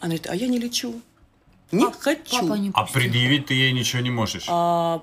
Она 0.00 0.10
говорит, 0.10 0.26
а 0.28 0.36
я 0.36 0.46
не 0.48 0.58
лечу. 0.58 1.00
Не 1.72 1.84
Пап- 1.86 1.98
хочу. 1.98 2.40
Папа 2.42 2.54
не 2.58 2.70
А 2.74 2.84
предъявить 2.84 3.46
ты 3.46 3.54
ей 3.54 3.72
ничего 3.72 4.02
не 4.02 4.10
можешь. 4.10 4.44
А, 4.48 5.02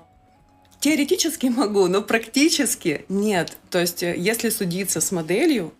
теоретически 0.80 1.46
могу, 1.46 1.88
но 1.88 2.02
практически 2.02 3.04
нет. 3.08 3.56
То 3.70 3.80
есть, 3.80 4.02
э, 4.02 4.14
если 4.16 4.50
судиться 4.50 5.00
с 5.00 5.10
моделью, 5.12 5.74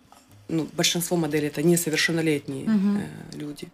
ну, 0.49 0.67
большинство 0.73 1.17
моделей 1.17 1.47
это 1.47 1.63
несовершеннолетние 1.63 2.65
э, 2.65 3.37
люди, 3.37 3.69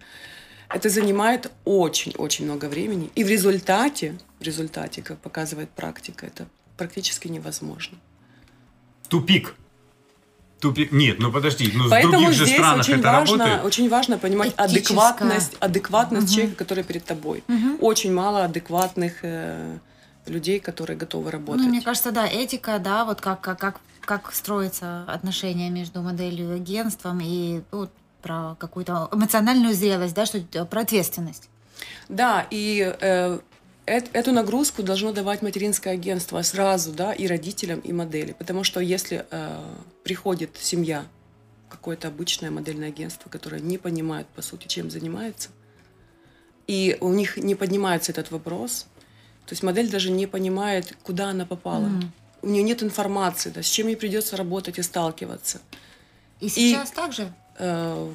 это 0.69 0.89
занимает 0.89 1.51
очень-очень 1.63 2.45
много 2.45 2.65
времени. 2.65 3.09
И 3.15 3.23
в 3.23 3.29
результате, 3.29 4.17
в 4.39 4.43
результате, 4.43 5.01
как 5.01 5.17
показывает 5.19 5.69
практика, 5.69 6.25
это 6.25 6.47
практически 6.77 7.27
невозможно. 7.27 7.97
Тупик. 9.09 9.55
Тупик. 10.59 10.91
Нет, 10.91 11.19
ну 11.19 11.31
подожди, 11.31 11.71
ну 11.73 11.85
в 11.85 11.89
Поэтому 11.89 12.13
других 12.13 12.33
же 12.33 12.45
здесь 12.45 12.57
странах 12.57 12.85
очень 12.85 12.99
это 12.99 13.11
важно, 13.11 13.37
работает. 13.37 13.65
очень 13.65 13.89
важно 13.89 14.17
понимать 14.17 14.53
Этическое. 14.57 14.79
адекватность, 14.79 15.53
адекватность 15.59 16.33
человека, 16.33 16.55
который 16.55 16.83
перед 16.83 17.05
тобой. 17.05 17.43
Очень 17.81 18.13
мало 18.13 18.45
адекватных 18.45 19.19
э, 19.21 19.77
людей, 20.25 20.59
которые 20.59 20.97
готовы 20.97 21.31
работать. 21.31 21.63
Ну, 21.63 21.69
мне 21.69 21.81
кажется, 21.81 22.11
да, 22.11 22.27
этика, 22.27 22.79
да, 22.79 23.05
вот 23.05 23.21
как, 23.21 23.41
как, 23.41 23.59
как, 23.59 23.79
как 24.05 24.33
строятся 24.33 25.03
отношения 25.07 25.69
между 25.69 26.01
моделью 26.01 26.53
и 26.53 26.55
агентством, 26.55 27.19
и 27.21 27.61
вот 27.71 27.91
про 28.21 28.55
какую-то 28.59 29.09
эмоциональную 29.11 29.73
зрелость, 29.73 30.15
да, 30.15 30.25
что 30.25 30.39
про 30.65 30.81
ответственность. 30.81 31.49
Да, 32.09 32.47
и 32.49 32.95
э, 32.99 33.39
эт- 33.85 34.09
эту 34.13 34.31
нагрузку 34.31 34.83
должно 34.83 35.11
давать 35.11 35.41
материнское 35.41 35.93
агентство 35.93 36.41
сразу, 36.41 36.91
да, 36.91 37.13
и 37.13 37.27
родителям, 37.27 37.79
и 37.81 37.93
модели. 37.93 38.31
Потому 38.33 38.63
что 38.63 38.79
если 38.79 39.25
э, 39.29 39.63
приходит 40.03 40.57
семья, 40.59 41.05
какое-то 41.69 42.07
обычное 42.07 42.51
модельное 42.51 42.87
агентство, 42.87 43.29
которое 43.29 43.61
не 43.61 43.77
понимает, 43.77 44.27
по 44.27 44.41
сути, 44.41 44.67
чем 44.67 44.89
занимается, 44.89 45.49
и 46.67 46.97
у 47.01 47.09
них 47.09 47.37
не 47.37 47.53
поднимается 47.53 48.11
этот 48.11 48.31
вопрос, 48.31 48.87
то 49.45 49.53
есть 49.53 49.61
модель 49.61 49.89
даже 49.89 50.09
не 50.09 50.25
понимает, 50.25 50.97
куда 51.03 51.29
она 51.29 51.45
попала. 51.45 51.91
У 52.45 52.49
нее 52.49 52.63
нет 52.63 52.83
информации, 52.83 53.49
да, 53.49 53.63
с 53.63 53.65
чем 53.65 53.87
ей 53.87 53.95
придется 53.95 54.37
работать 54.37 54.77
и 54.77 54.83
сталкиваться. 54.83 55.59
И 56.39 56.49
сейчас 56.49 56.91
также? 56.91 57.33
Э, 57.57 58.13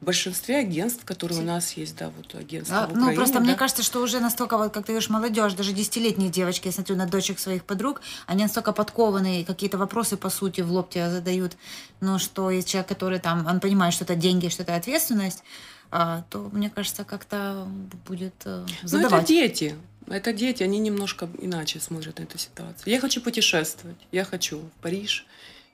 в 0.00 0.04
большинстве 0.04 0.58
агентств, 0.58 1.04
которые 1.04 1.40
у 1.40 1.44
нас 1.44 1.72
есть, 1.72 1.96
да, 1.96 2.10
вот 2.16 2.34
агентства 2.34 2.84
А, 2.84 2.86
в 2.86 2.92
ну, 2.92 2.98
Украине, 2.98 3.16
просто 3.16 3.34
да, 3.34 3.40
мне 3.40 3.54
кажется, 3.54 3.82
что 3.82 4.00
уже 4.00 4.20
настолько, 4.20 4.56
вот, 4.56 4.72
как 4.72 4.86
ты 4.86 4.92
говоришь, 4.92 5.10
молодежь, 5.10 5.54
даже 5.54 5.72
десятилетние 5.72 6.30
девочки, 6.30 6.68
я 6.68 6.72
смотрю 6.72 6.94
на 6.96 7.06
дочек 7.06 7.40
своих 7.40 7.64
подруг, 7.64 8.00
они 8.26 8.44
настолько 8.44 8.72
подкованные, 8.72 9.44
какие-то 9.44 9.76
вопросы, 9.76 10.16
по 10.16 10.30
сути, 10.30 10.60
в 10.60 10.70
лоб 10.70 10.90
тебе 10.90 11.10
задают, 11.10 11.56
но 12.00 12.18
что 12.18 12.50
есть 12.50 12.68
человек, 12.68 12.88
который 12.88 13.18
там, 13.18 13.44
он 13.46 13.58
понимает, 13.58 13.92
что 13.92 14.04
это 14.04 14.14
деньги, 14.14 14.48
что 14.48 14.62
это 14.62 14.76
ответственность, 14.76 15.42
а, 15.90 16.22
то, 16.30 16.48
мне 16.52 16.70
кажется, 16.70 17.04
как-то 17.04 17.66
будет 18.06 18.34
э, 18.44 18.64
Ну, 18.66 18.74
это 18.82 18.88
задавать. 18.88 19.26
дети. 19.26 19.74
Это 20.10 20.32
дети, 20.32 20.62
они 20.62 20.78
немножко 20.78 21.28
иначе 21.40 21.80
смотрят 21.80 22.18
на 22.18 22.24
эту 22.24 22.38
ситуацию. 22.38 22.92
Я 22.92 23.00
хочу 23.00 23.20
путешествовать, 23.20 23.98
я 24.12 24.24
хочу 24.24 24.58
в 24.58 24.82
Париж, 24.82 25.26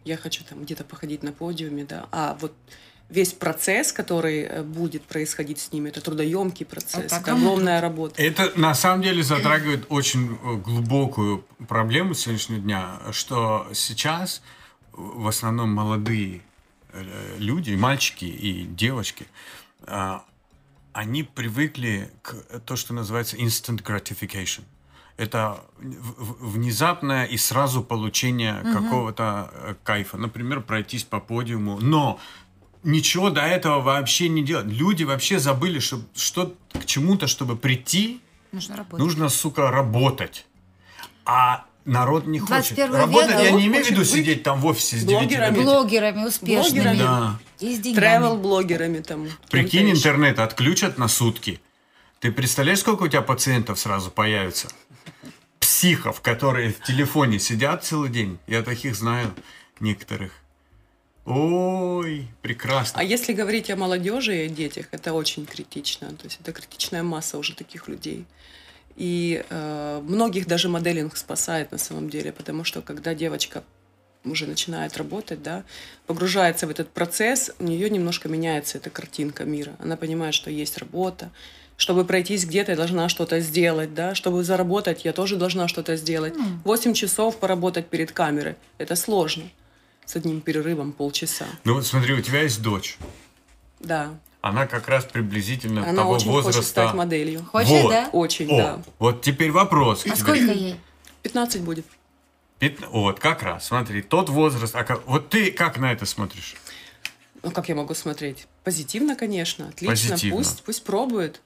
я 0.04 0.16
хочу 0.16 0.44
там 0.44 0.64
где-то 0.64 0.84
походить 0.84 1.22
на 1.22 1.32
подиуме, 1.32 1.84
да. 1.84 2.06
А 2.12 2.36
вот 2.40 2.52
весь 3.08 3.32
процесс, 3.32 3.92
который 3.92 4.42
э, 4.42 4.62
будет 4.62 5.02
происходить 5.02 5.58
с 5.58 5.72
ними, 5.72 5.88
это 5.88 6.00
трудоемкий 6.00 6.66
процесс, 6.66 7.04
Это 7.12 7.16
это, 7.16 7.32
огромная 7.32 7.80
работа. 7.80 8.22
Это 8.22 8.52
на 8.56 8.74
самом 8.74 9.02
деле 9.02 9.22
затрагивает 9.22 9.86
очень 9.88 10.38
э, 10.42 10.56
глубокую 10.56 11.44
проблему 11.68 12.14
сегодняшнего 12.14 12.60
дня, 12.60 13.00
что 13.12 13.68
сейчас 13.72 14.42
в 14.92 15.26
основном 15.26 15.70
молодые 15.70 16.42
э, 16.92 17.36
люди, 17.38 17.74
мальчики 17.74 18.24
и 18.24 18.64
девочки, 18.64 19.26
а, 19.86 20.24
они 20.94 21.24
привыкли 21.24 22.10
к 22.22 22.34
то, 22.60 22.76
что 22.76 22.94
называется 22.94 23.36
instant 23.36 23.82
gratification. 23.82 24.62
Это 25.16 25.60
внезапное 25.78 27.24
и 27.24 27.36
сразу 27.36 27.82
получение 27.82 28.54
какого-то 28.72 29.50
э, 29.52 29.74
кайфа. 29.84 30.16
Например, 30.16 30.60
пройтись 30.60 31.04
по 31.04 31.20
подиуму. 31.20 31.78
Но 31.80 32.18
ничего 32.82 33.30
до 33.30 33.42
этого 33.42 33.80
вообще 33.80 34.28
не 34.28 34.42
делать. 34.42 34.66
Люди 34.66 35.04
вообще 35.04 35.38
забыли, 35.38 35.78
что, 35.80 36.00
что 36.14 36.54
к 36.72 36.84
чему-то, 36.84 37.26
чтобы 37.26 37.56
прийти, 37.56 38.20
Нужно 38.52 38.76
работать. 38.76 38.98
нужно, 39.04 39.28
сука, 39.28 39.70
работать. 39.70 40.46
А 41.24 41.64
народ 41.84 42.26
не 42.26 42.38
хочет. 42.38 42.74
21 42.76 42.94
Работать, 42.94 43.30
век, 43.30 43.40
я 43.40 43.50
не 43.52 43.66
имею 43.66 43.84
в 43.84 43.90
виду 43.90 44.04
сидеть 44.04 44.42
там 44.42 44.60
в 44.60 44.66
офисе 44.66 44.96
с 44.96 45.04
9 45.04 45.08
до 45.08 45.16
блогерами. 45.18 45.54
5. 45.54 45.64
Блогерами 45.64 46.24
успешными. 46.26 46.82
Блогерами. 46.82 46.98
Да. 46.98 47.38
И 47.60 47.74
с 47.74 47.78
деньгами. 47.78 48.04
Тревел-блогерами 48.04 49.00
там. 49.00 49.28
Прикинь, 49.50 49.90
интернет 49.90 50.38
отключат 50.38 50.98
на 50.98 51.08
сутки. 51.08 51.60
Ты 52.20 52.32
представляешь, 52.32 52.80
сколько 52.80 53.02
у 53.02 53.08
тебя 53.08 53.22
пациентов 53.22 53.78
сразу 53.78 54.10
появится? 54.10 54.68
Психов, 55.60 56.20
которые 56.20 56.72
в 56.72 56.80
телефоне 56.82 57.38
сидят 57.38 57.84
целый 57.84 58.10
день. 58.10 58.38
Я 58.46 58.62
таких 58.62 58.94
знаю 58.96 59.34
некоторых. 59.80 60.32
Ой, 61.26 62.28
прекрасно. 62.42 63.00
А 63.00 63.02
если 63.02 63.32
говорить 63.32 63.70
о 63.70 63.76
молодежи 63.76 64.36
и 64.36 64.46
о 64.46 64.48
детях, 64.48 64.86
это 64.90 65.14
очень 65.14 65.46
критично. 65.46 66.08
То 66.14 66.24
есть 66.24 66.38
это 66.40 66.52
критичная 66.52 67.02
масса 67.02 67.38
уже 67.38 67.54
таких 67.54 67.88
людей. 67.88 68.26
И 68.96 69.44
э, 69.48 70.00
многих 70.04 70.46
даже 70.46 70.68
моделинг 70.68 71.16
спасает 71.16 71.72
на 71.72 71.78
самом 71.78 72.08
деле, 72.08 72.32
потому 72.32 72.64
что 72.64 72.80
когда 72.80 73.14
девочка 73.14 73.64
уже 74.24 74.46
начинает 74.46 74.96
работать, 74.96 75.42
да, 75.42 75.64
погружается 76.06 76.66
в 76.66 76.70
этот 76.70 76.90
процесс, 76.90 77.50
у 77.58 77.64
нее 77.64 77.90
немножко 77.90 78.28
меняется 78.28 78.78
эта 78.78 78.90
картинка 78.90 79.44
мира. 79.44 79.72
Она 79.78 79.96
понимает, 79.96 80.34
что 80.34 80.50
есть 80.50 80.78
работа. 80.78 81.30
Чтобы 81.76 82.04
пройтись 82.04 82.46
где-то, 82.46 82.70
я 82.72 82.76
должна 82.76 83.08
что-то 83.08 83.40
сделать, 83.40 83.94
да. 83.94 84.14
Чтобы 84.14 84.44
заработать, 84.44 85.04
я 85.04 85.12
тоже 85.12 85.36
должна 85.36 85.66
что-то 85.66 85.96
сделать. 85.96 86.34
Восемь 86.62 86.94
часов 86.94 87.38
поработать 87.38 87.88
перед 87.88 88.12
камерой. 88.12 88.54
Это 88.78 88.94
сложно. 88.94 89.44
С 90.06 90.14
одним 90.16 90.40
перерывом 90.40 90.92
полчаса. 90.92 91.46
Ну 91.64 91.74
вот 91.74 91.84
смотри, 91.84 92.14
у 92.14 92.20
тебя 92.20 92.42
есть 92.42 92.62
дочь. 92.62 92.96
Да. 93.80 94.16
Она 94.44 94.66
как 94.66 94.88
раз 94.88 95.06
приблизительно 95.06 95.84
Она 95.88 96.02
того 96.02 96.10
очень 96.12 96.30
возраста. 96.30 96.58
хочет 96.58 96.68
стать 96.68 96.92
моделью. 96.92 97.46
Хочет, 97.50 97.70
Вот. 97.82 97.90
да? 97.90 98.10
Очень, 98.12 98.50
О, 98.52 98.56
да. 98.58 98.82
вот 98.98 99.22
теперь 99.22 99.50
вопрос. 99.50 100.04
А 100.04 100.14
сколько 100.14 100.52
ей? 100.52 100.76
15 101.22 101.62
будет. 101.62 101.86
Пят- 102.58 102.86
Вот, 102.90 103.20
как 103.20 103.42
раз, 103.42 103.66
смотри, 103.68 104.02
тот 104.02 104.28
возраст. 104.28 104.76
А 104.76 104.84
как- 104.84 105.06
Вот 105.06 105.30
ты 105.30 105.50
как 105.50 105.78
на 105.78 105.90
это 105.92 106.04
смотришь? 106.04 106.56
Ну, 107.42 107.52
как 107.52 107.70
я 107.70 107.74
могу 107.74 107.94
смотреть? 107.94 108.46
Позитивно, 108.64 109.16
конечно. 109.16 109.68
Отлично. 109.68 109.88
Позитивно. 110.12 110.36
Пусть, 110.36 110.62
пусть 110.62 110.84
пробует. 110.84 111.40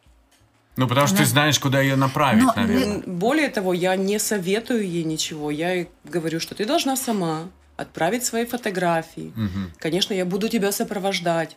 Ну, 0.75 0.89
потому 0.89 1.07
что 1.07 1.19
ты 1.19 1.23
Она- 1.23 1.31
знаешь, 1.31 1.59
куда 1.61 1.81
ее 1.81 1.95
направить, 1.95 2.43
Но- 2.43 2.53
наверное. 2.57 3.03
Более 3.07 3.49
того, 3.49 3.75
я 3.75 3.95
не 3.95 4.19
советую 4.19 4.85
ей 4.89 5.05
ничего. 5.05 5.53
Я 5.53 5.73
ей 5.73 5.89
говорю, 6.03 6.41
что 6.41 6.57
ты 6.57 6.65
должна 6.65 6.97
сама 6.97 7.49
отправить 7.77 8.25
свои 8.25 8.45
фотографии. 8.45 9.33
Мгм. 9.37 9.71
Конечно, 9.79 10.15
я 10.15 10.25
буду 10.25 10.49
тебя 10.49 10.73
сопровождать. 10.73 11.57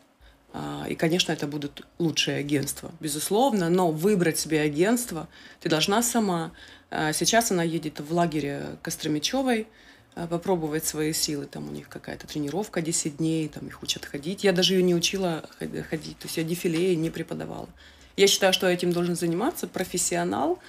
А, 0.53 0.85
И, 0.89 0.95
конечно, 0.95 1.31
это 1.31 1.47
будут 1.47 1.85
лучшие 1.97 2.37
агентства, 2.37 2.91
безусловно, 2.99 3.69
но 3.69 3.91
выбрать 3.91 4.37
себе 4.37 4.61
агентство 4.61 5.27
ты 5.61 5.69
должна 5.69 6.03
сама. 6.03 6.51
А, 6.89 7.13
Сейчас 7.13 7.51
она 7.51 7.63
едет 7.63 7.99
в 7.99 8.13
лагере 8.13 8.77
Костромичевой, 8.81 9.67
а, 10.15 10.27
попробовать 10.27 10.85
свои 10.85 11.13
силы. 11.13 11.45
Там 11.45 11.69
у 11.69 11.71
них 11.71 11.87
какая-то 11.87 12.27
тренировка 12.27 12.81
10 12.81 13.17
дней, 13.17 13.47
там 13.47 13.67
их 13.67 13.81
учат 13.81 14.05
ходить. 14.05 14.43
Я 14.43 14.51
даже 14.51 14.73
ее 14.73 14.83
не 14.83 14.93
учила 14.93 15.43
ход- 15.57 15.85
ходить, 15.89 16.17
то 16.19 16.25
есть 16.25 16.37
я 16.37 16.43
дефиле 16.43 16.95
не 16.97 17.09
преподавала. 17.09 17.69
Я 18.17 18.27
считаю, 18.27 18.51
что 18.51 18.67
этим 18.67 18.91
должен 18.91 19.15
заниматься 19.15 19.67
профессионал 19.67 20.59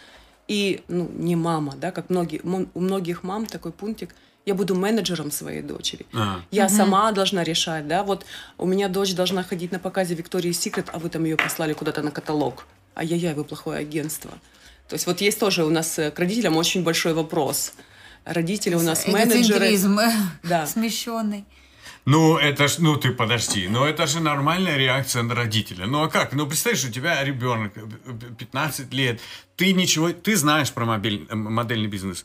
и 0.46 0.82
ну, 0.86 1.08
не 1.12 1.34
мама, 1.34 1.74
да, 1.76 1.90
как 1.90 2.08
многие, 2.08 2.40
у 2.74 2.80
многих 2.80 3.24
мам 3.24 3.46
такой 3.46 3.72
пунктик. 3.72 4.14
Я 4.44 4.54
буду 4.54 4.74
менеджером 4.74 5.30
своей 5.30 5.62
дочери. 5.62 6.04
А. 6.12 6.40
Я 6.50 6.68
сама 6.68 7.12
должна 7.12 7.44
решать, 7.44 7.86
да, 7.86 8.02
вот 8.02 8.26
у 8.58 8.66
меня 8.66 8.88
дочь 8.88 9.14
должна 9.14 9.42
ходить 9.44 9.70
на 9.72 9.78
показе 9.78 10.14
Виктории 10.14 10.52
Секрет, 10.52 10.88
а 10.92 10.98
вы 10.98 11.08
там 11.10 11.24
ее 11.24 11.36
послали 11.36 11.74
куда-то 11.74 12.02
на 12.02 12.10
каталог. 12.10 12.66
Ай-яй-яй, 12.96 13.34
вы 13.34 13.44
плохое 13.44 13.78
агентство. 13.78 14.30
То 14.88 14.94
есть 14.96 15.06
вот 15.06 15.20
есть 15.20 15.38
тоже 15.38 15.64
у 15.64 15.70
нас 15.70 15.98
э, 15.98 16.10
к 16.10 16.18
родителям 16.18 16.56
очень 16.56 16.82
большой 16.82 17.14
вопрос. 17.14 17.72
Родители 18.24 18.74
у 18.74 18.82
нас 18.82 19.06
менеджеры. 19.06 19.68
Эгоцентризм 19.68 19.98
Да. 20.42 20.66
смещенный. 20.66 21.44
Ну, 22.04 22.36
это 22.36 22.66
ж, 22.66 22.78
ну 22.78 22.96
ты 22.96 23.12
подожди, 23.12 23.68
ну 23.68 23.84
это 23.84 24.08
же 24.08 24.18
нормальная 24.20 24.76
реакция 24.76 25.22
на 25.22 25.36
родителя. 25.36 25.86
Ну 25.86 26.02
а 26.02 26.08
как? 26.08 26.32
Ну 26.32 26.46
представляешь, 26.48 26.84
у 26.84 26.90
тебя 26.90 27.22
ребенок 27.24 27.72
э, 27.76 27.82
15 28.38 28.92
лет, 28.92 29.20
ты 29.56 29.72
ничего, 29.72 30.12
ты 30.12 30.36
знаешь 30.36 30.72
про 30.72 30.84
мобиль- 30.84 31.26
э, 31.30 31.34
модельный 31.36 31.86
бизнес, 31.88 32.24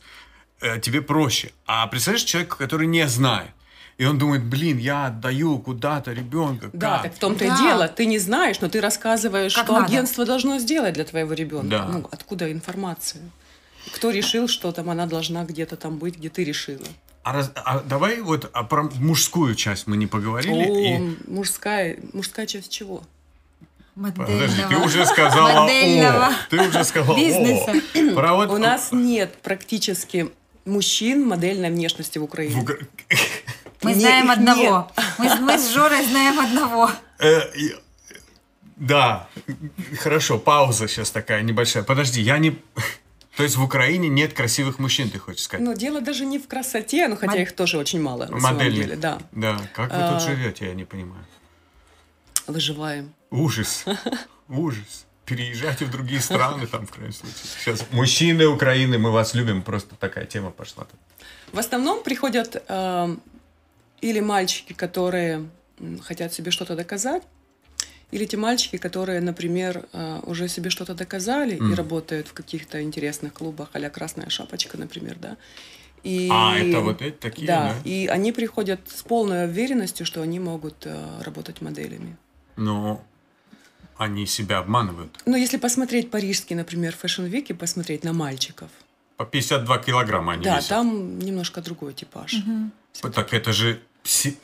тебе 0.80 1.02
проще. 1.02 1.50
А 1.66 1.86
представляешь 1.86 2.24
человека, 2.24 2.56
который 2.56 2.86
не 2.86 3.06
знает, 3.08 3.50
и 3.96 4.04
он 4.04 4.18
думает, 4.18 4.44
блин, 4.44 4.78
я 4.78 5.06
отдаю 5.06 5.58
куда-то 5.58 6.12
ребенка. 6.12 6.70
Да, 6.72 6.94
как? 6.96 7.02
так 7.02 7.14
в 7.14 7.18
том-то 7.18 7.46
Да. 7.46 7.54
и 7.54 7.58
дело. 7.58 7.88
Ты 7.88 8.06
не 8.06 8.18
знаешь, 8.18 8.60
но 8.60 8.68
ты 8.68 8.80
рассказываешь, 8.80 9.54
Как 9.54 9.64
что 9.64 9.74
надо. 9.74 9.86
агентство 9.86 10.24
должно 10.24 10.58
сделать 10.58 10.94
для 10.94 11.04
твоего 11.04 11.32
ребенка. 11.32 11.68
Да. 11.68 11.84
Ну, 11.86 12.08
откуда 12.10 12.50
информация? 12.52 13.22
Кто 13.92 14.10
решил, 14.10 14.48
что 14.48 14.70
там 14.72 14.90
она 14.90 15.06
должна 15.06 15.44
где-то 15.44 15.76
там 15.76 15.98
быть, 15.98 16.16
где 16.18 16.28
ты 16.28 16.44
решила? 16.44 16.84
А, 17.22 17.32
раз- 17.32 17.52
а 17.56 17.80
давай 17.80 18.20
вот 18.20 18.48
а 18.52 18.62
про 18.64 18.84
мужскую 18.94 19.54
часть 19.54 19.86
мы 19.86 19.96
не 19.96 20.06
поговорили. 20.06 20.52
О, 20.54 20.98
и... 20.98 21.16
мужская, 21.30 21.98
мужская 22.12 22.46
часть 22.46 22.70
чего? 22.70 23.02
Подожди, 23.94 24.32
Модельного. 24.62 24.68
ты 24.68 24.76
уже 24.76 25.06
сказала 25.06 25.62
Модельного. 25.62 26.26
о. 26.28 26.32
Ты 26.50 26.68
уже 26.68 26.84
сказала 26.84 27.16
Бизнеса. 27.16 27.72
о. 27.94 28.14
Про 28.14 28.34
вот... 28.36 28.50
У 28.50 28.56
нас 28.58 28.92
нет 28.92 29.34
практически 29.42 30.30
мужчин 30.68 31.26
модельной 31.26 31.70
внешности 31.70 32.18
в 32.18 32.22
в 32.22 32.24
Украине. 32.24 32.60
Укра- 32.60 32.78
Мы 33.82 33.92
Не- 33.94 34.00
знаем 34.00 34.30
одного. 34.30 34.90
Мы, 35.18 35.28
с- 35.28 35.40
мы 35.40 35.58
с 35.58 35.72
Жорой 35.72 36.04
знаем 36.04 36.38
одного. 36.40 36.90
Э, 37.18 37.40
Да, 38.76 39.28
хорошо, 40.00 40.38
пауза 40.38 40.86
сейчас 40.88 41.10
такая 41.10 41.42
небольшая. 41.42 41.82
Подожди, 41.82 42.20
я 42.20 42.38
не... 42.38 42.50
То 43.36 43.42
есть 43.44 43.56
в 43.56 43.62
Украине 43.62 44.08
нет 44.08 44.32
красивых 44.32 44.78
мужчин, 44.80 45.10
ты 45.10 45.18
хочешь 45.20 45.42
сказать? 45.44 45.64
Но 45.64 45.72
дело 45.74 46.00
даже 46.00 46.26
не 46.26 46.38
в 46.40 46.48
красоте, 46.48 47.06
ну 47.08 47.16
хотя 47.16 47.34
Мод- 47.34 47.42
их 47.42 47.52
тоже 47.54 47.78
очень 47.78 48.00
мало 48.02 48.26
на 48.26 48.40
самом 48.40 48.58
деле, 48.70 48.96
да. 48.96 49.18
Да, 49.32 49.60
как 49.74 49.90
вы 49.92 49.96
А. 50.00 50.12
тут 50.18 50.22
живете, 50.28 50.66
я 50.66 50.74
не 50.74 50.84
понимаю. 50.84 51.24
Выживаем. 52.48 53.12
Ужас, 53.30 53.84
ужас. 54.48 55.06
Переезжайте 55.28 55.84
в 55.84 55.90
другие 55.90 56.20
страны, 56.20 56.66
там, 56.66 56.86
в 56.86 56.90
крайнем 56.90 57.12
случае. 57.12 57.36
Сейчас 57.60 57.84
мужчины 57.90 58.46
Украины, 58.46 58.98
мы 58.98 59.10
вас 59.10 59.34
любим, 59.34 59.62
просто 59.62 59.94
такая 59.96 60.24
тема 60.24 60.50
пошла. 60.50 60.86
В 61.52 61.58
основном 61.58 62.02
приходят 62.02 62.62
э, 62.68 63.16
или 64.00 64.20
мальчики, 64.20 64.72
которые 64.72 65.48
хотят 66.02 66.32
себе 66.32 66.50
что-то 66.50 66.76
доказать, 66.76 67.22
или 68.10 68.24
те 68.24 68.36
мальчики, 68.36 68.78
которые, 68.78 69.20
например, 69.20 69.86
э, 69.92 70.20
уже 70.24 70.48
себе 70.48 70.70
что-то 70.70 70.94
доказали 70.94 71.56
и 71.56 71.74
работают 71.74 72.28
в 72.28 72.32
каких-то 72.32 72.82
интересных 72.82 73.34
клубах, 73.34 73.68
а 73.72 73.90
Красная 73.90 74.30
Шапочка, 74.30 74.78
например, 74.78 75.16
да. 75.20 75.36
И, 76.04 76.28
А, 76.32 76.56
это 76.56 76.80
вот 76.80 77.02
эти 77.02 77.16
такие, 77.16 77.46
да, 77.46 77.74
да? 77.74 77.90
и 77.90 78.06
они 78.06 78.32
приходят 78.32 78.80
с 78.86 79.02
полной 79.02 79.46
уверенностью, 79.46 80.06
что 80.06 80.22
они 80.22 80.38
могут 80.38 80.86
э, 80.86 81.22
работать 81.22 81.60
моделями. 81.60 82.16
Но 82.56 83.04
они 83.98 84.26
себя 84.26 84.58
обманывают. 84.58 85.18
Но 85.26 85.36
если 85.36 85.56
посмотреть 85.58 86.10
парижский, 86.10 86.54
например, 86.56 86.96
Fashion 87.00 87.28
Week 87.30 87.46
и 87.48 87.52
посмотреть 87.52 88.04
на 88.04 88.12
мальчиков, 88.12 88.70
По 89.16 89.24
52 89.26 89.78
килограмма 89.78 90.32
они 90.34 90.44
да, 90.44 90.56
весят. 90.56 90.68
там 90.70 91.18
немножко 91.18 91.60
другой 91.60 91.92
типаж. 91.94 92.34
Так 93.12 93.34
это 93.34 93.52
же, 93.52 93.80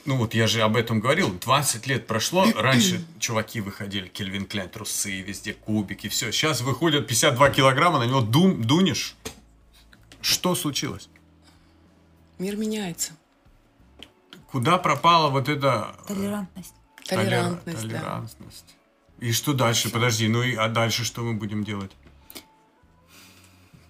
ну 0.05 0.17
вот 0.17 0.35
я 0.35 0.47
же 0.49 0.61
об 0.63 0.77
этом 0.77 1.01
говорил, 1.01 1.33
20 1.33 1.87
лет 1.87 2.07
прошло, 2.07 2.47
раньше 2.57 3.05
чуваки 3.21 3.61
выходили, 3.61 4.09
Кельвин 4.09 4.47
Кляйн, 4.47 4.69
трусы, 4.69 5.21
везде 5.23 5.53
кубики, 5.55 6.09
все. 6.09 6.33
Сейчас 6.33 6.61
выходят 6.61 7.07
52 7.07 7.51
килограмма, 7.51 8.01
на 8.01 8.05
него 8.05 8.21
дум, 8.21 8.63
дунешь. 8.65 9.15
Что 10.21 10.55
случилось? 10.55 11.09
Мир 12.39 12.57
меняется. 12.57 13.13
Куда 14.51 14.79
пропала 14.79 15.31
вот 15.31 15.49
эта 15.49 15.95
э, 16.09 16.15
Толерантность. 16.15 16.75
толер- 17.09 17.25
Толерантность, 17.25 17.83
да. 17.89 17.99
толерантность? 17.99 18.74
И 19.25 19.33
что 19.33 19.55
дальше? 19.55 19.89
Подожди, 19.89 20.29
ну 20.29 20.43
и 20.43 20.55
а 20.55 20.69
дальше 20.69 21.03
что 21.03 21.23
мы 21.23 21.33
будем 21.33 21.65
делать? 21.65 21.91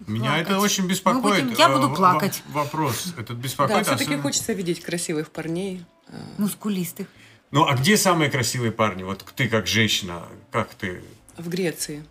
Меня 0.07 0.39
это 0.39 0.51
Плакать. 0.51 0.64
очень 0.64 0.87
беспокоит. 0.87 1.45
Будем- 1.45 1.59
я 1.59 1.68
буду 1.68 1.91
э, 1.93 1.97
плакать. 1.97 2.43
в- 2.47 2.53
Вопрос 2.53 3.07
этот 3.18 3.37
Да, 3.39 3.43
беспокоит. 3.43 3.82
все-таки 3.87 4.05
особенно- 4.05 4.22
хочется 4.22 4.53
видеть 4.53 4.80
красивых 4.80 5.32
парней. 5.32 5.85
э, 6.09 6.12
Мускулистых. 6.39 7.09
Ну, 7.51 7.64
а 7.66 7.74
где 7.74 7.97
самые 7.97 8.30
красивые 8.30 8.70
парни? 8.70 9.03
Вот 9.03 9.24
ты 9.35 9.49
как 9.49 9.66
женщина, 9.66 10.22
как 10.53 10.72
ты? 10.74 11.03
В 11.37 11.49
Греции. 11.49 12.05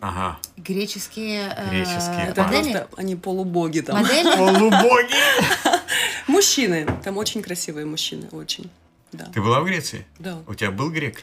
Ага. 0.00 0.38
Греческие, 0.56 1.52
э, 1.54 1.68
Греческие 1.70 2.26
Это 2.28 2.42
модели. 2.44 2.72
просто 2.72 2.88
они 2.96 3.16
полубоги 3.16 3.80
там. 3.80 4.00
Модели? 4.00 4.34
Полубоги! 4.38 5.14
Мужчины. 6.26 6.86
Там 7.04 7.18
очень 7.18 7.42
красивые 7.42 7.84
мужчины, 7.84 8.28
очень. 8.32 8.70
Да. 9.12 9.26
Ты 9.26 9.42
была 9.42 9.60
в 9.60 9.64
Греции? 9.66 10.06
Да. 10.18 10.38
У 10.46 10.54
тебя 10.54 10.70
был 10.70 10.90
грек? 10.90 11.22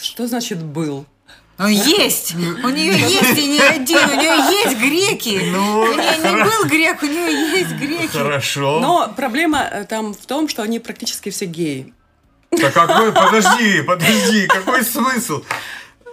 Что 0.00 0.26
значит 0.26 0.62
был? 0.62 1.06
Ну, 1.58 1.68
есть! 1.68 2.34
У 2.34 2.68
нее 2.68 2.92
есть 2.98 3.38
и 3.38 3.46
не 3.46 3.60
один, 3.60 3.98
у 4.10 4.14
нее 4.14 4.62
есть 4.62 4.76
греки. 4.78 5.40
Ну, 5.50 5.80
У 5.80 5.92
нее 5.94 6.18
не 6.18 6.44
был 6.44 6.68
грек, 6.68 7.02
у 7.02 7.06
нее 7.06 7.58
есть 7.58 7.72
греки. 7.72 8.08
Хорошо. 8.08 8.78
Но 8.80 9.10
проблема 9.16 9.62
э, 9.62 9.84
там 9.84 10.12
в 10.12 10.26
том, 10.26 10.48
что 10.48 10.62
они 10.62 10.80
практически 10.80 11.30
все 11.30 11.46
геи. 11.46 11.94
Да 12.50 12.70
какой, 12.70 13.10
подожди, 13.12 13.80
подожди, 13.82 14.46
какой 14.46 14.84
смысл? 14.84 15.42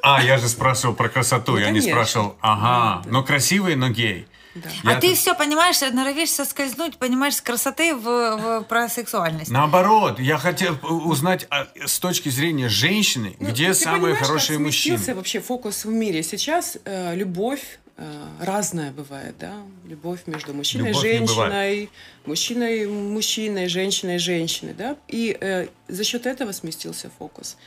А, 0.02 0.24
я 0.24 0.38
же 0.38 0.48
спрашивал 0.48 0.96
про 0.96 1.10
красоту, 1.10 1.54
Ну, 1.54 1.58
я 1.58 1.66
не 1.72 1.80
конечно. 1.80 1.92
спрашивал. 1.92 2.36
Ага, 2.42 3.02
но 3.10 3.22
красивый, 3.24 3.76
но 3.76 3.90
гей. 3.90 4.28
Да. 4.56 4.70
А 4.84 4.92
Я 4.94 5.00
ты 5.00 5.10
тут- 5.10 5.18
все 5.18 5.34
понимаешь, 5.36 5.82
норовишься 5.82 6.46
скользнуть, 6.46 6.98
понимаешь, 6.98 7.36
с 7.36 7.42
красоты 7.42 7.96
в, 7.96 8.02
в- 8.04 8.64
про 8.70 8.88
сексуальность. 8.88 9.50
Наоборот, 9.52 10.20
я 10.20 10.38
хотел 10.38 10.78
узнать 10.84 11.48
а, 11.50 11.68
с 11.86 11.98
точки 12.00 12.30
зрения 12.30 12.70
женщины, 12.70 13.36
Ну, 13.40 13.50
где 13.50 13.70
ты 13.70 13.74
самые 13.74 14.16
как 14.16 14.28
хорошие 14.28 14.58
сместился 14.58 15.00
мужчины. 15.00 15.16
вообще 15.16 15.40
фокус 15.40 15.86
в 15.86 15.90
мире. 15.90 16.22
Сейчас 16.24 16.78
э, 16.86 17.16
любовь 17.16 17.80
э, 17.98 18.04
разная 18.40 18.92
бывает, 18.92 19.36
да? 19.40 19.54
Любовь 19.86 20.22
между 20.28 20.54
мужчиной 20.54 20.86
и 20.86 20.94
Любовь 20.94 21.02
женщиной, 21.04 21.90
мужчиной, 22.26 22.88
мужчиной, 22.88 23.68
женщиной, 23.68 24.18
женщиной, 24.20 24.74
да? 24.74 24.98
И 25.08 25.36
э, 25.40 25.68
за 25.88 26.04
счет 26.04 26.26
этого 26.28 26.52
сместился 26.52 27.10
фокус. 27.18 27.58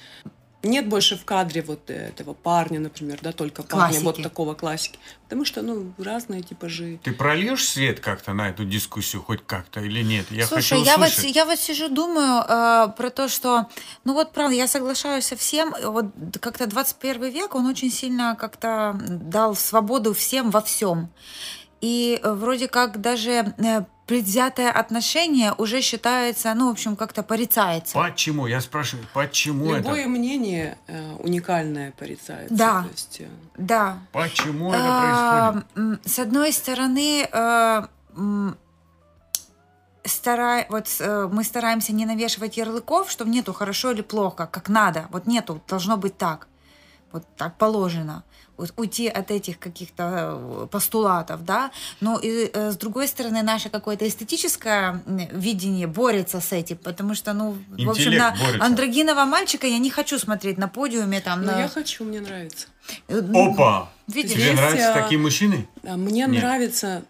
Нет 0.62 0.88
больше 0.88 1.16
в 1.16 1.24
кадре 1.24 1.62
вот 1.62 1.90
этого 1.90 2.34
парня, 2.34 2.80
например, 2.80 3.18
да, 3.22 3.32
только 3.32 3.62
парня, 3.62 4.00
вот 4.00 4.16
Классики. 4.16 4.22
такого 4.22 4.54
классики. 4.54 4.98
Потому 5.24 5.44
что, 5.44 5.62
ну, 5.62 5.92
разные 5.98 6.42
типажи. 6.42 6.98
Ты 7.02 7.12
прольешь 7.12 7.68
свет 7.68 8.00
как-то 8.00 8.32
на 8.32 8.48
эту 8.48 8.64
дискуссию, 8.64 9.22
хоть 9.22 9.44
как-то 9.46 9.80
или 9.80 10.02
нет? 10.02 10.26
Я 10.30 10.46
Слушай, 10.46 10.78
хочу 10.78 10.84
я 10.84 10.98
вот, 10.98 11.12
я 11.24 11.44
вот 11.44 11.58
сижу, 11.58 11.88
думаю 11.88 12.42
э, 12.42 12.88
про 12.96 13.10
то, 13.10 13.28
что, 13.28 13.66
ну 14.04 14.14
вот 14.14 14.32
правда, 14.32 14.56
я 14.56 14.66
соглашаюсь 14.66 15.26
со 15.26 15.36
всем. 15.36 15.74
Вот 15.84 16.06
как-то 16.40 16.66
21 16.66 17.30
век, 17.30 17.54
он 17.54 17.66
очень 17.66 17.90
сильно 17.90 18.36
как-то 18.36 18.98
дал 19.08 19.54
свободу 19.54 20.14
всем 20.14 20.50
во 20.50 20.62
всем. 20.62 21.10
И 21.80 22.18
э, 22.22 22.32
вроде 22.32 22.68
как 22.68 23.00
даже 23.00 23.54
э, 23.58 23.84
предвзятое 24.06 24.70
отношение 24.70 25.52
уже 25.58 25.80
считается, 25.80 26.54
ну, 26.54 26.68
в 26.68 26.70
общем, 26.72 26.94
как-то 26.96 27.22
порицается. 27.22 27.98
Почему? 27.98 28.46
Я 28.46 28.60
спрашиваю, 28.60 29.06
почему 29.12 29.74
Любое 29.74 30.00
это? 30.02 30.08
мнение 30.08 30.78
э, 30.86 31.14
уникальное 31.18 31.92
порицается. 31.98 32.54
Да. 32.54 32.82
То 32.82 32.88
есть, 32.90 33.20
э, 33.20 33.28
Да. 33.56 33.98
Почему 34.12 34.72
это 34.72 34.78
А, 34.82 35.52
происходит? 35.52 36.06
С 36.06 36.18
одной 36.20 36.52
стороны, 36.52 37.28
э, 37.32 37.82
стара- 40.04 40.66
вот, 40.68 40.86
э, 41.00 41.28
мы 41.32 41.42
стараемся 41.44 41.92
не 41.92 42.06
навешивать 42.06 42.56
ярлыков, 42.56 43.10
что 43.10 43.24
нету 43.24 43.52
хорошо 43.52 43.90
или 43.92 44.02
плохо, 44.02 44.46
как 44.46 44.68
надо. 44.68 45.06
Вот 45.10 45.26
нету, 45.26 45.60
должно 45.68 45.96
быть 45.96 46.16
так. 46.16 46.46
Вот 47.12 47.24
так 47.36 47.56
положено. 47.56 48.22
Уйти 48.76 49.06
от 49.08 49.30
этих 49.30 49.58
каких-то 49.58 50.38
э, 50.64 50.66
постулатов, 50.70 51.44
да. 51.44 51.70
Но 52.00 52.18
и, 52.18 52.50
э, 52.52 52.70
с 52.70 52.76
другой 52.76 53.06
стороны, 53.08 53.42
наше 53.42 53.68
какое-то 53.68 54.08
эстетическое 54.08 55.02
видение 55.06 55.86
борется 55.86 56.40
с 56.40 56.52
этим, 56.52 56.78
потому 56.78 57.14
что, 57.14 57.32
ну, 57.34 57.56
в 57.68 57.90
общем, 57.90 58.12
Интеллект 58.12 58.18
на 58.22 58.30
борется. 58.44 58.64
андрогинового 58.64 59.24
мальчика 59.26 59.66
я 59.66 59.78
не 59.78 59.90
хочу 59.90 60.18
смотреть 60.18 60.56
на 60.58 60.68
подиуме 60.68 61.20
там. 61.20 61.42
ну, 61.42 61.52
на... 61.52 61.60
я 61.60 61.68
хочу, 61.68 62.04
мне 62.04 62.20
нравится. 62.20 62.68
Э, 63.08 63.20
ну, 63.20 63.52
Опа! 63.52 63.90
Видишь? 64.06 64.32
Тебе 64.32 64.42
Здесь, 64.44 64.56
нравятся 64.56 64.94
а, 64.94 65.02
такие 65.02 65.20
мужчины? 65.20 65.68
Мне 65.82 66.26
Нет. 66.26 66.42
нравится 66.42 67.02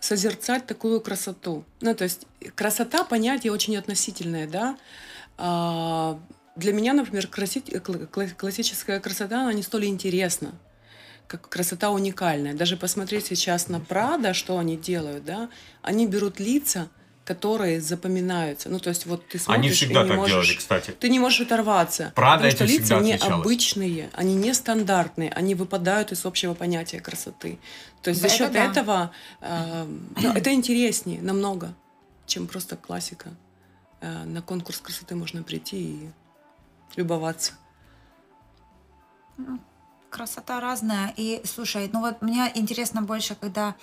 созерцать 0.00 0.66
такую 0.66 1.00
красоту. 1.00 1.64
Ну, 1.80 1.94
то 1.94 2.04
есть 2.04 2.26
красота 2.54 3.04
понятие 3.04 3.52
очень 3.52 3.76
относительное, 3.76 4.48
да. 4.48 4.76
А, 5.38 6.18
Для 6.56 6.72
меня, 6.72 6.92
например, 6.94 7.26
краси- 7.26 7.62
кла- 7.80 8.08
кла- 8.10 8.34
классическая 8.34 8.98
красота, 9.00 9.42
она 9.42 9.52
не 9.52 9.62
столь 9.62 9.86
интересна, 9.86 10.52
как 11.30 11.48
красота 11.48 11.90
уникальная. 11.90 12.54
Даже 12.54 12.76
посмотреть 12.76 13.26
сейчас 13.26 13.68
на 13.68 13.78
Прада, 13.78 14.34
что 14.34 14.58
они 14.58 14.76
делают, 14.76 15.24
да, 15.24 15.48
они 15.80 16.08
берут 16.08 16.40
лица, 16.40 16.88
которые 17.24 17.80
запоминаются. 17.80 18.68
Ну, 18.68 18.80
то 18.80 18.88
есть 18.88 19.06
вот 19.06 19.28
ты 19.28 19.38
смотришь 19.38 19.64
Они 19.64 19.70
всегда 19.70 20.00
и 20.00 20.02
не 20.02 20.08
так 20.08 20.18
можешь, 20.18 20.34
делали, 20.34 20.58
кстати. 20.58 20.90
Ты 20.90 21.08
не 21.08 21.20
можешь 21.20 21.40
оторваться. 21.42 22.12
Прада 22.16 22.50
потому 22.50 22.52
что 22.52 22.64
лица 22.64 22.98
необычные, 22.98 24.10
они 24.14 24.34
нестандартные, 24.34 25.30
они 25.30 25.54
выпадают 25.54 26.10
из 26.10 26.24
общего 26.24 26.54
понятия 26.54 26.98
красоты. 26.98 27.60
То 28.02 28.10
есть 28.10 28.20
Да, 28.20 28.28
за 28.28 28.34
это 28.34 28.44
счет 28.44 28.52
да. 28.52 28.64
этого 28.64 29.10
э, 29.40 29.86
ну, 30.20 30.32
это 30.32 30.52
интереснее 30.52 31.22
намного, 31.22 31.76
чем 32.26 32.48
просто 32.48 32.76
классика. 32.76 33.30
Э, 34.00 34.24
на 34.24 34.42
конкурс 34.42 34.80
красоты 34.80 35.14
можно 35.14 35.44
прийти 35.44 35.76
и 35.76 36.10
любоваться. 36.96 37.52
Красота 40.10 40.58
разная. 40.58 41.14
И 41.16 41.40
слушай, 41.44 41.88
ну 41.92 42.00
вот 42.00 42.20
мне 42.20 42.50
интересно 42.56 43.00
больше, 43.00 43.36
когда 43.40 43.76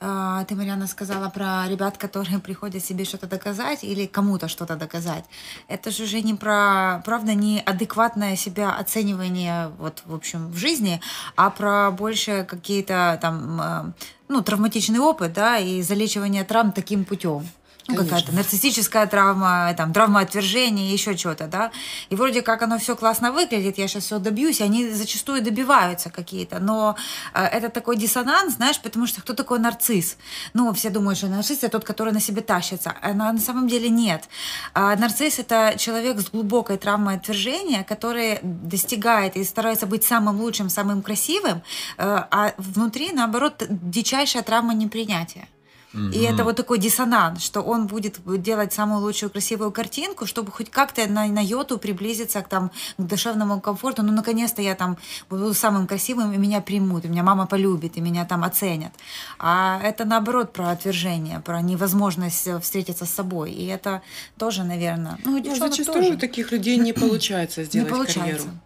э, 0.00 0.44
ты, 0.48 0.54
Марьяна, 0.54 0.86
сказала 0.86 1.28
про 1.28 1.68
ребят, 1.68 1.98
которые 1.98 2.38
приходят 2.46 2.82
себе 2.82 3.04
что-то 3.04 3.26
доказать 3.26 3.84
или 3.84 4.06
кому-то 4.06 4.48
что-то 4.48 4.76
доказать. 4.76 5.24
Это 5.68 5.90
же 5.90 6.04
уже 6.04 6.22
не 6.22 6.32
про, 6.32 7.02
правда, 7.04 7.34
не 7.34 7.60
адекватное 7.60 8.34
себя 8.34 8.74
оценивание 8.74 9.72
вот, 9.78 10.02
в 10.06 10.14
общем, 10.14 10.48
в 10.50 10.56
жизни, 10.56 11.02
а 11.36 11.50
про 11.50 11.90
больше 11.90 12.46
какие-то 12.48 13.18
там, 13.20 13.60
э, 13.60 13.92
ну, 14.28 14.42
травматичный 14.42 15.00
опыт, 15.00 15.34
да, 15.34 15.58
и 15.58 15.82
залечивание 15.82 16.44
травм 16.44 16.72
таким 16.72 17.04
путем. 17.04 17.46
Ну, 17.86 17.96
какая-то 17.96 18.32
нарциссическая 18.32 19.06
травма, 19.06 19.74
там, 19.76 19.92
травма 19.92 20.20
отвержения, 20.20 20.90
еще 20.90 21.16
что-то, 21.16 21.46
да. 21.46 21.70
И 22.08 22.16
вроде 22.16 22.40
как 22.40 22.62
оно 22.62 22.78
все 22.78 22.96
классно 22.96 23.30
выглядит, 23.30 23.76
я 23.76 23.88
сейчас 23.88 24.04
все 24.04 24.18
добьюсь, 24.18 24.62
они 24.62 24.88
зачастую 24.88 25.42
добиваются 25.42 26.08
какие-то. 26.08 26.60
Но 26.60 26.96
э, 27.34 27.44
это 27.44 27.68
такой 27.68 27.96
диссонанс, 27.96 28.54
знаешь, 28.54 28.80
потому 28.80 29.06
что 29.06 29.20
кто 29.20 29.34
такой 29.34 29.58
нарцисс? 29.58 30.16
Ну, 30.54 30.72
все 30.72 30.88
думают, 30.88 31.18
что 31.18 31.26
нарцисс 31.26 31.58
это 31.58 31.68
тот, 31.68 31.84
который 31.84 32.14
на 32.14 32.20
себе 32.20 32.40
тащится. 32.40 32.94
А 33.02 33.12
на, 33.12 33.32
на 33.32 33.40
самом 33.40 33.68
деле 33.68 33.90
нет. 33.90 34.24
А 34.72 34.96
нарцисс 34.96 35.38
это 35.38 35.74
человек 35.76 36.20
с 36.20 36.30
глубокой 36.30 36.78
травмой 36.78 37.16
отвержения, 37.16 37.84
который 37.84 38.38
достигает 38.42 39.36
и 39.36 39.44
старается 39.44 39.86
быть 39.86 40.04
самым 40.04 40.40
лучшим, 40.40 40.70
самым 40.70 41.02
красивым, 41.02 41.62
э, 41.98 42.24
а 42.30 42.54
внутри, 42.56 43.12
наоборот, 43.12 43.62
дичайшая 43.68 44.42
травма 44.42 44.72
непринятия. 44.72 45.48
И 45.94 46.22
это 46.22 46.44
вот 46.44 46.56
такой 46.56 46.78
диссонанс, 46.78 47.42
что 47.42 47.60
он 47.60 47.86
будет 47.86 48.20
делать 48.42 48.72
самую 48.72 49.00
лучшую 49.00 49.30
красивую 49.30 49.70
картинку, 49.70 50.26
чтобы 50.26 50.50
хоть 50.50 50.70
как-то 50.70 51.06
на, 51.06 51.26
на 51.26 51.40
йоту 51.40 51.78
приблизиться 51.78 52.42
к, 52.42 52.48
там, 52.48 52.70
к 52.98 53.02
душевному 53.02 53.60
комфорту. 53.60 54.02
Ну, 54.02 54.12
наконец-то 54.12 54.60
я 54.62 54.74
там 54.74 54.96
буду 55.30 55.54
самым 55.54 55.86
красивым, 55.86 56.32
и 56.32 56.36
меня 56.36 56.60
примут, 56.60 57.04
и 57.04 57.08
меня 57.08 57.22
мама 57.22 57.46
полюбит, 57.46 57.96
и 57.96 58.00
меня 58.00 58.24
там 58.24 58.42
оценят. 58.42 58.92
А 59.38 59.80
это, 59.82 60.04
наоборот, 60.04 60.52
про 60.52 60.70
отвержение, 60.70 61.40
про 61.40 61.62
невозможность 61.62 62.46
э, 62.46 62.58
встретиться 62.58 63.06
с 63.06 63.10
собой. 63.10 63.52
И 63.52 63.66
это 63.66 64.02
тоже, 64.38 64.64
наверное... 64.64 65.18
Ну, 65.24 65.38
Ну, 65.38 65.56
зачастую 65.56 66.02
тоже. 66.02 66.14
у 66.14 66.18
таких 66.18 66.52
людей 66.52 66.76
не 66.76 66.92
получается 66.92 67.60
не 67.60 67.66
сделать 67.66 67.90
получается. 67.90 68.20
карьеру. 68.20 68.60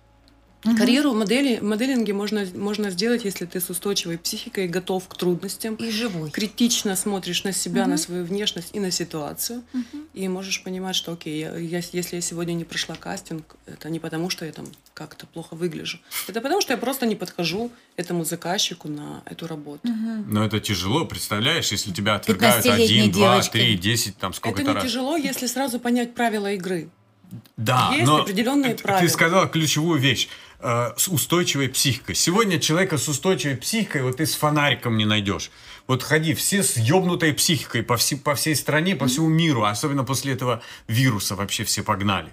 Карьеру 0.63 1.13
в 1.13 1.17
модели, 1.17 1.61
моделинге 1.61 2.13
можно, 2.13 2.45
можно 2.55 2.91
сделать, 2.91 3.25
если 3.25 3.45
ты 3.47 3.61
с 3.61 3.71
устойчивой 3.71 4.19
психикой 4.19 4.67
готов 4.67 5.07
к 5.07 5.17
трудностям, 5.17 5.77
И 5.77 5.91
живой. 5.91 6.31
критично 6.33 6.97
смотришь 6.97 7.45
на 7.45 7.53
себя, 7.53 7.87
на 7.87 7.97
свою 7.97 8.25
внешность 8.25 8.71
и 8.73 8.81
на 8.81 8.91
ситуацию, 8.91 9.63
и 10.15 10.27
можешь 10.27 10.63
понимать, 10.65 10.97
что 10.97 11.13
окей, 11.13 11.39
я, 11.41 11.57
я- 11.57 11.81
если 11.93 12.17
я 12.17 12.21
сегодня 12.23 12.55
не 12.55 12.65
прошла 12.65 12.97
кастинг, 12.97 13.55
это 13.67 13.89
не 13.89 14.01
потому, 14.01 14.31
что 14.31 14.45
я 14.45 14.51
там 14.53 14.67
как-то 14.95 15.27
плохо 15.29 15.55
выгляжу, 15.55 16.01
это 16.27 16.41
потому, 16.41 16.61
что 16.61 16.73
я 16.73 16.77
просто 16.77 17.07
не 17.07 17.15
подхожу 17.15 17.71
этому 17.97 18.25
заказчику 18.25 18.89
на 18.89 19.23
эту 19.27 19.47
работу. 19.47 19.89
Но 20.27 20.45
это 20.45 20.59
тяжело, 20.59 21.05
представляешь, 21.05 21.71
если 21.71 21.93
тебя 21.93 22.17
отвергают 22.17 22.67
15-летней 22.67 22.85
один, 23.03 23.11
два, 23.13 23.41
три, 23.43 23.77
десять, 23.77 24.17
там 24.17 24.33
сколько-то 24.35 24.63
это 24.63 24.71
не 24.73 24.75
раз. 24.75 24.85
тяжело, 24.85 25.17
если 25.17 25.47
сразу 25.47 25.79
понять 25.79 26.15
правила 26.15 26.53
игры. 26.53 26.89
Да, 27.59 27.91
Есть 27.93 28.07
но 28.07 28.23
определенные 28.23 28.73
ты- 28.75 28.83
правила. 28.83 29.07
Ты 29.07 29.13
сказала 29.13 29.47
ключевую 29.47 30.01
вещь. 30.01 30.29
Э, 30.61 30.91
с 30.97 31.09
устойчивой 31.09 31.69
психикой. 31.69 32.15
Сегодня 32.15 32.59
человека 32.59 32.99
с 32.99 33.09
устойчивой 33.09 33.57
психикой 33.57 34.03
вот 34.03 34.17
ты 34.19 34.27
с 34.27 34.35
фонариком 34.35 34.97
не 34.97 35.05
найдешь. 35.05 35.51
Вот 35.87 36.03
ходи, 36.03 36.35
все 36.35 36.63
с 36.63 36.77
ёбнутой 36.77 37.33
психикой 37.33 37.83
по, 37.83 37.97
все- 37.97 38.17
по 38.17 38.35
всей 38.35 38.55
стране, 38.57 38.95
по 38.97 39.07
всему 39.07 39.29
миру, 39.29 39.65
особенно 39.65 40.05
после 40.05 40.35
этого 40.35 40.63
вируса 40.87 41.35
вообще 41.37 41.65
все 41.65 41.83
погнали. 41.83 42.33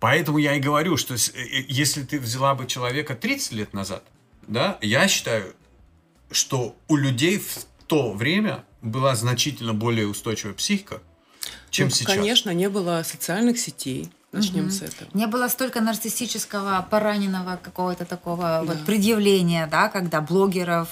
Поэтому 0.00 0.38
я 0.38 0.54
и 0.54 0.60
говорю, 0.60 0.96
что 0.96 1.14
э, 1.14 1.16
э, 1.34 1.64
если 1.68 2.02
ты 2.02 2.20
взяла 2.20 2.54
бы 2.54 2.66
человека 2.66 3.14
30 3.14 3.52
лет 3.52 3.72
назад, 3.72 4.04
да, 4.46 4.78
я 4.82 5.08
считаю, 5.08 5.54
что 6.30 6.76
у 6.88 6.96
людей 6.96 7.38
в 7.38 7.64
то 7.86 8.12
время 8.12 8.64
была 8.82 9.14
значительно 9.14 9.72
более 9.72 10.06
устойчивая 10.06 10.52
психика, 10.54 11.00
чем 11.70 11.88
Ну, 11.88 11.94
сейчас. 11.94 12.14
Конечно, 12.16 12.50
не 12.50 12.68
было 12.68 13.02
социальных 13.04 13.58
сетей. 13.58 14.10
Начнем 14.34 14.70
с 14.70 14.82
этого. 14.82 15.08
Не 15.14 15.26
было 15.26 15.48
столько 15.48 15.80
нарциссического, 15.80 16.86
пораненного 16.90 17.56
какого-то 17.62 18.04
такого 18.04 18.62
вот 18.66 18.84
предъявления, 18.84 19.66
да, 19.66 19.88
когда 19.88 20.20
блогеров, 20.20 20.88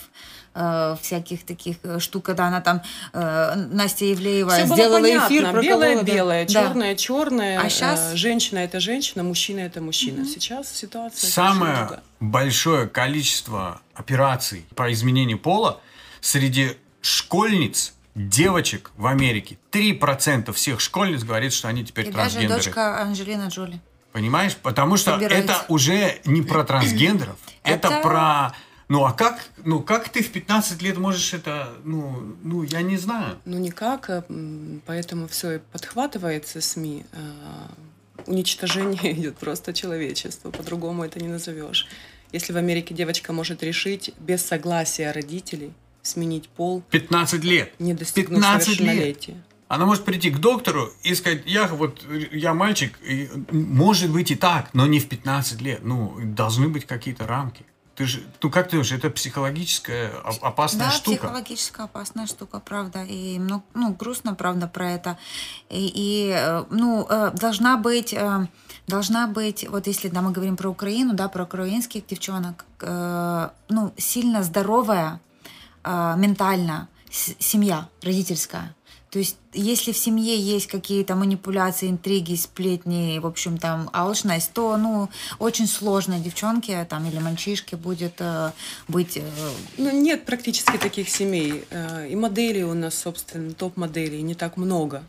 э, 0.54 0.96
всяких 1.00 1.44
таких 1.44 1.76
э, 1.82 1.98
штук, 1.98 2.26
когда 2.26 2.46
она 2.48 2.60
там, 2.60 2.82
э, 3.12 3.54
Настя 3.72 4.04
Евлеева 4.04 4.50
Все 4.50 4.66
сделала 4.66 5.00
понятно. 5.00 5.26
эфир 5.28 5.50
про 5.50 5.62
белое 5.62 5.92
кого-то. 5.94 6.12
белое, 6.12 6.46
Да. 6.46 6.52
черное 6.52 6.94
черное. 6.94 7.60
А 7.60 7.68
щас? 7.68 8.12
женщина 8.14 8.58
это 8.58 8.78
женщина, 8.80 9.22
мужчина 9.22 9.60
это 9.60 9.80
мужчина. 9.80 10.24
Сейчас 10.26 10.70
ситуация 10.72 11.30
Самое 11.30 12.00
большое 12.20 12.86
количество 12.86 13.80
операций 13.94 14.66
по 14.76 14.92
изменению 14.92 15.38
пола 15.38 15.80
среди 16.20 16.76
школьниц, 17.00 17.94
девочек 18.14 18.90
в 18.96 19.06
Америке. 19.06 19.58
3% 19.70 20.52
всех 20.52 20.80
школьниц 20.80 21.22
говорит, 21.24 21.52
что 21.52 21.68
они 21.68 21.84
теперь 21.84 22.08
И 22.08 22.10
даже 22.12 22.30
трансгендеры. 22.36 22.62
дочка 22.64 23.00
Анджелина 23.00 23.48
Джоли. 23.48 23.80
Понимаешь? 24.12 24.54
Потому 24.56 24.96
что 24.98 25.14
Собирается. 25.14 25.52
это 25.54 25.64
уже 25.68 26.20
не 26.24 26.42
про 26.42 26.64
трансгендеров. 26.64 27.36
Это 27.62 27.88
Это- 27.88 28.00
про... 28.02 28.54
Ну, 28.88 29.06
а 29.06 29.12
как, 29.14 29.46
ну, 29.64 29.80
как 29.80 30.10
ты 30.10 30.22
в 30.22 30.30
15 30.30 30.82
лет 30.82 30.98
можешь 30.98 31.32
это... 31.32 31.72
Ну, 31.84 32.36
ну 32.42 32.62
я 32.62 32.82
не 32.82 32.98
знаю. 32.98 33.38
Ну 33.46 33.56
никак, 33.58 34.10
э, 34.10 34.22
поэтому 34.84 35.28
все 35.28 35.52
и 35.52 35.58
подхватывается 35.58 36.60
СМИ. 36.60 37.04
э, 37.12 37.18
Уничтожение 38.26 39.12
идет 39.18 39.36
просто 39.38 39.72
человечество, 39.72 40.50
по-другому 40.50 41.04
это 41.04 41.18
не 41.20 41.28
назовешь. 41.28 41.86
Если 42.32 42.52
в 42.52 42.56
Америке 42.58 42.92
девочка 42.94 43.32
может 43.32 43.62
решить 43.62 44.12
без 44.18 44.44
согласия 44.44 45.10
родителей 45.12 45.72
сменить 46.02 46.48
пол, 46.48 46.82
15 46.90 47.44
лет. 47.44 47.72
не 47.78 47.94
достигнув 47.94 48.40
15 48.40 48.68
лет. 48.68 48.76
совершеннолетия. 48.78 49.42
Она 49.68 49.86
может 49.86 50.04
прийти 50.04 50.30
к 50.30 50.38
доктору 50.38 50.92
и 51.02 51.14
сказать, 51.14 51.44
я 51.46 51.66
вот, 51.66 52.04
я 52.30 52.52
мальчик, 52.52 52.98
и, 53.02 53.30
может 53.50 54.10
быть 54.10 54.30
и 54.30 54.34
так, 54.34 54.68
но 54.74 54.86
не 54.86 55.00
в 55.00 55.08
15 55.08 55.62
лет. 55.62 55.80
Ну, 55.82 56.14
должны 56.22 56.68
быть 56.68 56.84
какие-то 56.84 57.26
рамки. 57.26 57.64
Ты 57.94 58.06
же, 58.06 58.22
ну 58.42 58.50
как 58.50 58.66
ты 58.66 58.72
думаешь, 58.72 58.92
это 58.92 59.10
психологическая 59.10 60.12
опасная 60.42 60.86
да, 60.86 60.90
штука. 60.92 61.18
психологическая 61.18 61.84
опасная 61.86 62.26
штука, 62.26 62.60
правда. 62.60 63.04
И 63.04 63.38
ну, 63.38 63.62
ну, 63.74 63.94
грустно, 63.94 64.34
правда, 64.34 64.66
про 64.66 64.90
это. 64.90 65.18
И, 65.70 65.90
и, 65.94 66.32
э, 66.34 66.64
ну, 66.70 67.06
э, 67.08 67.30
должна 67.34 67.76
быть, 67.76 68.14
э, 68.14 68.46
должна 68.86 69.26
быть, 69.26 69.68
вот 69.68 69.86
если 69.86 70.08
да, 70.08 70.22
мы 70.22 70.32
говорим 70.32 70.56
про 70.56 70.70
Украину, 70.70 71.12
да, 71.12 71.28
про 71.28 71.44
украинских 71.44 72.06
девчонок, 72.06 72.64
ну, 72.80 73.92
сильно 73.96 74.42
здоровая 74.42 75.20
э, 75.84 76.14
ментально 76.16 76.88
семья 77.10 77.88
родительская. 78.02 78.74
То 79.12 79.18
есть, 79.18 79.36
если 79.52 79.92
в 79.92 79.98
семье 79.98 80.34
есть 80.34 80.68
какие-то 80.68 81.14
манипуляции, 81.16 81.90
интриги, 81.90 82.34
сплетни, 82.34 83.18
в 83.18 83.26
общем, 83.26 83.58
там, 83.58 83.90
алчность, 83.92 84.54
то, 84.54 84.78
ну, 84.78 85.10
очень 85.38 85.66
сложно 85.66 86.18
девчонке 86.18 86.82
там, 86.86 87.04
или 87.06 87.18
мальчишке 87.18 87.76
будет 87.76 88.14
э, 88.20 88.52
быть 88.88 89.18
э, 89.18 89.22
Ну, 89.76 89.90
нет 89.90 90.24
практически 90.24 90.78
таких 90.78 91.10
семей. 91.10 91.64
Э, 91.68 92.08
И 92.08 92.16
моделей 92.16 92.64
у 92.64 92.72
нас, 92.72 92.94
собственно, 92.94 93.52
топ-моделей 93.52 94.22
не 94.22 94.34
так 94.34 94.56
много. 94.56 95.04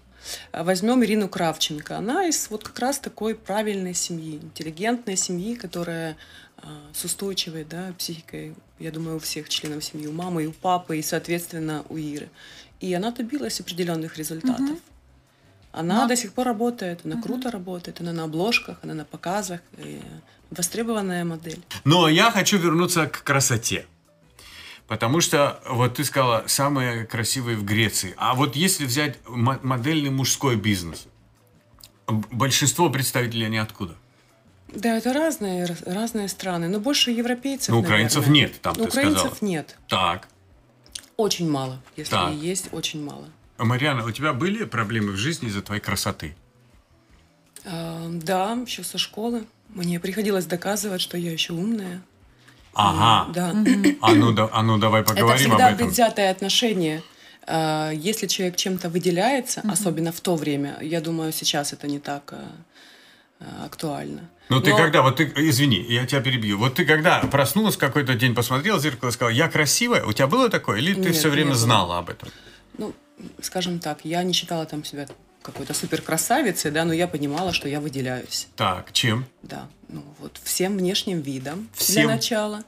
А 0.51 0.63
Возьмем 0.63 1.03
Ирину 1.03 1.28
Кравченко. 1.30 1.97
Она 1.97 2.28
из 2.28 2.49
вот 2.49 2.63
как 2.63 2.80
раз 2.80 2.99
такой 2.99 3.36
правильной 3.36 3.93
семьи, 3.93 4.39
интеллигентной 4.41 5.15
семьи, 5.17 5.55
которая 5.55 6.17
а, 6.57 6.67
с 6.93 7.03
устойчивой 7.03 7.65
да, 7.65 7.93
психикой, 7.97 8.55
я 8.80 8.91
думаю, 8.91 9.17
у 9.17 9.19
всех 9.19 9.49
членов 9.49 9.84
семьи, 9.84 10.07
у 10.07 10.13
мамы, 10.13 10.43
и 10.43 10.47
у 10.47 10.51
папы, 10.51 10.97
и, 10.97 11.01
соответственно, 11.01 11.84
у 11.89 11.97
Иры. 11.97 12.30
И 12.80 12.93
она 12.93 13.11
добилась 13.11 13.59
определенных 13.59 14.17
результатов. 14.17 14.78
Она 15.71 16.03
Но- 16.03 16.07
до 16.07 16.15
сих 16.15 16.34
пор 16.34 16.45
работает, 16.45 17.01
она 17.03 17.21
круто 17.21 17.49
работает, 17.49 17.99
она 17.99 18.13
на 18.13 18.24
обложках, 18.26 18.78
она 18.84 18.93
на 18.93 19.05
показах, 19.05 19.59
и 19.78 19.99
востребованная 20.51 21.26
модель. 21.26 21.61
Но 21.84 22.07
я 22.07 22.32
хочу 22.32 22.57
вернуться 22.57 23.07
к 23.07 23.24
красоте. 23.24 23.86
Потому 24.94 25.22
что, 25.22 25.60
вот 25.68 25.96
ты 25.96 26.04
сказала, 26.06 26.44
самые 26.46 27.08
красивые 27.08 27.58
в 27.58 27.66
Греции. 27.66 28.14
А 28.16 28.36
вот 28.36 28.56
если 28.56 28.86
взять 28.86 29.18
мо- 29.28 29.60
модельный 29.64 30.12
мужской 30.12 30.56
бизнес, 30.56 31.08
большинство 32.06 32.91
представителей 32.91 33.48
они 33.48 33.58
откуда? 33.58 33.96
Да, 34.68 34.96
это 34.96 35.12
разные, 35.12 35.66
раз- 35.66 35.82
разные 35.82 36.28
страны, 36.28 36.68
но 36.68 36.80
больше 36.80 37.10
европейцев. 37.10 37.70
Ну, 37.70 37.80
украинцев 37.80 38.28
наверное. 38.28 38.41
нет, 38.52 38.62
там 38.62 38.76
Ну, 38.78 38.84
ты 38.84 38.89
украинцев 38.89 39.22
сказала. 39.34 39.50
нет. 39.50 39.78
Так. 39.88 40.28
Очень 41.18 41.50
мало. 41.50 41.82
Если 41.98 42.12
Так. 42.12 42.32
есть, 42.34 42.68
очень 42.72 43.04
мало. 43.04 43.26
Мариана, 43.58 44.06
у 44.06 44.12
тебя 44.12 44.32
были 44.32 44.64
проблемы 44.64 45.14
в 45.14 45.18
жизни 45.18 45.48
из-за 45.48 45.64
твоей 45.64 45.82
красоты? 45.82 46.36
А, 47.66 48.10
да, 48.12 48.52
еще 48.64 48.84
со 48.84 49.00
школы. 49.00 49.48
Мне 49.70 50.00
приходилось 50.00 50.46
доказывать, 50.46 51.02
что 51.02 51.18
я 51.18 51.32
еще 51.32 51.54
умная. 51.54 52.04
Ага. 52.74 53.32
Да. 53.34 53.53
А 54.01 54.13
ну, 54.13 54.32
да, 54.32 54.49
а 54.51 54.63
ну 54.63 54.78
давай 54.78 55.01
Это 55.01 55.13
поговорим 55.13 55.39
всегда 55.39 55.67
об 55.67 55.74
этом. 55.74 55.78
предвзятое 55.78 56.32
отношение. 56.32 57.01
А, 57.45 57.91
Если 57.91 58.28
человек 58.28 58.55
чем-то 58.55 58.89
выделяется, 58.89 59.61
особенно 59.69 60.11
в 60.11 60.21
то 60.21 60.36
время, 60.36 60.78
я 60.82 61.01
думаю, 61.01 61.32
сейчас 61.34 61.74
это 61.74 61.88
не 61.88 61.99
так 61.99 62.34
а, 62.34 63.65
актуально. 63.65 64.30
Ну 64.49 64.59
ты 64.61 64.71
Но- 64.71 64.78
когда, 64.78 65.01
вот 65.01 65.17
ты, 65.17 65.32
извини, 65.36 65.82
я 65.89 66.05
тебя 66.05 66.21
перебью. 66.21 66.57
Вот 66.57 66.76
ты 66.76 66.86
когда 66.86 67.19
проснулась 67.21 67.78
какой-то 67.78 68.13
день, 68.15 68.36
посмотрела 68.36 68.78
в 68.78 68.82
зеркало 68.82 69.09
и 69.09 69.11
сказала, 69.11 69.34
я 69.34 69.47
красивая, 69.49 70.03
у 70.05 70.11
тебя 70.13 70.28
было 70.28 70.49
такое? 70.49 70.80
Или 70.80 70.93
ты 70.93 70.99
Нет, 71.01 71.15
все 71.15 71.30
время 71.30 71.53
знала 71.53 71.99
об 71.99 72.09
этом? 72.09 72.30
Ну, 72.78 72.93
скажем 73.41 73.80
так, 73.80 73.99
я 74.03 74.24
не 74.24 74.34
считала 74.34 74.65
там 74.65 74.84
себя 74.84 75.07
какой-то 75.44 75.74
супер 75.74 76.02
красавицей, 76.02 76.72
да, 76.72 76.86
но 76.86 76.94
я 76.94 77.08
понимала, 77.08 77.54
что 77.54 77.68
я 77.70 77.80
выделяюсь. 77.80 78.48
Так, 78.56 78.91
чем? 78.94 79.26
Да, 79.44 79.68
ну 79.89 80.04
вот 80.20 80.39
всем 80.44 80.78
внешним 80.78 81.22
видом 81.22 81.70
Всем? 81.76 82.08
для 82.08 82.16
начала. 82.16 82.64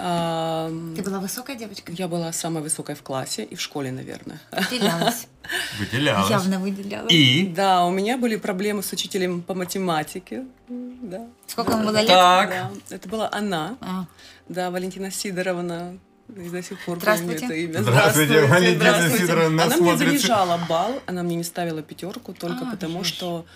А, 0.00 0.70
Ты 0.94 1.02
была 1.02 1.18
высокая 1.18 1.56
девочка? 1.56 1.90
я 1.92 2.06
была 2.06 2.32
самой 2.32 2.62
высокой 2.62 2.94
в 2.94 3.02
классе 3.02 3.42
и 3.44 3.56
в 3.56 3.60
школе, 3.60 3.90
наверное. 3.90 4.40
Выделялась. 4.52 5.26
Выделялась. 5.80 6.30
Явно 6.30 6.60
выделялась. 6.60 7.12
И? 7.12 7.48
Да, 7.48 7.84
у 7.84 7.90
меня 7.90 8.16
были 8.16 8.36
проблемы 8.36 8.82
с 8.84 8.92
учителем 8.92 9.42
по 9.42 9.54
математике. 9.54 10.44
Да. 10.68 11.26
Сколько 11.48 11.72
ему 11.72 11.84
было 11.86 11.98
лет? 11.98 12.06
Так. 12.08 12.48
Да, 12.50 12.70
это 12.94 13.08
была 13.08 13.28
она, 13.32 13.76
А. 13.80 14.04
да, 14.48 14.70
Валентина 14.70 15.10
Сидоровна. 15.10 15.98
И 16.36 16.48
до 16.50 16.62
сих 16.62 16.78
пор 16.84 16.98
помню 17.00 17.32
это 17.34 17.54
имя. 17.54 17.82
Здравствуйте, 17.82 18.46
Валентина 18.46 18.76
здравствуйте. 18.90 19.24
Сидоровна, 19.24 19.62
Она 19.64 19.76
смотрится. 19.76 20.04
мне 20.04 20.18
занижала 20.18 20.60
балл, 20.68 21.02
она 21.06 21.22
мне 21.22 21.36
не 21.36 21.44
ставила 21.44 21.82
пятерку 21.82 22.34
только 22.34 22.66
А, 22.66 22.70
потому, 22.70 23.02
жесть. 23.02 23.16
что 23.16 23.46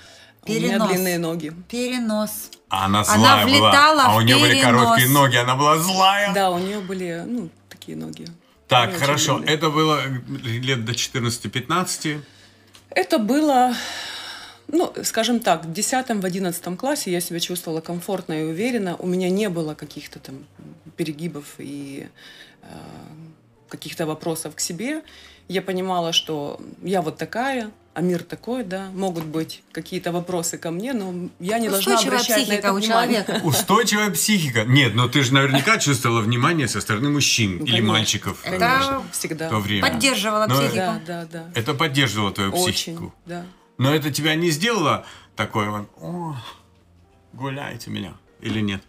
у 0.47 0.51
меня 0.51 0.61
Перенос. 0.71 0.89
длинные 0.89 1.19
ноги. 1.19 1.53
Перенос. 1.69 2.51
А 2.69 2.87
она 2.87 3.01
Она 3.01 3.05
злая 3.19 3.45
влетала 3.45 3.95
была. 3.95 4.07
А 4.07 4.17
у 4.17 4.21
нее 4.23 4.37
были 4.39 4.55
перенос. 4.55 4.65
короткие 4.65 5.09
ноги, 5.11 5.37
она 5.37 5.57
была 5.57 5.79
злая. 5.79 6.33
Да, 6.35 6.51
у 6.51 6.59
нее 6.59 6.81
были, 6.81 7.23
ну, 7.27 7.51
такие 7.69 7.97
ноги. 7.97 8.27
Так, 8.69 8.95
хорошо. 8.95 9.37
длинные. 9.37 9.55
Это 9.55 9.71
было 9.71 10.01
лет 10.43 10.85
до 10.87 10.93
14-15. 10.93 12.21
Это 12.89 13.19
было, 13.19 13.75
ну, 14.69 14.93
скажем 15.05 15.41
так, 15.41 15.67
в 15.67 15.71
10-11 15.73 16.77
классе 16.77 17.11
я 17.13 17.21
себя 17.21 17.39
чувствовала 17.39 17.83
комфортно 17.83 18.33
и 18.33 18.45
уверенно. 18.45 18.97
У 18.97 19.07
меня 19.07 19.29
не 19.29 19.51
было 19.51 19.75
каких-то 19.75 20.19
там 20.19 20.47
перегибов 20.97 21.45
и 21.59 22.07
э, 22.07 22.09
каких-то 23.69 24.07
вопросов 24.07 24.55
к 24.55 24.61
себе. 24.61 25.03
Я 25.49 25.63
понимала, 25.63 26.13
что 26.13 26.61
я 26.83 27.03
вот 27.03 27.17
такая, 27.17 27.71
а 27.95 28.01
мир 28.01 28.23
такой, 28.23 28.65
да. 28.65 28.89
Могут 28.95 29.25
быть 29.25 29.63
какие-то 29.73 30.13
вопросы 30.13 30.57
ко 30.59 30.71
мне, 30.71 30.93
но 30.93 31.29
я 31.41 31.59
не 31.59 31.69
должна 31.69 31.95
Устойчивая 31.95 32.19
обращать 32.21 32.37
на 32.39 32.43
психика 32.45 32.59
это 32.69 32.73
у 32.73 32.77
внимание. 32.77 33.25
человека. 33.25 33.45
Устойчивая 33.47 34.11
психика. 34.11 34.65
Нет, 34.65 34.95
но 34.95 35.09
ты 35.09 35.23
же 35.23 35.35
наверняка 35.35 35.79
чувствовала 35.79 36.21
внимание 36.21 36.69
со 36.69 36.81
стороны 36.81 37.11
мужчин 37.11 37.59
Ну, 37.59 37.65
или 37.65 37.73
конечно, 37.73 37.93
мальчиков 37.93 38.41
э, 38.45 38.59
Конечно, 38.59 39.03
всегда. 39.13 39.49
то 39.49 39.57
время. 39.59 39.83
Поддерживала 39.89 40.47
Но 40.47 40.55
психику. 40.55 40.77
Да, 40.77 41.01
да, 41.07 41.27
да. 41.31 41.51
Это 41.55 41.75
поддерживало 41.75 42.33
твою 42.33 42.53
Очень, 42.53 42.73
психику. 42.73 43.15
да. 43.27 43.45
Но 43.79 43.95
это 43.95 44.11
тебя 44.13 44.35
не 44.37 44.51
сделало 44.51 45.05
такое 45.35 45.71
вот, 45.71 45.89
«О, 46.01 46.37
гуляйте 47.33 47.91
меня 47.91 48.15
или 48.41 48.61
нет? 48.61 48.83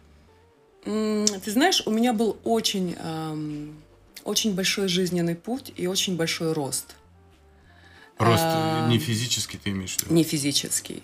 Ты 0.86 1.52
знаешь, 1.52 1.82
у 1.86 1.92
меня 1.92 2.14
был 2.14 2.38
очень, 2.44 2.96
эм, 3.00 3.82
очень 4.24 4.54
большой 4.54 4.88
жизненный 4.88 5.36
путь 5.36 5.72
и 5.76 5.88
очень 5.88 6.16
большой 6.16 6.54
рост. 6.54 6.96
Просто 8.18 8.52
А, 8.54 8.88
не 8.90 9.00
физически 9.00 9.58
ты 9.64 9.72
имеешь 9.72 9.96
в 9.98 10.04
виду? 10.04 10.14
не 10.14 10.24
физический. 10.24 11.04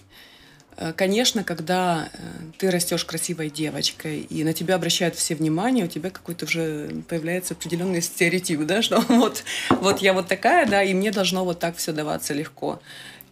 Э, 0.77 0.93
Конечно, 0.93 1.43
когда 1.43 2.09
э, 2.13 2.17
ты 2.57 2.71
растешь 2.71 3.03
красивой 3.03 3.49
девочкой, 3.49 4.19
и 4.21 4.43
на 4.43 4.53
тебя 4.53 4.75
обращают 4.75 5.15
все 5.15 5.35
внимание, 5.35 5.85
у 5.85 5.87
тебя 5.87 6.09
какой-то 6.09 6.45
уже 6.45 7.03
появляется 7.07 7.53
определенный 7.53 8.01
стереотип, 8.01 8.61
да, 8.65 8.81
что 8.81 8.99
вот, 9.09 9.43
вот 9.69 9.99
я 10.01 10.13
вот 10.13 10.27
такая, 10.27 10.65
да, 10.67 10.83
и 10.83 10.93
мне 10.93 11.11
должно 11.11 11.43
вот 11.45 11.59
так 11.59 11.77
все 11.77 11.91
даваться 11.93 12.33
легко. 12.33 12.81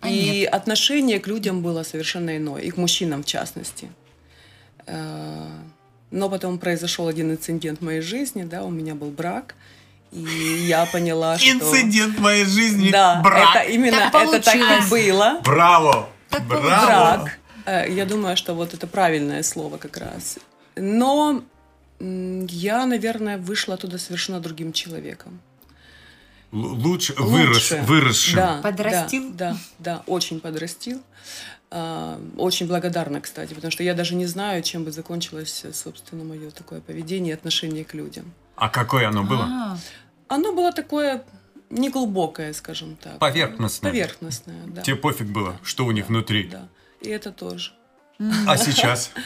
А 0.02 0.10
и 0.10 0.42
нет. 0.42 0.54
отношение 0.54 1.20
к 1.20 1.28
людям 1.28 1.62
было 1.62 1.84
совершенно 1.84 2.36
иное, 2.38 2.62
и 2.62 2.70
к 2.72 2.78
мужчинам 2.78 3.24
в 3.24 3.26
частности. 3.26 3.90
Но 6.12 6.30
потом 6.30 6.58
произошел 6.58 7.08
один 7.08 7.32
инцидент 7.32 7.80
в 7.80 7.84
моей 7.84 8.02
жизни, 8.02 8.44
да, 8.44 8.64
у 8.64 8.70
меня 8.70 8.96
был 8.96 9.10
брак, 9.10 9.56
и 10.12 10.20
я 10.68 10.86
поняла, 10.86 11.38
что... 11.38 11.52
Инцидент 11.52 12.18
в 12.18 12.22
моей 12.22 12.46
жизни. 12.46 12.90
Да, 12.92 13.22
брак. 13.22 13.56
это 13.56 13.70
именно 13.70 14.10
Так 14.12 14.28
это 14.28 14.42
так 14.42 14.56
и 14.56 14.90
было. 14.90 15.42
Браво! 15.44 16.10
Так 16.30 16.44
Браво! 16.46 17.24
Брак. 17.24 17.40
Э, 17.66 17.86
Я 17.94 18.06
думаю, 18.06 18.38
что 18.38 18.54
вот 18.54 18.74
это 18.74 18.88
правильное 18.88 19.44
слово 19.44 19.78
как 19.78 19.98
раз. 19.98 20.38
Но 20.78 21.44
я, 22.00 22.86
наверное, 22.86 23.38
вышла 23.38 23.74
оттуда 23.74 23.98
совершенно 23.98 24.40
другим 24.40 24.72
человеком. 24.72 25.42
Л- 26.54 26.60
Лучше, 26.76 27.14
вырос, 27.18 27.72
Лучше. 27.72 27.84
выросшим. 27.86 28.36
Да, 28.36 28.60
Подрастил? 28.64 29.32
Да, 29.34 29.52
да, 29.52 29.58
да, 29.80 30.04
очень 30.06 30.40
подрастил. 30.40 31.02
А, 31.70 32.20
Очень 32.38 32.68
благодарна, 32.68 33.20
кстати, 33.20 33.54
потому 33.54 33.72
что 33.72 33.84
я 33.84 33.94
даже 33.94 34.16
не 34.16 34.26
знаю, 34.26 34.64
чем 34.64 34.86
бы 34.86 34.92
закончилось, 34.92 35.62
э, 35.66 35.74
собственно, 35.74 36.24
мое 36.24 36.50
такое 36.52 36.80
поведение 36.80 37.32
и 37.32 37.34
отношение 37.34 37.84
к 37.84 37.94
людям. 37.94 38.34
А 38.56 38.70
какое 38.70 39.08
оно 39.08 39.24
было? 39.24 39.44
А, 39.44 39.78
Оно 40.30 40.54
было 40.54 40.72
такое 40.72 41.24
неглубокое, 41.70 42.54
скажем 42.54 42.96
так. 42.96 43.20
Поверхностное. 43.20 43.92
Поверхностное, 43.92 44.64
да. 44.68 44.82
Тебе 44.82 44.96
пофиг 44.96 45.28
было, 45.28 45.60
что 45.62 45.86
у 45.86 45.92
них 45.92 46.08
внутри. 46.08 46.48
Да, 46.48 46.70
и 47.02 47.10
это 47.10 47.32
тоже. 47.32 47.72
А 48.48 48.58
сейчас? 48.58 49.12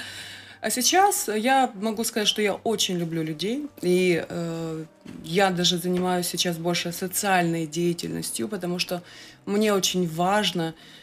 А 0.64 0.70
сейчас 0.70 1.28
я 1.28 1.72
могу 1.74 2.04
сказать, 2.04 2.28
что 2.28 2.40
я 2.40 2.54
очень 2.54 2.96
люблю 2.96 3.24
людей, 3.24 3.66
и 3.82 4.24
э, 4.30 4.86
я 5.24 5.50
даже 5.50 5.80
занимаюсь 5.80 6.28
сейчас 6.28 6.58
больше 6.58 6.92
социальной 6.92 7.66
деятельностью, 7.66 8.48
потому 8.48 8.78
что 8.78 9.02
мне 9.48 9.74
очень 9.74 10.08
важно, 10.08 10.76
э, 10.76 11.01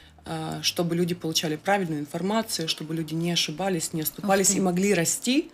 чтобы 0.62 0.94
люди 0.96 1.14
получали 1.14 1.56
правильную 1.56 2.00
информацию, 2.00 2.68
чтобы 2.68 2.94
люди 2.94 3.14
не 3.14 3.30
ошибались, 3.32 3.92
не 3.92 4.02
оступались 4.02 4.50
и 4.54 4.60
могли 4.60 4.94
расти. 4.94 5.50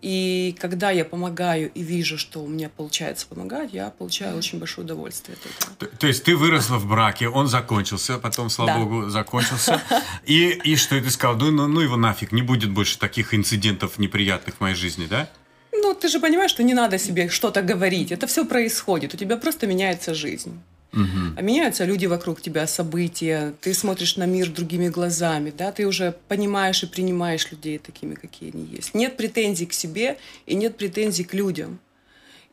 И 0.00 0.54
когда 0.60 0.92
я 0.92 1.04
помогаю 1.04 1.72
и 1.74 1.82
вижу, 1.82 2.18
что 2.18 2.40
у 2.44 2.46
меня 2.46 2.68
получается 2.68 3.26
помогать, 3.26 3.70
я 3.72 3.90
получаю 3.90 4.36
очень 4.38 4.60
большое 4.60 4.84
удовольствие 4.84 5.36
от 5.36 5.46
этого. 5.50 5.76
Т- 5.90 5.96
То 5.98 6.06
есть 6.06 6.22
ты 6.22 6.36
выросла 6.36 6.76
в 6.78 6.86
браке, 6.86 7.28
он 7.28 7.48
закончился, 7.48 8.18
потом, 8.18 8.48
слава 8.48 8.74
Да. 8.74 8.78
богу, 8.78 9.08
закончился. 9.08 9.82
И, 10.24 10.50
и 10.50 10.76
что 10.76 10.94
и 10.94 11.00
ты 11.00 11.10
сказал? 11.10 11.36
Ну, 11.36 11.50
ну, 11.50 11.66
ну 11.66 11.80
его 11.80 11.96
нафиг, 11.96 12.30
не 12.30 12.42
будет 12.42 12.70
больше 12.70 12.96
таких 12.96 13.34
инцидентов 13.34 13.98
неприятных 13.98 14.54
в 14.56 14.60
моей 14.60 14.76
жизни, 14.76 15.06
да? 15.10 15.28
Ну, 15.72 15.94
ты 15.94 16.08
же 16.08 16.20
понимаешь, 16.20 16.50
что 16.52 16.62
не 16.62 16.74
надо 16.74 16.96
себе 16.98 17.28
что-то 17.28 17.62
говорить. 17.62 18.12
Это 18.12 18.28
все 18.28 18.44
происходит. 18.44 19.14
У 19.14 19.16
тебя 19.16 19.36
просто 19.36 19.66
меняется 19.66 20.14
жизнь. 20.14 20.60
А 20.92 21.42
меняются 21.42 21.84
люди 21.84 22.06
вокруг 22.06 22.40
тебя, 22.40 22.66
события. 22.66 23.54
Ты 23.60 23.74
смотришь 23.74 24.16
на 24.16 24.26
мир 24.26 24.50
другими 24.50 24.88
глазами, 24.88 25.52
да? 25.56 25.70
Ты 25.70 25.86
уже 25.86 26.16
понимаешь 26.28 26.82
и 26.82 26.86
принимаешь 26.86 27.50
людей 27.50 27.78
такими, 27.78 28.14
какие 28.14 28.52
они 28.54 28.64
есть. 28.64 28.94
Нет 28.94 29.16
претензий 29.16 29.66
к 29.66 29.72
себе 29.72 30.18
и 30.46 30.54
нет 30.54 30.76
претензий 30.76 31.24
к 31.24 31.34
людям. 31.34 31.78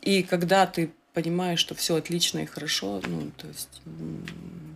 И 0.02 0.22
когда 0.22 0.66
ты 0.68 0.92
понимаешь, 1.14 1.60
что 1.60 1.76
все 1.76 1.96
отлично 1.96 2.40
и 2.40 2.46
хорошо, 2.46 3.02
ну, 3.08 3.32
то 3.38 3.48
есть 3.48 3.82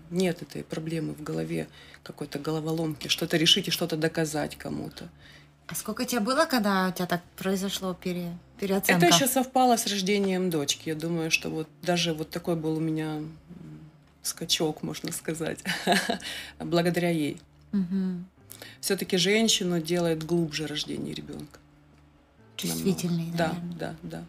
нет 0.10 0.42
этой 0.42 0.64
проблемы 0.64 1.14
в 1.14 1.22
голове, 1.22 1.68
какой-то 2.02 2.40
головоломки, 2.40 3.10
что-то 3.10 3.38
решить 3.38 3.68
и 3.68 3.72
что-то 3.72 3.98
доказать 3.98 4.56
кому-то. 4.56 5.10
А 5.70 5.76
сколько 5.76 6.04
тебе 6.06 6.20
было, 6.20 6.46
когда 6.46 6.88
у 6.90 6.92
тебя 6.92 7.06
так 7.06 7.22
произошло 7.38 7.94
пере, 7.94 8.36
переоценка? 8.60 9.06
Это 9.06 9.16
еще 9.16 9.28
совпало 9.28 9.78
с 9.78 9.86
рождением 9.86 10.50
дочки. 10.50 10.90
Я 10.90 10.96
думаю, 10.96 11.30
что 11.30 11.50
вот 11.50 11.68
даже 11.84 12.14
вот 12.14 12.32
такой 12.32 12.56
был 12.56 12.78
у 12.78 12.80
меня 12.80 13.22
скачок, 14.24 14.82
можно 14.84 15.12
сказать, 15.12 15.60
благодаря 16.60 17.10
ей. 17.12 17.40
Все-таки 18.82 19.18
женщину 19.18 19.80
делает 19.80 20.24
глубже 20.26 20.66
рождение 20.66 21.14
ребенка. 21.14 21.60
Чувствительный, 22.58 23.32
Да, 23.36 23.50
наверное. 23.50 23.78
да, 23.78 23.96
да. 24.04 24.24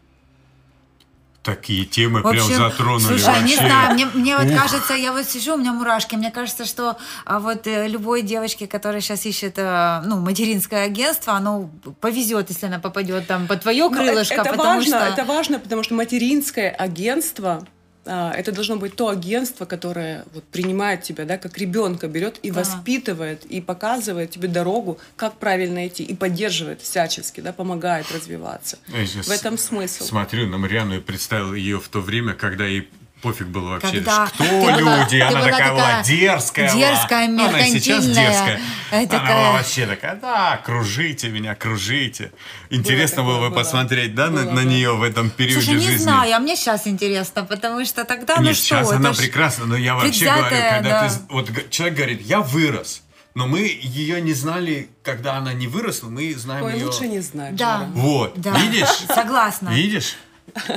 Такие 1.42 1.86
темы 1.86 2.20
В 2.20 2.26
общем, 2.26 2.46
прям 2.48 2.58
затронули 2.58 3.16
Слушай, 3.16 3.42
не 3.44 3.56
вообще. 3.56 3.56
знаю, 3.56 3.94
мне, 3.94 4.06
мне 4.12 4.36
вот 4.36 4.44
Ух. 4.44 4.58
кажется, 4.62 4.92
я 4.92 5.10
вот 5.12 5.24
сижу, 5.24 5.54
у 5.54 5.56
меня 5.56 5.72
мурашки, 5.72 6.14
мне 6.14 6.30
кажется, 6.30 6.66
что 6.66 6.98
а, 7.24 7.40
вот 7.40 7.66
э, 7.66 7.88
любой 7.88 8.20
девочке, 8.20 8.66
которая 8.66 9.00
сейчас 9.00 9.24
ищет, 9.24 9.54
э, 9.56 10.02
ну, 10.04 10.20
материнское 10.20 10.84
агентство, 10.84 11.32
оно 11.32 11.70
повезет, 12.02 12.50
если 12.50 12.66
она 12.66 12.78
попадет 12.78 13.26
там 13.26 13.46
под 13.46 13.62
твое 13.62 13.84
Но 13.84 13.90
крылышко, 13.90 14.34
Ну, 14.36 14.40
это, 14.42 14.50
это 14.50 14.58
потому 14.58 14.74
важно, 14.76 14.98
что... 14.98 15.06
это 15.06 15.24
важно, 15.24 15.58
потому 15.58 15.82
что 15.82 15.94
материнское 15.94 16.68
агентство 16.68 17.66
это 18.04 18.52
должно 18.52 18.76
быть 18.76 18.96
то 18.96 19.08
агентство, 19.08 19.64
которое 19.66 20.24
вот, 20.32 20.44
принимает 20.44 21.02
тебя, 21.02 21.24
да, 21.24 21.36
как 21.38 21.58
ребенка 21.58 22.08
берет 22.08 22.38
и 22.42 22.50
Да. 22.50 22.60
воспитывает, 22.60 23.44
и 23.44 23.60
показывает 23.60 24.30
тебе 24.30 24.48
дорогу, 24.48 24.98
как 25.16 25.34
правильно 25.34 25.86
идти, 25.86 26.02
и 26.02 26.14
поддерживает 26.14 26.80
всячески, 26.80 27.40
да, 27.40 27.52
помогает 27.52 28.10
развиваться. 28.12 28.78
Я 28.88 29.06
сейчас 29.06 29.26
В 29.26 29.30
этом 29.30 29.58
смысл. 29.58 30.04
Смотрю 30.04 30.46
на 30.48 30.58
Мариану 30.58 30.96
и 30.96 31.00
представил 31.00 31.54
ее 31.54 31.78
в 31.78 31.88
то 31.88 32.00
время, 32.00 32.34
когда 32.34 32.66
ей 32.66 32.88
пофиг 33.20 33.46
было 33.48 33.70
вообще. 33.70 33.92
Когда 34.00 34.26
Кто 34.26 34.44
была- 34.44 34.76
люди? 34.78 35.18
ты 35.18 35.20
она 35.22 35.40
была 35.40 35.50
такая 35.50 35.70
была 35.72 35.80
такая 35.82 36.04
дерзкая. 36.04 36.72
была. 36.72 36.80
дерзкая, 36.80 37.28
Ну, 37.28 37.48
Она 37.48 37.60
и 37.60 37.70
сейчас 37.70 38.06
дерзкая. 38.06 38.60
Э, 38.90 38.96
Она 38.98 39.06
такая- 39.06 39.36
была 39.36 39.52
вообще 39.52 39.86
такая, 39.86 40.14
да, 40.16 40.56
кружите 40.64 41.28
меня, 41.28 41.54
кружите. 41.54 42.32
Интересно 42.70 43.16
такое, 43.18 43.34
было 43.36 43.40
бы 43.48 43.50
было. 43.50 43.58
посмотреть, 43.62 44.14
да, 44.14 44.28
на, 44.30 44.42
Было, 44.42 44.52
на 44.52 44.60
нее 44.64 44.94
в 44.96 45.02
этом 45.02 45.30
периоде 45.30 45.64
Слушай, 45.64 45.78
не 45.80 45.86
жизни. 45.86 46.02
знаю, 46.02 46.34
а 46.36 46.38
мне 46.38 46.56
сейчас 46.56 46.86
интересно, 46.86 47.44
потому 47.44 47.84
что 47.84 48.04
тогда, 48.04 48.36
ну 48.36 48.42
Нет, 48.44 48.56
что, 48.56 48.64
сейчас 48.64 48.92
она 48.92 49.12
прекрасна, 49.12 49.66
но 49.66 49.76
я 49.76 49.94
вообще 49.94 50.24
говорю, 50.26 50.44
когда 50.70 50.80
да. 50.82 51.08
ты... 51.08 51.14
Вот 51.28 51.70
человек 51.70 51.96
говорит, 51.96 52.22
я 52.22 52.40
вырос, 52.40 53.02
но 53.34 53.46
мы 53.46 53.60
ее 53.60 54.20
не 54.20 54.32
знали, 54.34 54.88
когда 55.04 55.36
она 55.36 55.52
не 55.52 55.66
выросла, 55.68 56.08
мы 56.08 56.34
знаем 56.34 56.64
Ой, 56.64 56.74
ее... 56.74 56.86
лучше 56.86 57.06
не 57.06 57.20
знать. 57.20 57.54
Да. 57.54 57.86
Вот, 57.94 58.32
Да. 58.40 58.50
видишь? 58.58 58.88
Согласна. 59.14 59.68
Видишь? 59.68 60.16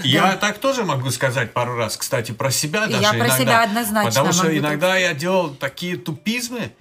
Я 0.03 0.35
так 0.37 0.57
тоже 0.57 0.83
могу 0.83 1.09
сказать 1.11 1.53
пару 1.53 1.75
раз, 1.75 1.97
кстати, 1.97 2.31
про 2.31 2.51
себя 2.51 2.87
даже 2.87 3.01
я 3.01 3.09
про 3.09 3.17
иногда. 3.27 3.37
себя 3.37 3.63
однозначно 3.63 4.09
Потому 4.09 4.33
что 4.33 4.43
могу 4.45 4.57
иногда 4.57 4.97
я 4.97 5.13
делал 5.13 5.49
такие 5.55 5.97
тупизмы, 5.97 6.71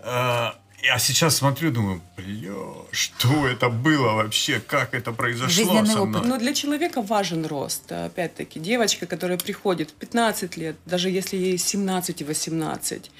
э, 0.00 0.50
а 0.90 0.98
сейчас 0.98 1.36
смотрю, 1.36 1.70
думаю, 1.70 2.02
бля, 2.16 2.54
что 2.90 3.46
это 3.46 3.68
было 3.68 4.14
вообще, 4.14 4.60
как 4.60 4.94
это 4.94 5.12
произошло 5.12 5.48
Жизненный 5.48 5.86
со 5.86 6.00
опыт. 6.00 6.16
мной? 6.16 6.26
Но 6.26 6.38
для 6.38 6.54
человека 6.54 7.02
важен 7.02 7.46
рост. 7.46 7.90
Опять-таки, 7.92 8.58
девочка, 8.58 9.06
которая 9.06 9.38
приходит 9.38 9.90
в 9.90 9.94
15 9.94 10.56
лет, 10.56 10.76
даже 10.84 11.08
если 11.08 11.36
ей 11.36 11.56
17 11.56 12.20
и 12.22 12.24
18, 12.24 13.10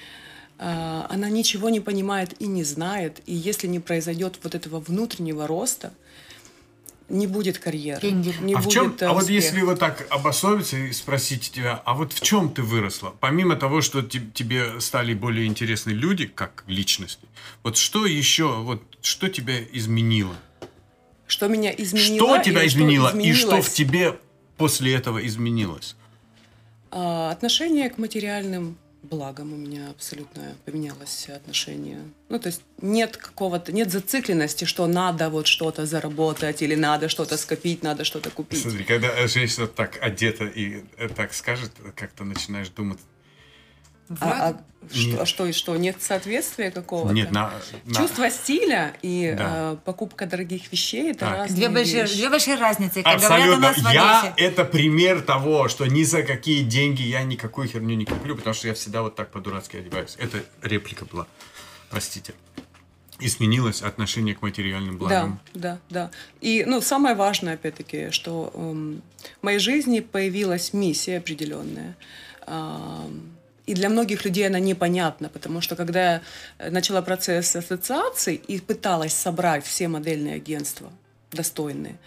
а, 0.59 1.07
она 1.09 1.29
ничего 1.29 1.69
не 1.69 1.79
понимает 1.79 2.39
и 2.41 2.47
не 2.47 2.63
знает. 2.63 3.21
И 3.25 3.33
если 3.33 3.67
не 3.67 3.79
произойдет 3.79 4.39
вот 4.43 4.55
этого 4.55 4.79
внутреннего 4.79 5.47
роста, 5.47 5.93
не 7.09 7.27
будет 7.27 7.57
карьеры. 7.59 8.01
Деньги. 8.01 8.33
Не 8.41 8.53
а 8.53 8.57
в 8.59 8.63
будет 8.63 8.73
чем, 8.73 8.95
э, 8.99 9.05
а 9.05 9.13
вот 9.13 9.23
успеха. 9.23 9.45
если 9.45 9.61
вот 9.61 9.79
так 9.79 10.07
обособиться 10.09 10.77
и 10.77 10.91
спросить 10.93 11.51
тебя, 11.51 11.81
а 11.85 11.93
вот 11.93 12.13
в 12.13 12.21
чем 12.21 12.49
ты 12.53 12.61
выросла? 12.61 13.13
Помимо 13.19 13.55
того, 13.55 13.81
что 13.81 14.01
те- 14.01 14.21
тебе 14.33 14.79
стали 14.79 15.13
более 15.13 15.45
интересны 15.45 15.91
люди, 15.91 16.25
как 16.25 16.63
личности, 16.67 17.27
вот 17.63 17.77
что 17.77 18.05
еще, 18.05 18.55
вот 18.61 18.81
что 19.01 19.29
тебя 19.29 19.61
изменило? 19.71 20.35
Что 21.27 21.47
меня 21.47 21.73
изменило? 21.75 22.27
Что 22.35 22.43
тебя 22.43 22.65
изменило 22.67 23.15
и 23.17 23.33
что 23.33 23.61
в 23.61 23.69
тебе 23.71 24.19
после 24.57 24.93
этого 24.93 25.25
изменилось? 25.25 25.95
А, 26.91 27.31
Отношение 27.31 27.89
к 27.89 27.97
материальным 27.97 28.77
благам 29.03 29.53
у 29.53 29.57
меня 29.57 29.89
абсолютно 29.89 30.55
поменялось 30.65 31.29
отношение. 31.29 31.99
Ну, 32.29 32.39
то 32.39 32.47
есть 32.47 32.61
нет 32.81 33.17
какого-то, 33.17 33.71
нет 33.71 33.91
зацикленности, 33.91 34.65
что 34.65 34.87
надо 34.87 35.29
вот 35.29 35.47
что-то 35.47 35.85
заработать 35.85 36.61
или 36.61 36.75
надо 36.75 37.09
что-то 37.09 37.37
скопить, 37.37 37.83
надо 37.83 38.05
что-то 38.05 38.29
купить. 38.29 38.61
Смотри, 38.61 38.83
когда 38.83 39.27
женщина 39.27 39.67
так 39.67 39.97
одета 40.01 40.45
и 40.45 40.83
э, 40.97 41.09
так 41.09 41.33
скажет, 41.33 41.71
как-то 41.95 42.23
начинаешь 42.23 42.69
думать, 42.69 42.99
А, 44.19 44.49
а 44.49 44.63
что, 44.93 45.21
а 45.21 45.25
что, 45.25 45.45
и 45.45 45.53
что, 45.53 45.75
нет 45.77 46.01
соответствия 46.01 46.69
какого-то? 46.71 47.13
нет, 47.13 47.31
на, 47.31 47.53
на- 47.85 47.95
Чувство 47.95 48.29
стиля 48.29 48.93
и 49.01 49.33
Да. 49.37 49.73
э, 49.73 49.77
покупка 49.85 50.25
дорогих 50.25 50.69
вещей 50.71 51.11
это 51.11 51.21
Так. 51.21 51.33
разные 51.37 51.55
Две 51.55 51.69
большие, 51.69 52.01
вещи. 52.03 52.15
две 52.17 52.29
большие 52.29 52.55
разницы. 52.57 53.01
Как 53.01 53.17
говорят 53.19 53.31
у 53.31 53.33
Абсолютно. 53.53 53.67
нас 53.69 53.77
в 53.77 53.93
Я 53.93 54.33
это 54.35 54.65
пример 54.65 55.21
того, 55.21 55.69
что 55.69 55.85
ни 55.85 56.03
за 56.03 56.23
какие 56.23 56.63
деньги 56.63 57.01
я 57.01 57.23
никакую 57.23 57.69
херню 57.69 57.95
не 57.95 58.05
куплю, 58.05 58.35
потому 58.35 58.53
что 58.53 58.67
я 58.67 58.73
всегда 58.73 59.01
вот 59.03 59.15
так 59.15 59.31
по-дурацки 59.31 59.77
одеваюсь. 59.77 60.15
Это 60.19 60.43
реплика 60.61 61.05
была. 61.05 61.27
Простите. 61.89 62.33
И 63.19 63.29
сменилось 63.29 63.81
отношение 63.83 64.35
к 64.35 64.41
материальным 64.41 64.95
Да, 64.95 64.99
благам. 64.99 65.39
да, 65.53 65.77
да. 65.89 66.11
И 66.41 66.65
ну, 66.67 66.81
самое 66.81 67.15
важное, 67.15 67.53
опять-таки, 67.53 68.09
что 68.11 68.51
эм, 68.53 69.01
в 69.39 69.43
моей 69.43 69.59
жизни 69.59 70.01
появилась 70.01 70.73
миссия 70.73 71.19
определенная. 71.19 71.95
Ам, 72.45 73.32
и 73.65 73.73
для 73.73 73.89
многих 73.89 74.25
людей 74.25 74.47
она 74.47 74.59
непонятна, 74.59 75.29
потому 75.29 75.61
что 75.61 75.75
когда 75.75 76.13
я 76.13 76.21
э, 76.57 76.69
начала 76.69 77.01
процесс 77.01 77.55
ассоциаций 77.55 78.35
и 78.35 78.59
пыталась 78.59 79.13
собрать 79.13 79.65
все 79.65 79.87
модельные 79.87 80.35
агентства 80.35 80.91
достойные, 81.31 81.97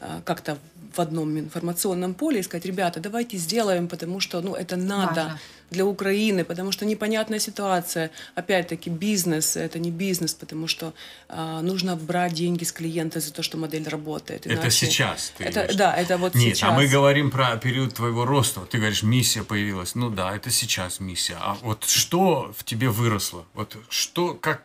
э, 0.00 0.20
как-то 0.24 0.58
в 0.94 1.00
одном 1.00 1.38
информационном 1.38 2.14
поле 2.14 2.40
и 2.40 2.42
сказать, 2.42 2.66
ребята, 2.66 3.00
давайте 3.00 3.36
сделаем, 3.36 3.88
потому 3.88 4.20
что 4.20 4.40
ну, 4.40 4.54
это 4.54 4.76
надо 4.76 5.22
Важно. 5.22 5.38
Для 5.70 5.84
Украины, 5.84 6.44
потому 6.44 6.72
что 6.72 6.84
непонятная 6.84 7.38
ситуация. 7.38 8.10
Опять-таки, 8.34 8.90
бизнес 8.90 9.56
это 9.56 9.78
не 9.78 9.90
бизнес, 9.90 10.34
потому 10.34 10.68
что 10.68 10.92
а, 11.28 11.60
нужно 11.62 11.96
брать 11.96 12.34
деньги 12.34 12.64
с 12.64 12.72
клиента 12.72 13.20
за 13.20 13.32
то, 13.32 13.42
что 13.42 13.56
модель 13.58 13.88
работает. 13.88 14.46
Это 14.46 14.54
иначе- 14.54 14.70
сейчас 14.86 15.32
ты 15.36 15.44
Это, 15.44 15.60
имеешь? 15.60 15.74
да, 15.76 15.94
это 15.96 16.18
вот 16.18 16.34
Нет, 16.34 16.56
сейчас. 16.56 16.70
а 16.70 16.72
мы 16.72 16.86
говорим 16.86 17.30
про 17.30 17.56
период 17.56 17.94
твоего 17.94 18.24
роста. 18.24 18.60
Ты 18.60 18.78
говоришь, 18.78 19.02
миссия 19.02 19.42
появилась. 19.42 19.94
Ну 19.94 20.10
да, 20.10 20.34
это 20.36 20.50
сейчас 20.50 21.00
миссия. 21.00 21.36
А 21.40 21.54
вот 21.62 21.84
что 21.84 22.52
в 22.56 22.62
тебе 22.64 22.88
выросло? 22.88 23.44
Вот 23.54 23.76
что, 23.88 24.34
как, 24.34 24.62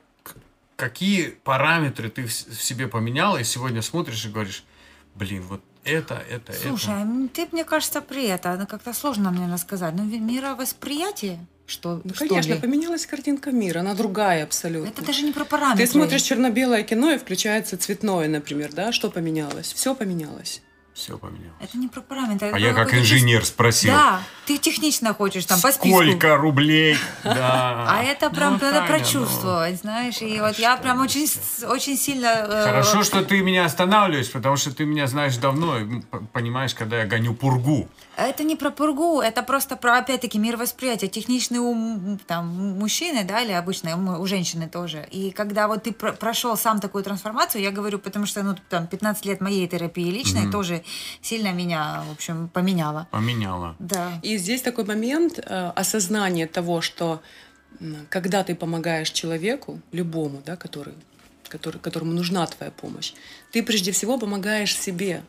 какие 0.75 1.29
параметры 1.43 2.09
ты 2.09 2.25
в 2.25 2.31
себе 2.31 2.87
поменяла, 2.87 3.37
и 3.37 3.43
сегодня 3.43 3.81
смотришь 3.81 4.25
и 4.25 4.29
говоришь, 4.29 4.63
блин, 5.15 5.41
вот 5.43 5.61
это, 5.83 6.21
это, 6.29 6.53
Слушай, 6.53 6.91
это. 6.93 7.01
м, 7.01 7.29
ты, 7.29 7.47
мне 7.51 7.63
кажется, 7.63 8.01
при 8.01 8.25
это, 8.25 8.55
ну, 8.57 8.67
как-то 8.67 8.93
сложно, 8.93 9.31
наверное, 9.31 9.57
сказать. 9.57 9.93
Ну, 9.95 10.05
ви- 10.05 10.19
мировосприятие, 10.19 11.39
что, 11.65 12.01
Ну, 12.03 12.13
что 12.13 12.27
конечно, 12.27 12.53
ли? 12.53 12.59
поменялась 12.59 13.05
картинка 13.05 13.51
мира, 13.51 13.79
она 13.79 13.93
другая 13.93 14.43
абсолютно. 14.43 14.89
Это 14.89 15.03
даже 15.05 15.23
не 15.23 15.31
про 15.31 15.45
параметры. 15.45 15.85
Ты 15.85 15.91
смотришь 15.91 16.21
черно-белое 16.23 16.83
кино 16.83 17.11
и 17.11 17.17
включается 17.17 17.77
цветное, 17.77 18.27
например, 18.27 18.71
да? 18.73 18.91
Что 18.91 19.09
поменялось? 19.09 19.73
Все 19.73 19.95
поменялось. 19.95 20.61
Все 20.93 21.17
поменялось. 21.17 21.53
Это 21.61 21.77
не 21.77 21.87
про 21.87 22.01
параметры. 22.01 22.51
А 22.53 22.59
я 22.59 22.73
как 22.73 22.93
инженер 22.93 23.45
спросил. 23.45 23.93
Да, 23.93 24.19
ты 24.45 24.57
технично 24.57 25.13
хочешь, 25.13 25.45
там, 25.45 25.61
по 25.61 25.71
списку. 25.71 26.01
Сколько 26.01 26.35
рублей? 26.35 26.97
Да. 27.23 27.85
А 27.87 28.03
это 28.03 28.29
прям 28.29 28.53
Ну, 28.53 28.65
надо 28.65 28.71
Таня, 28.71 28.81
ну. 28.81 28.87
прочувствовать, 28.87 29.79
знаешь. 29.79 30.21
И 30.21 30.39
вот 30.41 30.59
я 30.59 30.75
прям 30.75 30.99
очень, 31.01 31.27
очень 31.67 31.97
сильно... 31.97 32.27
э, 32.27 32.63
Хорошо, 32.65 33.03
что 33.03 33.23
ты 33.23 33.39
меня 33.41 33.63
останавливаешь, 33.65 34.31
потому 34.31 34.57
что 34.57 34.75
ты 34.75 34.85
меня 34.85 35.07
знаешь 35.07 35.37
давно 35.37 35.79
и 35.79 36.01
понимаешь, 36.33 36.73
когда 36.75 36.99
я 36.99 37.05
гоню 37.05 37.33
пургу. 37.35 37.87
Это 38.27 38.43
не 38.43 38.55
про 38.55 38.71
пургу, 38.71 39.21
это 39.21 39.43
просто 39.43 39.75
про, 39.75 39.97
опять-таки, 39.97 40.37
мировосприятие. 40.39 41.09
Техничный 41.09 41.59
ум 41.59 42.19
там, 42.27 42.47
мужчины, 42.47 43.23
да, 43.23 43.41
или 43.41 43.51
обычно 43.51 43.97
у, 43.97 44.21
у 44.21 44.25
женщины 44.27 44.69
тоже. 44.69 45.07
И 45.11 45.31
когда 45.31 45.67
вот 45.67 45.83
ты 45.83 45.91
про- 45.91 46.13
прошел 46.13 46.55
сам 46.57 46.79
такую 46.79 47.03
трансформацию, 47.03 47.61
я 47.61 47.71
говорю, 47.71 47.99
потому 47.99 48.25
что, 48.25 48.43
ну, 48.43 48.55
там, 48.69 48.87
15 48.87 49.25
лет 49.25 49.41
моей 49.41 49.67
терапии 49.67 50.09
личной 50.09 50.51
тоже 50.51 50.83
сильно 51.21 51.51
меня, 51.51 52.03
в 52.09 52.11
общем, 52.11 52.49
поменяло. 52.49 53.07
Поменяла. 53.11 53.75
Да. 53.79 54.19
И 54.21 54.37
здесь 54.37 54.61
такой 54.61 54.85
момент 54.85 55.39
э, 55.39 55.71
осознания 55.75 56.47
того, 56.47 56.81
что 56.81 57.21
когда 58.09 58.43
ты 58.43 58.55
помогаешь 58.55 59.09
человеку, 59.09 59.79
любому, 59.91 60.41
да, 60.45 60.55
который, 60.55 60.93
который, 61.47 61.79
которому 61.79 62.11
нужна 62.11 62.45
твоя 62.45 62.71
помощь, 62.71 63.13
ты 63.51 63.63
прежде 63.63 63.91
всего 63.91 64.17
помогаешь 64.17 64.77
себе. 64.77 65.23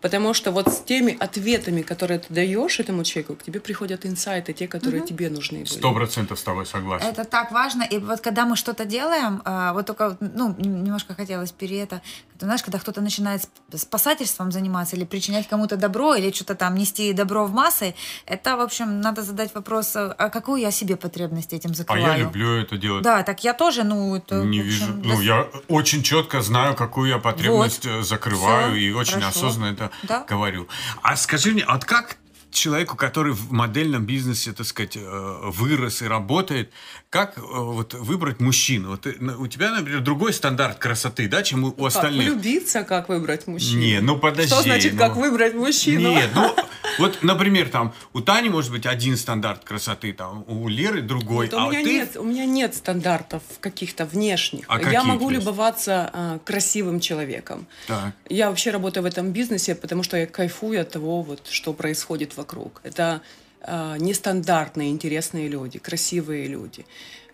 Потому 0.00 0.32
что 0.34 0.50
вот 0.50 0.68
с 0.68 0.80
теми 0.80 1.16
ответами, 1.20 1.82
которые 1.82 2.18
ты 2.20 2.32
даешь 2.34 2.80
этому 2.80 3.04
человеку, 3.04 3.34
к 3.34 3.42
тебе 3.42 3.60
приходят 3.60 4.06
инсайты, 4.06 4.52
те, 4.54 4.66
которые 4.66 5.02
тебе 5.04 5.28
нужны. 5.30 5.66
Сто 5.66 5.92
процентов 5.92 6.38
с 6.38 6.42
тобой 6.42 6.64
согласен. 6.66 7.06
Это 7.06 7.24
так 7.24 7.52
важно. 7.52 7.82
И 7.82 7.98
вот 7.98 8.20
когда 8.20 8.46
мы 8.46 8.56
что-то 8.56 8.84
делаем, 8.86 9.42
а, 9.44 9.72
вот 9.74 9.86
только, 9.86 10.16
ну, 10.20 10.54
нем- 10.58 10.84
немножко 10.84 11.14
хотелось 11.14 11.52
пере 11.52 11.80
это, 11.82 12.00
ты 12.38 12.46
знаешь, 12.46 12.62
когда 12.62 12.78
кто-то 12.78 13.02
начинает 13.02 13.42
сп- 13.42 13.76
спасательством 13.78 14.50
заниматься 14.52 14.96
или 14.96 15.04
причинять 15.04 15.46
кому-то 15.48 15.76
добро, 15.76 16.14
или 16.14 16.32
что-то 16.32 16.54
там 16.54 16.74
нести 16.74 17.12
добро 17.12 17.44
в 17.44 17.52
массы, 17.52 17.94
это, 18.24 18.56
в 18.56 18.60
общем, 18.60 19.00
надо 19.02 19.22
задать 19.22 19.54
вопрос, 19.54 19.96
а 19.96 20.14
а 20.18 20.30
какую 20.30 20.60
я 20.62 20.70
себе 20.70 20.96
потребность 20.96 21.52
этим 21.52 21.70
А 21.72 21.74
закрываю? 21.74 22.12
я 22.12 22.18
люблю 22.18 22.48
это 22.56 22.78
делать. 22.78 23.02
Да, 23.02 23.22
так 23.22 23.44
я 23.44 23.52
тоже, 23.52 23.84
ну, 23.84 24.16
это, 24.16 24.36
Не 24.36 24.60
общем, 24.60 24.70
вижу. 24.70 24.86
Ну, 25.04 25.14
дос- 25.20 25.24
я 25.24 25.46
очень 25.68 26.02
четко 26.02 26.40
знаю, 26.40 26.74
какую 26.74 27.10
я 27.10 27.18
потребность 27.18 27.84
э, 27.86 28.02
закрываю, 28.02 28.72
Всё, 28.72 28.76
и 28.80 28.92
очень 28.92 29.20
хорошо. 29.20 29.28
осознанно 29.28 29.72
это 29.74 29.89
Да. 30.02 30.24
говорю. 30.28 30.68
А 31.02 31.16
скажи 31.16 31.52
мне, 31.52 31.62
а 31.62 31.74
вот 31.74 31.84
как 31.84 32.16
человеку, 32.50 32.96
который 32.96 33.32
в 33.32 33.52
модельном 33.52 34.04
бизнесе, 34.04 34.52
так 34.52 34.66
сказать, 34.66 34.96
э, 34.96 35.40
вырос 35.44 36.02
и 36.02 36.06
работает, 36.06 36.72
как 37.10 37.36
э, 37.38 37.40
вот 37.42 37.94
выбрать 37.94 38.40
мужчину? 38.40 38.90
Вот 38.90 39.06
ну, 39.18 39.40
у 39.40 39.48
тебя, 39.48 39.72
например, 39.72 40.00
другой 40.00 40.32
стандарт 40.32 40.78
красоты, 40.78 41.28
да, 41.28 41.42
чем 41.42 41.64
у, 41.64 41.68
у 41.68 41.72
Как 41.72 41.86
остальных? 41.86 42.26
влюбиться, 42.26 42.84
как 42.84 43.08
выбрать 43.08 43.48
мужчину? 43.48 43.80
Не, 43.80 44.00
ну 44.00 44.16
подожди. 44.16 44.46
Что 44.52 44.62
значит, 44.62 44.92
ну. 44.92 44.98
как 44.98 45.16
выбрать 45.16 45.54
мужчину? 45.54 46.08
Нет, 46.08 46.30
ну 46.34 46.54
вот, 46.98 47.18
например, 47.22 47.68
там 47.68 47.92
у 48.12 48.20
Тани 48.20 48.48
может 48.48 48.70
быть 48.70 48.86
один 48.86 49.16
стандарт 49.16 49.64
красоты, 49.64 50.12
там 50.12 50.44
у 50.46 50.68
Леры 50.68 51.02
другой, 51.02 51.46
Вот 51.46 51.58
а 51.58 51.66
у, 51.66 51.70
меня 51.70 51.82
ты 51.82 51.92
нет, 51.92 52.16
у 52.16 52.22
меня 52.22 52.46
нет 52.46 52.76
стандартов 52.76 53.42
каких-то 53.58 54.06
внешних. 54.06 54.64
А 54.68 54.80
Я 54.80 55.02
могу 55.02 55.30
есть? 55.30 55.40
любоваться 55.42 56.10
а, 56.12 56.38
красивым 56.44 57.00
человеком. 57.00 57.66
Так. 57.88 58.14
Я 58.28 58.50
вообще 58.50 58.70
работаю 58.70 59.02
в 59.02 59.06
этом 59.06 59.32
бизнесе, 59.32 59.74
потому 59.74 60.04
что 60.04 60.16
я 60.16 60.26
кайфую 60.26 60.80
от 60.80 60.90
того, 60.90 61.22
вот, 61.22 61.48
что 61.50 61.72
происходит 61.72 62.36
вокруг. 62.36 62.80
Это 62.84 63.20
нестандартные, 63.66 64.90
интересные 64.90 65.48
люди, 65.48 65.78
красивые 65.78 66.48
люди. 66.48 66.84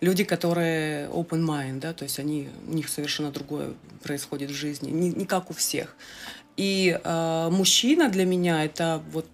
Люди, 0.01 0.23
которые 0.23 1.07
open 1.09 1.45
mind, 1.45 1.79
да, 1.79 1.93
то 1.93 2.03
есть 2.03 2.19
они, 2.19 2.49
у 2.67 2.73
них 2.73 2.89
совершенно 2.89 3.31
другое 3.31 3.73
происходит 4.03 4.51
в 4.51 4.53
жизни, 4.53 4.91
не, 4.91 5.09
не 5.09 5.25
как 5.25 5.49
у 5.49 5.53
всех. 5.53 5.95
И 6.57 6.99
а, 7.03 7.49
мужчина 7.49 8.09
для 8.09 8.25
меня 8.25 8.65
это 8.65 9.01
вот 9.11 9.25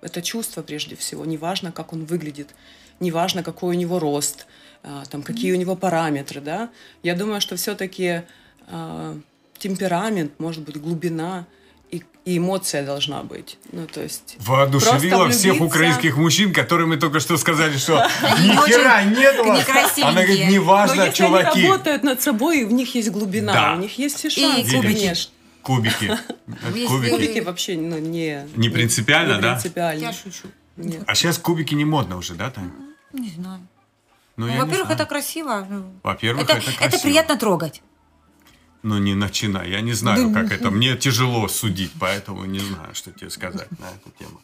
Это 0.00 0.22
чувство 0.22 0.62
прежде 0.62 0.94
всего. 0.94 1.26
Неважно, 1.26 1.72
как 1.72 1.92
он 1.92 2.04
выглядит, 2.04 2.54
неважно, 3.00 3.42
какой 3.42 3.76
у 3.76 3.78
него 3.78 3.98
рост, 3.98 4.46
а, 4.82 5.04
там, 5.10 5.22
какие 5.22 5.52
у 5.52 5.56
него 5.56 5.76
параметры, 5.76 6.40
да. 6.40 6.70
Я 7.02 7.14
думаю, 7.14 7.40
что 7.40 7.56
все-таки 7.56 8.22
а, 8.68 9.18
темперамент, 9.58 10.38
может 10.38 10.62
быть, 10.64 10.76
глубина 10.80 11.46
и, 12.28 12.34
и 12.34 12.38
эмоция 12.38 12.84
должна 12.84 13.22
быть. 13.22 13.58
Ну, 13.72 13.86
то 13.86 14.02
есть... 14.02 14.36
Воодушевила 14.38 15.28
всех 15.30 15.60
украинских 15.60 16.16
мужчин, 16.16 16.52
которые 16.52 16.86
мы 16.86 16.96
только 16.96 17.20
что 17.20 17.36
сказали, 17.36 17.76
что 17.76 18.06
ни 18.22 18.66
хера 18.66 19.02
нет 19.04 19.38
у 19.40 19.44
вас. 19.44 19.68
Она 20.02 20.22
говорит, 20.22 20.48
неважно, 20.48 21.12
чуваки. 21.12 21.60
они 21.60 21.68
работают 21.68 22.02
над 22.04 22.22
собой, 22.22 22.64
в 22.64 22.72
них 22.72 22.94
есть 22.94 23.10
глубина, 23.10 23.74
у 23.76 23.80
них 23.80 23.98
есть 23.98 24.16
все 24.16 24.30
шансы, 24.30 24.80
конечно. 24.80 25.32
Кубики. 25.62 26.18
Кубики. 26.86 27.10
Кубики 27.10 27.40
вообще 27.40 27.76
ну, 27.76 27.98
не... 27.98 28.46
Не 28.56 28.68
принципиально, 28.68 29.36
не 29.36 29.42
да? 29.42 29.52
принципиально. 29.52 30.00
Я 30.00 30.12
шучу. 30.12 30.48
Нет. 30.76 31.02
А 31.06 31.14
сейчас 31.14 31.38
кубики 31.38 31.74
не 31.74 31.84
модно 31.84 32.16
уже, 32.16 32.34
да, 32.34 32.50
Таня? 32.50 32.70
Не 33.12 33.30
знаю. 33.30 33.66
Ну, 34.36 34.46
ну 34.46 34.64
во-первых, 34.64 34.90
это 34.90 35.04
красиво. 35.04 35.66
Во-первых, 36.02 36.44
это, 36.44 36.52
это 36.54 36.62
красиво. 36.62 36.84
Это 36.84 36.98
приятно 37.00 37.36
трогать. 37.36 37.82
Ну, 38.82 38.98
не 38.98 39.14
начинай. 39.14 39.70
Я 39.70 39.80
не 39.80 39.92
знаю, 39.92 40.32
как 40.32 40.52
это. 40.52 40.70
Мне 40.70 40.96
тяжело 40.96 41.48
судить, 41.48 41.92
поэтому 41.98 42.44
не 42.44 42.60
знаю, 42.60 42.94
что 42.94 43.10
тебе 43.10 43.30
сказать 43.30 43.70
на 43.78 43.86
эту 43.86 44.10
тему. 44.18 44.40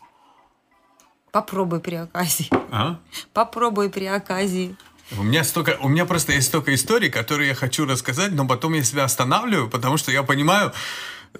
Попробуй 1.31 1.81
при 1.81 1.97
оказии. 1.97 2.49
А? 2.71 2.99
Попробуй 3.33 3.91
при 3.91 4.05
оказии. 4.05 4.77
У 5.19 5.23
меня 5.23 5.45
столько, 5.45 5.77
у 5.81 5.89
меня 5.89 6.07
просто 6.07 6.33
есть 6.33 6.49
столько 6.49 6.75
историй, 6.75 7.11
которые 7.11 7.49
я 7.49 7.55
хочу 7.55 7.87
рассказать, 7.87 8.33
но 8.33 8.47
потом 8.47 8.73
я 8.75 8.83
себя 8.85 9.05
останавливаю, 9.05 9.69
потому 9.69 9.97
что 9.97 10.11
я 10.13 10.23
понимаю, 10.23 10.73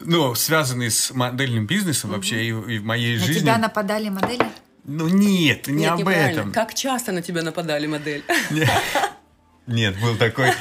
ну, 0.01 0.35
связанные 0.35 0.91
с 0.91 1.13
модельным 1.13 1.67
бизнесом 1.67 2.11
угу. 2.11 2.17
вообще 2.17 2.45
и, 2.45 2.49
и 2.49 2.79
в 2.79 2.85
моей 2.85 3.19
на 3.19 3.25
жизни. 3.25 3.41
тебя 3.41 3.59
нападали 3.59 4.09
модели? 4.09 4.45
Ну 4.85 5.09
нет, 5.09 5.67
не 5.69 5.85
нет, 5.85 5.93
об 5.93 6.09
этом. 6.09 6.53
Как 6.53 6.75
часто 6.75 7.13
на 7.13 7.23
тебя 7.23 7.43
нападали 7.43 7.87
модель? 7.87 8.25
Нет, 9.67 9.99
был 9.99 10.17
такой. 10.17 10.53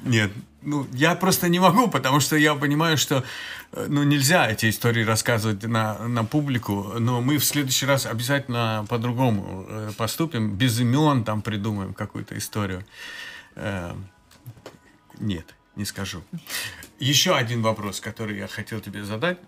Нет, 0.00 0.30
ну, 0.62 0.86
я 0.92 1.14
просто 1.14 1.48
не 1.48 1.60
могу, 1.60 1.88
потому 1.88 2.20
что 2.20 2.36
я 2.36 2.54
понимаю, 2.54 2.96
что 2.96 3.24
э, 3.72 3.86
ну, 3.88 4.02
нельзя 4.02 4.50
эти 4.50 4.70
истории 4.70 5.04
рассказывать 5.04 5.62
на, 5.64 5.98
на 6.08 6.24
публику, 6.24 6.94
но 6.98 7.20
мы 7.20 7.38
в 7.38 7.44
следующий 7.44 7.86
раз 7.86 8.06
обязательно 8.06 8.86
по-другому 8.88 9.66
э, 9.68 9.90
поступим, 9.96 10.54
без 10.56 10.80
имен 10.80 11.24
там 11.24 11.42
придумаем 11.42 11.94
какую-то 11.94 12.36
историю. 12.38 12.84
Э, 13.56 13.94
нет, 15.18 15.54
не 15.76 15.84
скажу. 15.84 16.22
Еще 16.98 17.34
один 17.34 17.62
вопрос, 17.62 18.00
который 18.00 18.38
я 18.38 18.46
хотел 18.46 18.80
тебе 18.80 19.04
задать. 19.04 19.38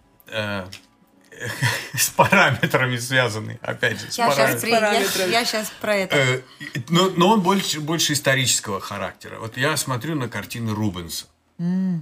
с 1.95 2.11
параметрами 2.11 2.97
связанный, 2.97 3.59
опять 3.63 4.01
же, 4.01 4.07
я 4.13 4.31
Сейчас 4.31 4.61
при... 4.61 4.71
я, 4.71 5.27
я 5.27 5.45
сейчас 5.45 5.73
про 5.81 5.97
это. 5.97 6.17
Э, 6.17 6.41
но, 6.89 7.11
но 7.11 7.31
он 7.31 7.41
больше, 7.41 7.81
больше 7.81 8.13
исторического 8.13 8.81
характера. 8.81 9.39
Вот 9.39 9.57
я 9.57 9.77
смотрю 9.77 10.15
на 10.15 10.29
картины 10.29 10.75
Рубенса. 10.75 11.27
Mm. 11.59 12.01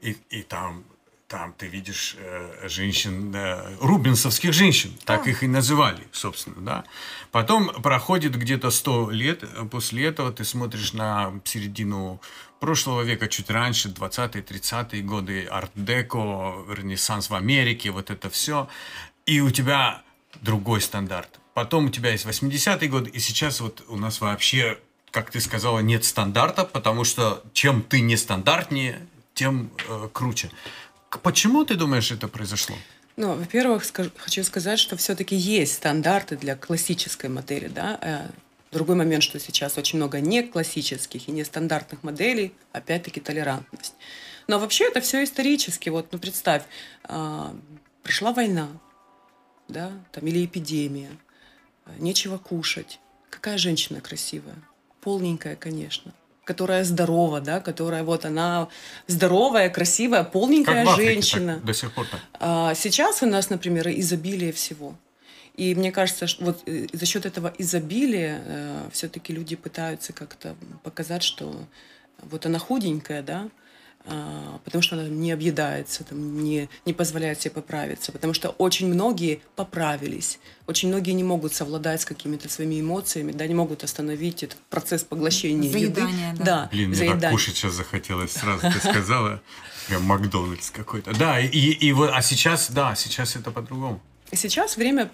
И, 0.00 0.16
и 0.30 0.42
там, 0.42 0.84
там 1.28 1.54
ты 1.56 1.66
видишь 1.66 2.16
э, 2.18 2.68
женщин, 2.68 3.34
э, 3.34 3.76
рубенсовских 3.80 4.52
женщин, 4.52 4.96
так 5.04 5.26
oh. 5.26 5.30
их 5.30 5.42
и 5.42 5.46
называли, 5.46 6.06
собственно, 6.12 6.60
да. 6.60 6.84
Потом 7.30 7.68
проходит 7.82 8.36
где-то 8.36 8.70
сто 8.70 9.10
лет, 9.10 9.44
после 9.70 10.06
этого 10.06 10.32
ты 10.32 10.44
смотришь 10.44 10.92
на 10.92 11.32
середину 11.44 12.20
прошлого 12.62 13.02
века, 13.02 13.26
чуть 13.26 13.50
раньше, 13.50 13.88
20-е, 13.88 14.40
30-е 14.40 15.02
годы, 15.02 15.46
арт-деко, 15.50 16.64
ренессанс 16.68 17.28
в 17.28 17.34
Америке, 17.34 17.90
вот 17.90 18.10
это 18.10 18.30
все. 18.30 18.68
И 19.26 19.40
у 19.40 19.50
тебя 19.50 20.02
другой 20.42 20.80
стандарт. 20.80 21.40
Потом 21.54 21.86
у 21.86 21.90
тебя 21.90 22.10
есть 22.12 22.24
80-е 22.24 22.88
годы, 22.88 23.10
и 23.10 23.18
сейчас 23.18 23.60
вот 23.60 23.82
у 23.88 23.96
нас 23.96 24.20
вообще, 24.20 24.78
как 25.10 25.32
ты 25.32 25.40
сказала, 25.40 25.80
нет 25.80 26.04
стандарта, 26.04 26.64
потому 26.64 27.02
что 27.02 27.42
чем 27.52 27.82
ты 27.82 28.00
нестандартнее, 28.00 29.00
тем 29.34 29.72
э, 29.88 30.08
круче. 30.12 30.48
Почему 31.22 31.64
ты 31.64 31.74
думаешь, 31.74 32.12
это 32.12 32.28
произошло? 32.28 32.76
Ну, 33.16 33.34
во-первых, 33.34 33.84
скажу, 33.84 34.10
хочу 34.16 34.44
сказать, 34.44 34.78
что 34.78 34.96
все-таки 34.96 35.34
есть 35.34 35.74
стандарты 35.74 36.36
для 36.36 36.54
классической 36.54 37.28
модели, 37.28 37.66
да, 37.66 37.98
э, 38.00 38.30
Другой 38.72 38.96
момент, 38.96 39.22
что 39.22 39.38
сейчас 39.38 39.76
очень 39.76 39.98
много 39.98 40.20
не 40.20 40.42
классических 40.42 41.28
и 41.28 41.32
нестандартных 41.32 42.02
моделей, 42.02 42.54
опять-таки 42.72 43.20
толерантность. 43.20 43.94
Но 44.48 44.58
вообще 44.58 44.88
это 44.88 45.00
все 45.00 45.22
исторически. 45.22 45.90
Вот, 45.90 46.08
ну 46.10 46.18
представь, 46.18 46.62
э, 47.08 47.54
пришла 48.02 48.32
война, 48.32 48.68
да, 49.68 49.92
там, 50.10 50.26
или 50.26 50.44
эпидемия, 50.44 51.10
нечего 51.98 52.38
кушать. 52.38 52.98
Какая 53.30 53.58
женщина 53.58 54.00
красивая? 54.00 54.56
Полненькая, 55.00 55.56
конечно 55.56 56.12
которая 56.44 56.82
здорова, 56.84 57.40
да, 57.40 57.60
которая 57.60 58.02
вот 58.02 58.24
она 58.24 58.68
здоровая, 59.06 59.70
красивая, 59.70 60.24
полненькая 60.24 60.84
как 60.84 60.86
в 60.86 60.90
Африке, 60.90 61.12
женщина. 61.12 61.54
Так, 61.54 61.64
до 61.64 61.74
сих 61.74 61.92
пор 61.92 62.06
так. 62.10 62.20
А, 62.40 62.74
сейчас 62.74 63.22
у 63.22 63.26
нас, 63.26 63.48
например, 63.48 63.88
изобилие 63.88 64.52
всего. 64.52 64.96
И 65.56 65.74
мне 65.74 65.92
кажется, 65.92 66.26
что 66.26 66.44
вот 66.46 66.62
э, 66.66 66.86
за 66.92 67.04
счет 67.06 67.26
этого 67.26 67.52
изобилия 67.58 68.42
э, 68.44 68.88
все-таки 68.92 69.32
люди 69.32 69.54
пытаются 69.54 70.12
как-то 70.12 70.56
показать, 70.82 71.22
что 71.22 71.54
вот 72.22 72.46
она 72.46 72.58
худенькая, 72.58 73.22
да, 73.22 73.50
э, 74.06 74.58
потому 74.64 74.80
что 74.80 74.96
она 74.96 75.08
не 75.08 75.30
объедается, 75.30 76.04
там, 76.04 76.42
не, 76.42 76.70
не 76.86 76.94
позволяет 76.94 77.42
себе 77.42 77.50
поправиться, 77.50 78.12
потому 78.12 78.32
что 78.32 78.48
очень 78.48 78.86
многие 78.86 79.42
поправились, 79.54 80.38
очень 80.66 80.88
многие 80.88 81.10
не 81.10 81.24
могут 81.24 81.52
совладать 81.52 82.00
с 82.00 82.06
какими-то 82.06 82.48
своими 82.48 82.80
эмоциями, 82.80 83.32
да, 83.32 83.46
не 83.46 83.54
могут 83.54 83.84
остановить 83.84 84.42
этот 84.42 84.58
процесс 84.70 85.04
поглощения 85.04 85.70
Заедание, 85.70 86.30
еды. 86.30 86.38
Да. 86.38 86.44
да 86.44 86.68
Блин, 86.72 86.88
мне 86.88 86.96
заедание. 86.96 87.20
так 87.20 87.30
кушать 87.30 87.56
сейчас 87.56 87.74
захотелось 87.74 88.32
сразу, 88.32 88.62
ты 88.72 88.78
сказала, 88.88 89.42
Макдональдс 90.00 90.70
какой-то. 90.70 91.12
Да, 91.14 91.38
и, 91.38 91.46
и 91.48 91.92
вот, 91.92 92.10
а 92.14 92.22
сейчас, 92.22 92.70
да, 92.70 92.94
сейчас 92.94 93.36
это 93.36 93.50
по-другому. 93.50 94.00
Сейчас 94.34 94.76
время 94.76 95.10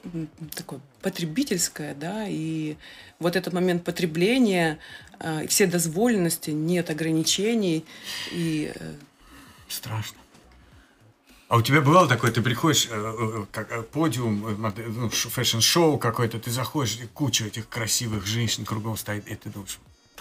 такое 0.54 0.80
потребительское, 1.02 1.94
да, 1.94 2.26
и 2.28 2.76
вот 3.18 3.34
этот 3.34 3.52
момент 3.52 3.84
потребления, 3.84 4.78
э, 5.18 5.46
вседозволенности, 5.48 6.50
нет 6.50 6.88
ограничений 6.90 7.84
и... 8.30 8.72
Э, 8.74 8.94
Страшно. 9.68 10.18
А 11.48 11.56
у 11.56 11.62
тебя 11.62 11.80
бывало 11.80 12.06
такое, 12.06 12.30
ты 12.30 12.42
приходишь, 12.42 12.88
э, 12.90 12.94
э 12.94 13.46
как 13.50 13.72
э, 13.72 13.82
подиум, 13.82 14.66
э, 14.66 14.72
ну, 14.86 15.08
фэшн-шоу 15.08 15.98
какое-то, 15.98 16.38
ты 16.38 16.50
заходишь, 16.50 16.98
и 17.02 17.06
куча 17.06 17.46
этих 17.46 17.68
красивых 17.68 18.26
женщин 18.26 18.66
кругом 18.66 18.98
стоит, 18.98 19.26
и 19.28 19.34
ты 19.34 19.48
думаешь, 19.48 19.78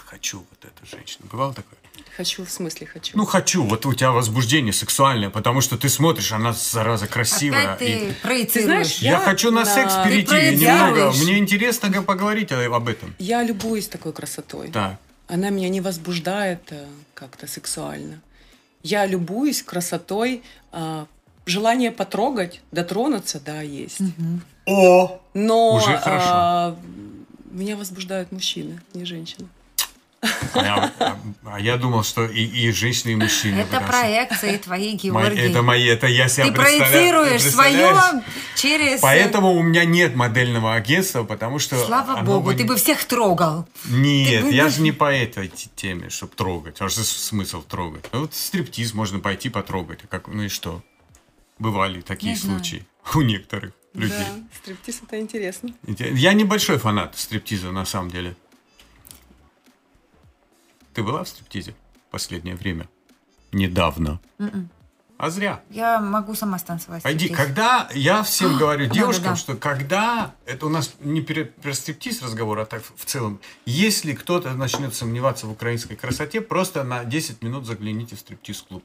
хочу 0.08 0.38
вот 0.38 0.64
эту 0.64 0.96
женщину. 0.96 1.26
Бывало 1.30 1.52
такое? 1.52 1.78
Хочу, 2.16 2.44
в 2.44 2.50
смысле 2.50 2.86
хочу? 2.86 3.16
Ну, 3.16 3.24
хочу. 3.24 3.62
Вот 3.64 3.84
у 3.86 3.92
тебя 3.92 4.10
возбуждение 4.10 4.72
сексуальное, 4.72 5.30
потому 5.30 5.60
что 5.60 5.76
ты 5.76 5.88
смотришь, 5.88 6.32
она, 6.32 6.52
зараза, 6.52 7.06
красивая. 7.06 7.74
Опять 7.74 7.78
ты 7.78 8.08
и... 8.08 8.12
проецируешь. 8.22 8.98
я, 8.98 9.12
я 9.12 9.18
хочу 9.18 9.50
на 9.50 9.64
да. 9.64 9.74
секс 9.74 9.94
перейти 10.04 10.56
немного. 10.56 11.12
Мне 11.22 11.38
интересно 11.38 12.02
поговорить 12.02 12.52
об 12.52 12.88
этом. 12.88 13.14
Я 13.18 13.42
любуюсь 13.42 13.88
такой 13.88 14.12
красотой. 14.12 14.70
Так. 14.70 14.98
Она 15.26 15.50
меня 15.50 15.68
не 15.68 15.82
возбуждает 15.82 16.62
э, 16.70 16.86
как-то 17.12 17.46
сексуально. 17.46 18.22
Я 18.82 19.04
любуюсь 19.04 19.62
красотой, 19.62 20.42
а, 20.72 21.06
желание 21.44 21.92
потрогать, 21.92 22.62
дотронуться, 22.72 23.38
да, 23.38 23.60
есть. 23.60 24.00
Угу. 24.00 24.40
О! 24.66 25.20
Но 25.34 25.74
Уже 25.74 25.98
хорошо. 25.98 26.28
А, 26.30 26.78
меня 27.50 27.76
возбуждают 27.76 28.32
мужчины, 28.32 28.80
не 28.94 29.04
женщины. 29.04 29.48
А, 30.54 30.90
а 31.44 31.60
я 31.60 31.76
думал, 31.76 32.02
что 32.02 32.26
и, 32.26 32.44
и 32.44 32.72
женщины, 32.72 33.12
и 33.12 33.14
мужчины. 33.14 33.60
Это 33.60 33.80
проекции 33.80 34.56
твои, 34.56 34.94
Георгий. 34.94 35.38
это 35.38 35.62
мои, 35.62 35.86
это 35.86 36.06
я 36.06 36.28
себя 36.28 36.46
Ты 36.46 36.52
проецируешь 36.52 37.42
свое 37.42 37.94
через... 38.56 39.00
Поэтому 39.00 39.52
у 39.54 39.62
меня 39.62 39.84
нет 39.84 40.16
модельного 40.16 40.74
агентства, 40.74 41.22
потому 41.22 41.58
что... 41.58 41.84
Слава 41.84 42.22
богу, 42.22 42.46
бы... 42.46 42.54
ты 42.54 42.64
бы 42.64 42.76
всех 42.76 43.04
трогал. 43.04 43.68
Нет, 43.86 44.44
бы... 44.44 44.52
я 44.52 44.68
же 44.68 44.82
не 44.82 44.92
по 44.92 45.12
этой 45.12 45.48
теме, 45.48 46.10
чтобы 46.10 46.34
трогать. 46.34 46.80
А 46.80 46.88
что 46.88 47.04
смысл 47.04 47.62
трогать? 47.62 48.06
Ну, 48.12 48.22
вот 48.22 48.34
стриптиз 48.34 48.94
можно 48.94 49.20
пойти 49.20 49.48
потрогать. 49.50 50.00
Как, 50.08 50.26
ну 50.28 50.42
и 50.42 50.48
что? 50.48 50.82
Бывали 51.58 52.00
такие 52.00 52.32
не 52.32 52.38
случаи 52.38 52.86
знаю. 53.04 53.26
у 53.26 53.28
некоторых 53.28 53.72
людей. 53.94 54.16
Да, 54.18 54.56
стриптиз 54.62 55.00
это 55.06 55.20
интересно. 55.20 55.70
Я 55.86 56.32
небольшой 56.32 56.78
фанат 56.78 57.16
стриптиза 57.16 57.70
на 57.70 57.84
самом 57.84 58.10
деле. 58.10 58.36
Ты 60.98 61.04
была 61.04 61.22
в 61.22 61.28
стриптизе 61.28 61.76
в 62.08 62.10
последнее 62.10 62.56
время? 62.56 62.88
Недавно. 63.52 64.20
Mm-mm. 64.40 64.48
М-м. 64.48 64.68
А 65.16 65.30
зря. 65.30 65.62
Я 65.70 66.00
могу 66.00 66.34
сама 66.34 66.58
станцевать. 66.58 67.04
Пойди, 67.04 67.28
когда 67.28 67.88
я 67.94 68.24
всем 68.24 68.58
говорю 68.58 68.86
девушкам, 68.86 69.36
что 69.36 69.54
когда 69.54 70.34
это 70.44 70.66
у 70.66 70.68
нас 70.68 70.96
не 70.98 71.20
про 71.20 71.72
стриптиз 71.72 72.20
разговор, 72.20 72.58
а 72.58 72.66
так 72.66 72.82
в 72.96 73.04
целом, 73.04 73.38
если 73.64 74.12
кто-то 74.12 74.52
начнет 74.54 74.92
сомневаться 74.92 75.46
в 75.46 75.52
украинской 75.52 75.94
красоте, 75.94 76.40
просто 76.40 76.82
на 76.82 77.04
10 77.04 77.42
минут 77.42 77.64
загляните 77.64 78.16
в 78.16 78.18
стриптиз-клуб. 78.18 78.82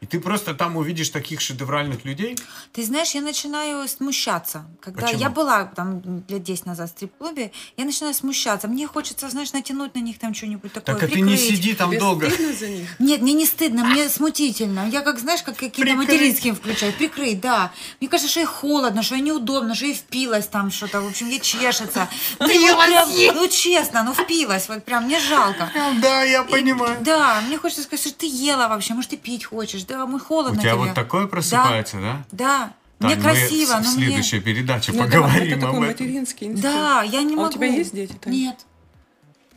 И 0.00 0.06
ты 0.06 0.18
просто 0.18 0.54
там 0.54 0.78
увидишь 0.78 1.10
таких 1.10 1.42
шедевральных 1.42 2.06
людей. 2.06 2.34
Ты 2.72 2.82
знаешь, 2.84 3.10
я 3.14 3.20
начинаю 3.20 3.86
смущаться. 3.86 4.64
Когда 4.80 5.02
Почему? 5.02 5.20
я 5.20 5.28
была 5.28 5.64
там 5.66 6.24
лет 6.26 6.42
10 6.42 6.64
назад 6.64 6.88
в 6.88 6.92
стрип-клубе, 6.92 7.52
я 7.76 7.84
начинаю 7.84 8.14
смущаться. 8.14 8.66
Мне 8.66 8.86
хочется, 8.86 9.28
знаешь, 9.28 9.52
натянуть 9.52 9.94
на 9.94 9.98
них 10.00 10.18
там 10.18 10.32
что-нибудь 10.32 10.72
такое, 10.72 10.94
Так 10.96 11.02
а 11.02 11.06
ты 11.06 11.20
не 11.20 11.36
сиди 11.36 11.74
там 11.74 11.90
Тебе 11.90 12.00
долго. 12.00 12.30
стыдно 12.30 12.54
за 12.54 12.68
них? 12.68 12.88
Нет, 12.98 13.20
мне 13.20 13.34
не 13.34 13.44
стыдно, 13.44 13.84
мне 13.84 14.08
смутительно. 14.08 14.88
Я 14.88 15.02
как, 15.02 15.18
знаешь, 15.18 15.42
как 15.42 15.58
какие-то 15.58 15.92
материнские 15.94 16.54
включаю. 16.54 16.94
Прикрыть, 16.94 17.40
да. 17.42 17.70
Мне 18.00 18.08
кажется, 18.08 18.30
что 18.30 18.40
ей 18.40 18.46
холодно, 18.46 19.02
что 19.02 19.16
ей 19.16 19.20
неудобно, 19.22 19.74
что 19.74 19.84
ей 19.84 19.94
впилась 19.94 20.46
там 20.46 20.70
что-то. 20.70 21.02
В 21.02 21.08
общем, 21.08 21.28
ей 21.28 21.40
чешется. 21.40 22.08
Ну, 22.38 22.46
вот 22.46 22.86
прям, 22.86 23.08
ну, 23.36 23.48
честно, 23.48 24.02
ну, 24.02 24.14
впилась. 24.14 24.66
Вот 24.66 24.82
прям, 24.82 25.04
мне 25.04 25.20
жалко. 25.20 25.70
Да, 26.00 26.22
я 26.22 26.40
И- 26.42 26.50
понимаю. 26.50 26.96
Да, 27.02 27.42
мне 27.46 27.58
хочется 27.58 27.82
сказать, 27.82 28.00
что 28.00 28.14
ты 28.14 28.26
ела 28.26 28.66
вообще, 28.68 28.94
может, 28.94 29.10
ты 29.10 29.18
пить 29.18 29.44
хочешь. 29.44 29.82
Да, 29.90 30.06
мы 30.06 30.16
У 30.16 30.18
холодно 30.20 30.60
тебя 30.60 30.72
тебе. 30.72 30.80
вот 30.86 30.94
такое 30.94 31.26
просыпается, 31.26 32.00
да? 32.00 32.24
Да. 32.32 32.72
Тань, 33.00 33.14
мне 33.14 33.22
красиво, 33.22 33.74
мы 33.76 33.80
в 33.80 33.84
но 33.86 33.90
мне... 33.92 34.06
следующей 34.06 34.40
передаче 34.40 34.92
Ну, 34.92 35.02
это- 35.04 35.10
поговорим 35.12 35.42
это 35.52 35.60
такой 35.60 35.68
об 35.68 35.82
этом. 35.82 35.86
материнский 36.06 36.46
инстинкт. 36.46 36.62
Да, 36.62 37.02
я 37.02 37.22
не 37.22 37.34
А 37.34 37.36
могу. 37.38 37.48
у 37.48 37.52
тебя 37.52 37.66
есть 37.66 37.94
дети, 37.94 38.12
Тань? 38.12 38.32
Нет. 38.32 38.56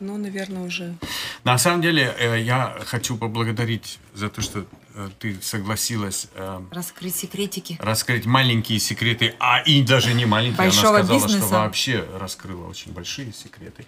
Ну, 0.00 0.16
наверное, 0.16 0.62
уже. 0.64 0.96
На 1.44 1.56
самом 1.56 1.80
деле, 1.80 2.14
э, 2.18 2.40
я 2.42 2.76
хочу 2.84 3.16
поблагодарить 3.16 4.00
за 4.12 4.28
то, 4.28 4.40
что 4.42 4.66
э, 4.94 5.08
ты 5.20 5.38
согласилась 5.40 6.26
э, 6.34 6.60
Раскрыть 6.72 7.14
секретики. 7.14 7.76
раскрыть 7.80 8.26
маленькие 8.26 8.80
секреты, 8.80 9.36
а 9.38 9.60
и 9.60 9.82
даже 9.82 10.12
не 10.14 10.26
маленькие. 10.26 10.58
Большого 10.58 10.96
Она 10.98 11.04
сказала, 11.04 11.22
бизнеса. 11.26 11.46
что 11.46 11.56
вообще 11.58 12.04
раскрыла 12.18 12.66
очень 12.66 12.92
большие 12.92 13.32
секреты. 13.32 13.84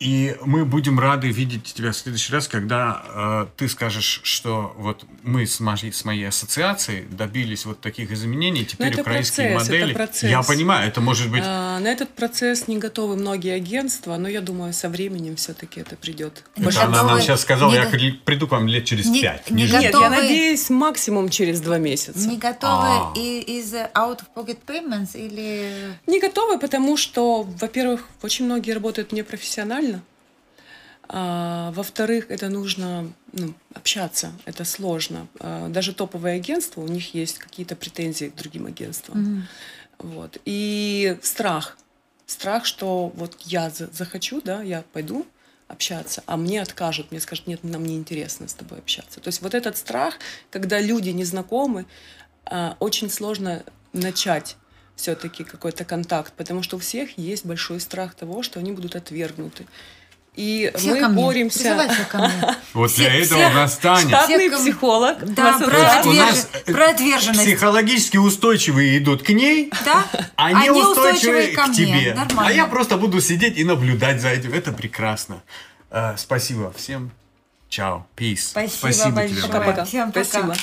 И 0.00 0.34
мы 0.46 0.64
будем 0.64 0.98
рады 0.98 1.28
видеть 1.28 1.74
тебя 1.74 1.92
в 1.92 1.96
следующий 1.96 2.32
раз, 2.32 2.48
когда 2.48 3.02
э, 3.06 3.46
ты 3.58 3.68
скажешь, 3.68 4.22
что 4.24 4.72
вот 4.78 5.04
мы 5.22 5.46
с, 5.46 5.60
моей- 5.60 5.92
с 5.92 6.06
моей 6.06 6.26
ассоциацией 6.28 7.04
добились 7.10 7.66
вот 7.66 7.82
таких 7.82 8.10
изменений, 8.10 8.64
теперь 8.64 8.92
это 8.92 9.02
украинские 9.02 9.50
процесс, 9.50 9.68
это 9.68 9.76
модели. 9.78 9.92
процесс. 9.94 10.30
Я 10.30 10.42
понимаю, 10.42 10.88
это 10.88 11.02
может 11.02 11.30
быть 11.30 11.42
А, 11.44 11.78
на 11.80 11.88
этот 11.88 12.08
процесс 12.14 12.66
не 12.66 12.78
готовы 12.78 13.16
многие 13.16 13.52
агентства, 13.52 14.16
но 14.16 14.26
я 14.26 14.40
думаю, 14.40 14.72
со 14.72 14.88
временем 14.88 15.36
все-таки 15.36 15.80
это 15.80 15.96
придет. 15.96 16.44
Это 16.56 16.84
она 16.84 17.02
нам 17.02 17.20
сейчас 17.20 17.42
сказала, 17.42 17.70
не 17.70 17.76
я 17.76 18.16
приду 18.24 18.48
к 18.48 18.52
вам 18.52 18.68
лет 18.68 18.86
через 18.86 19.04
не- 19.04 19.20
пять. 19.20 19.50
не. 19.50 19.64
Нет, 19.64 19.92
я 19.92 20.08
надеюсь, 20.08 20.70
максимум 20.70 21.28
через 21.28 21.60
два 21.60 21.76
месяца. 21.76 22.26
Не 22.26 22.38
готовы 22.38 22.86
А. 22.88 23.12
и- 23.18 23.40
из 23.58 23.74
out 23.74 24.20
of 24.20 24.24
pocket 24.34 24.60
payments 24.66 25.10
или... 25.12 25.94
Не 26.06 26.20
готовы, 26.20 26.58
потому 26.58 26.96
что, 26.96 27.42
во-первых, 27.42 28.06
очень 28.22 28.46
многие 28.46 28.70
работают 28.72 29.12
непрофессионально. 29.12 29.89
А, 31.12 31.72
во-вторых, 31.72 32.26
это 32.28 32.48
нужно 32.48 33.12
ну, 33.32 33.52
общаться, 33.74 34.32
это 34.44 34.64
сложно. 34.64 35.26
А, 35.40 35.68
даже 35.68 35.92
топовые 35.92 36.36
агентства, 36.36 36.82
у 36.82 36.86
них 36.86 37.14
есть 37.14 37.38
какие-то 37.38 37.74
претензии 37.74 38.26
к 38.26 38.36
другим 38.36 38.66
агентствам. 38.66 39.48
Вот. 39.98 40.38
И 40.44 41.18
страх. 41.20 41.76
Страх, 42.26 42.64
что 42.64 43.08
вот 43.16 43.36
я 43.40 43.70
за- 43.70 43.90
захочу, 43.92 44.40
да, 44.40 44.62
я 44.62 44.84
пойду 44.92 45.26
общаться, 45.66 46.22
а 46.26 46.36
мне 46.36 46.62
откажут, 46.62 47.10
мне 47.10 47.20
скажут, 47.20 47.48
нет, 47.48 47.64
нам 47.64 47.84
не 47.84 47.96
интересно 47.96 48.46
с 48.46 48.54
тобой 48.54 48.78
общаться. 48.78 49.20
То 49.20 49.28
есть 49.28 49.42
вот 49.42 49.54
этот 49.54 49.76
страх, 49.76 50.14
когда 50.50 50.80
люди 50.80 51.10
не 51.10 51.24
знакомы, 51.24 51.86
а, 52.44 52.76
очень 52.78 53.10
сложно 53.10 53.64
начать 53.92 54.56
все-таки 54.94 55.42
какой-то 55.42 55.84
контакт, 55.84 56.32
потому 56.34 56.62
что 56.62 56.76
у 56.76 56.78
всех 56.78 57.18
есть 57.18 57.44
большой 57.44 57.80
страх 57.80 58.14
того, 58.14 58.42
что 58.42 58.60
они 58.60 58.70
будут 58.70 58.94
отвергнуты. 58.94 59.66
И 60.36 60.72
Все 60.76 60.90
мы 60.94 61.00
ко 61.00 61.08
мне. 61.08 61.22
боремся. 61.22 61.58
Призывайте 61.58 62.04
ко 62.10 62.18
мне. 62.18 62.54
Вот 62.72 62.90
Все- 62.90 63.02
для 63.02 63.14
этого 63.22 63.40
все- 63.40 63.50
у 63.50 63.52
нас 63.52 63.76
Таня. 63.78 64.08
Штатный 64.08 64.50
психолог. 64.50 65.34
Да, 65.34 65.58
в 65.58 65.64
про 65.64 65.76
ассоциации. 65.86 66.08
у 66.08 66.12
нас 66.12 66.48
отверж- 66.52 66.62
э, 66.66 66.72
про 66.72 66.88
отверженность. 66.90 67.44
Психологически 67.44 68.16
устойчивые 68.16 68.98
идут 68.98 69.22
к 69.24 69.28
ней, 69.30 69.70
Да? 69.84 70.04
а 70.36 70.46
Они 70.46 70.68
неустойчивые 70.68 71.48
ко 71.48 71.64
к 71.64 71.68
мне. 71.68 71.76
тебе. 71.76 72.14
Нормально. 72.14 72.46
А 72.46 72.52
я 72.52 72.66
просто 72.66 72.96
буду 72.96 73.20
сидеть 73.20 73.58
и 73.58 73.64
наблюдать 73.64 74.20
за 74.20 74.28
этим. 74.28 74.52
Это 74.54 74.72
прекрасно. 74.72 75.42
Э, 75.90 76.14
спасибо 76.16 76.72
всем. 76.76 77.10
Чао. 77.68 78.06
Peace. 78.16 78.36
Спасибо 78.50 78.92
тебе 78.92 79.12
большое. 79.12 79.12
большое. 79.12 79.42
Пока-пока. 79.52 79.84
Всем 79.84 80.12
пока. 80.12 80.24
Спасибо. 80.24 80.54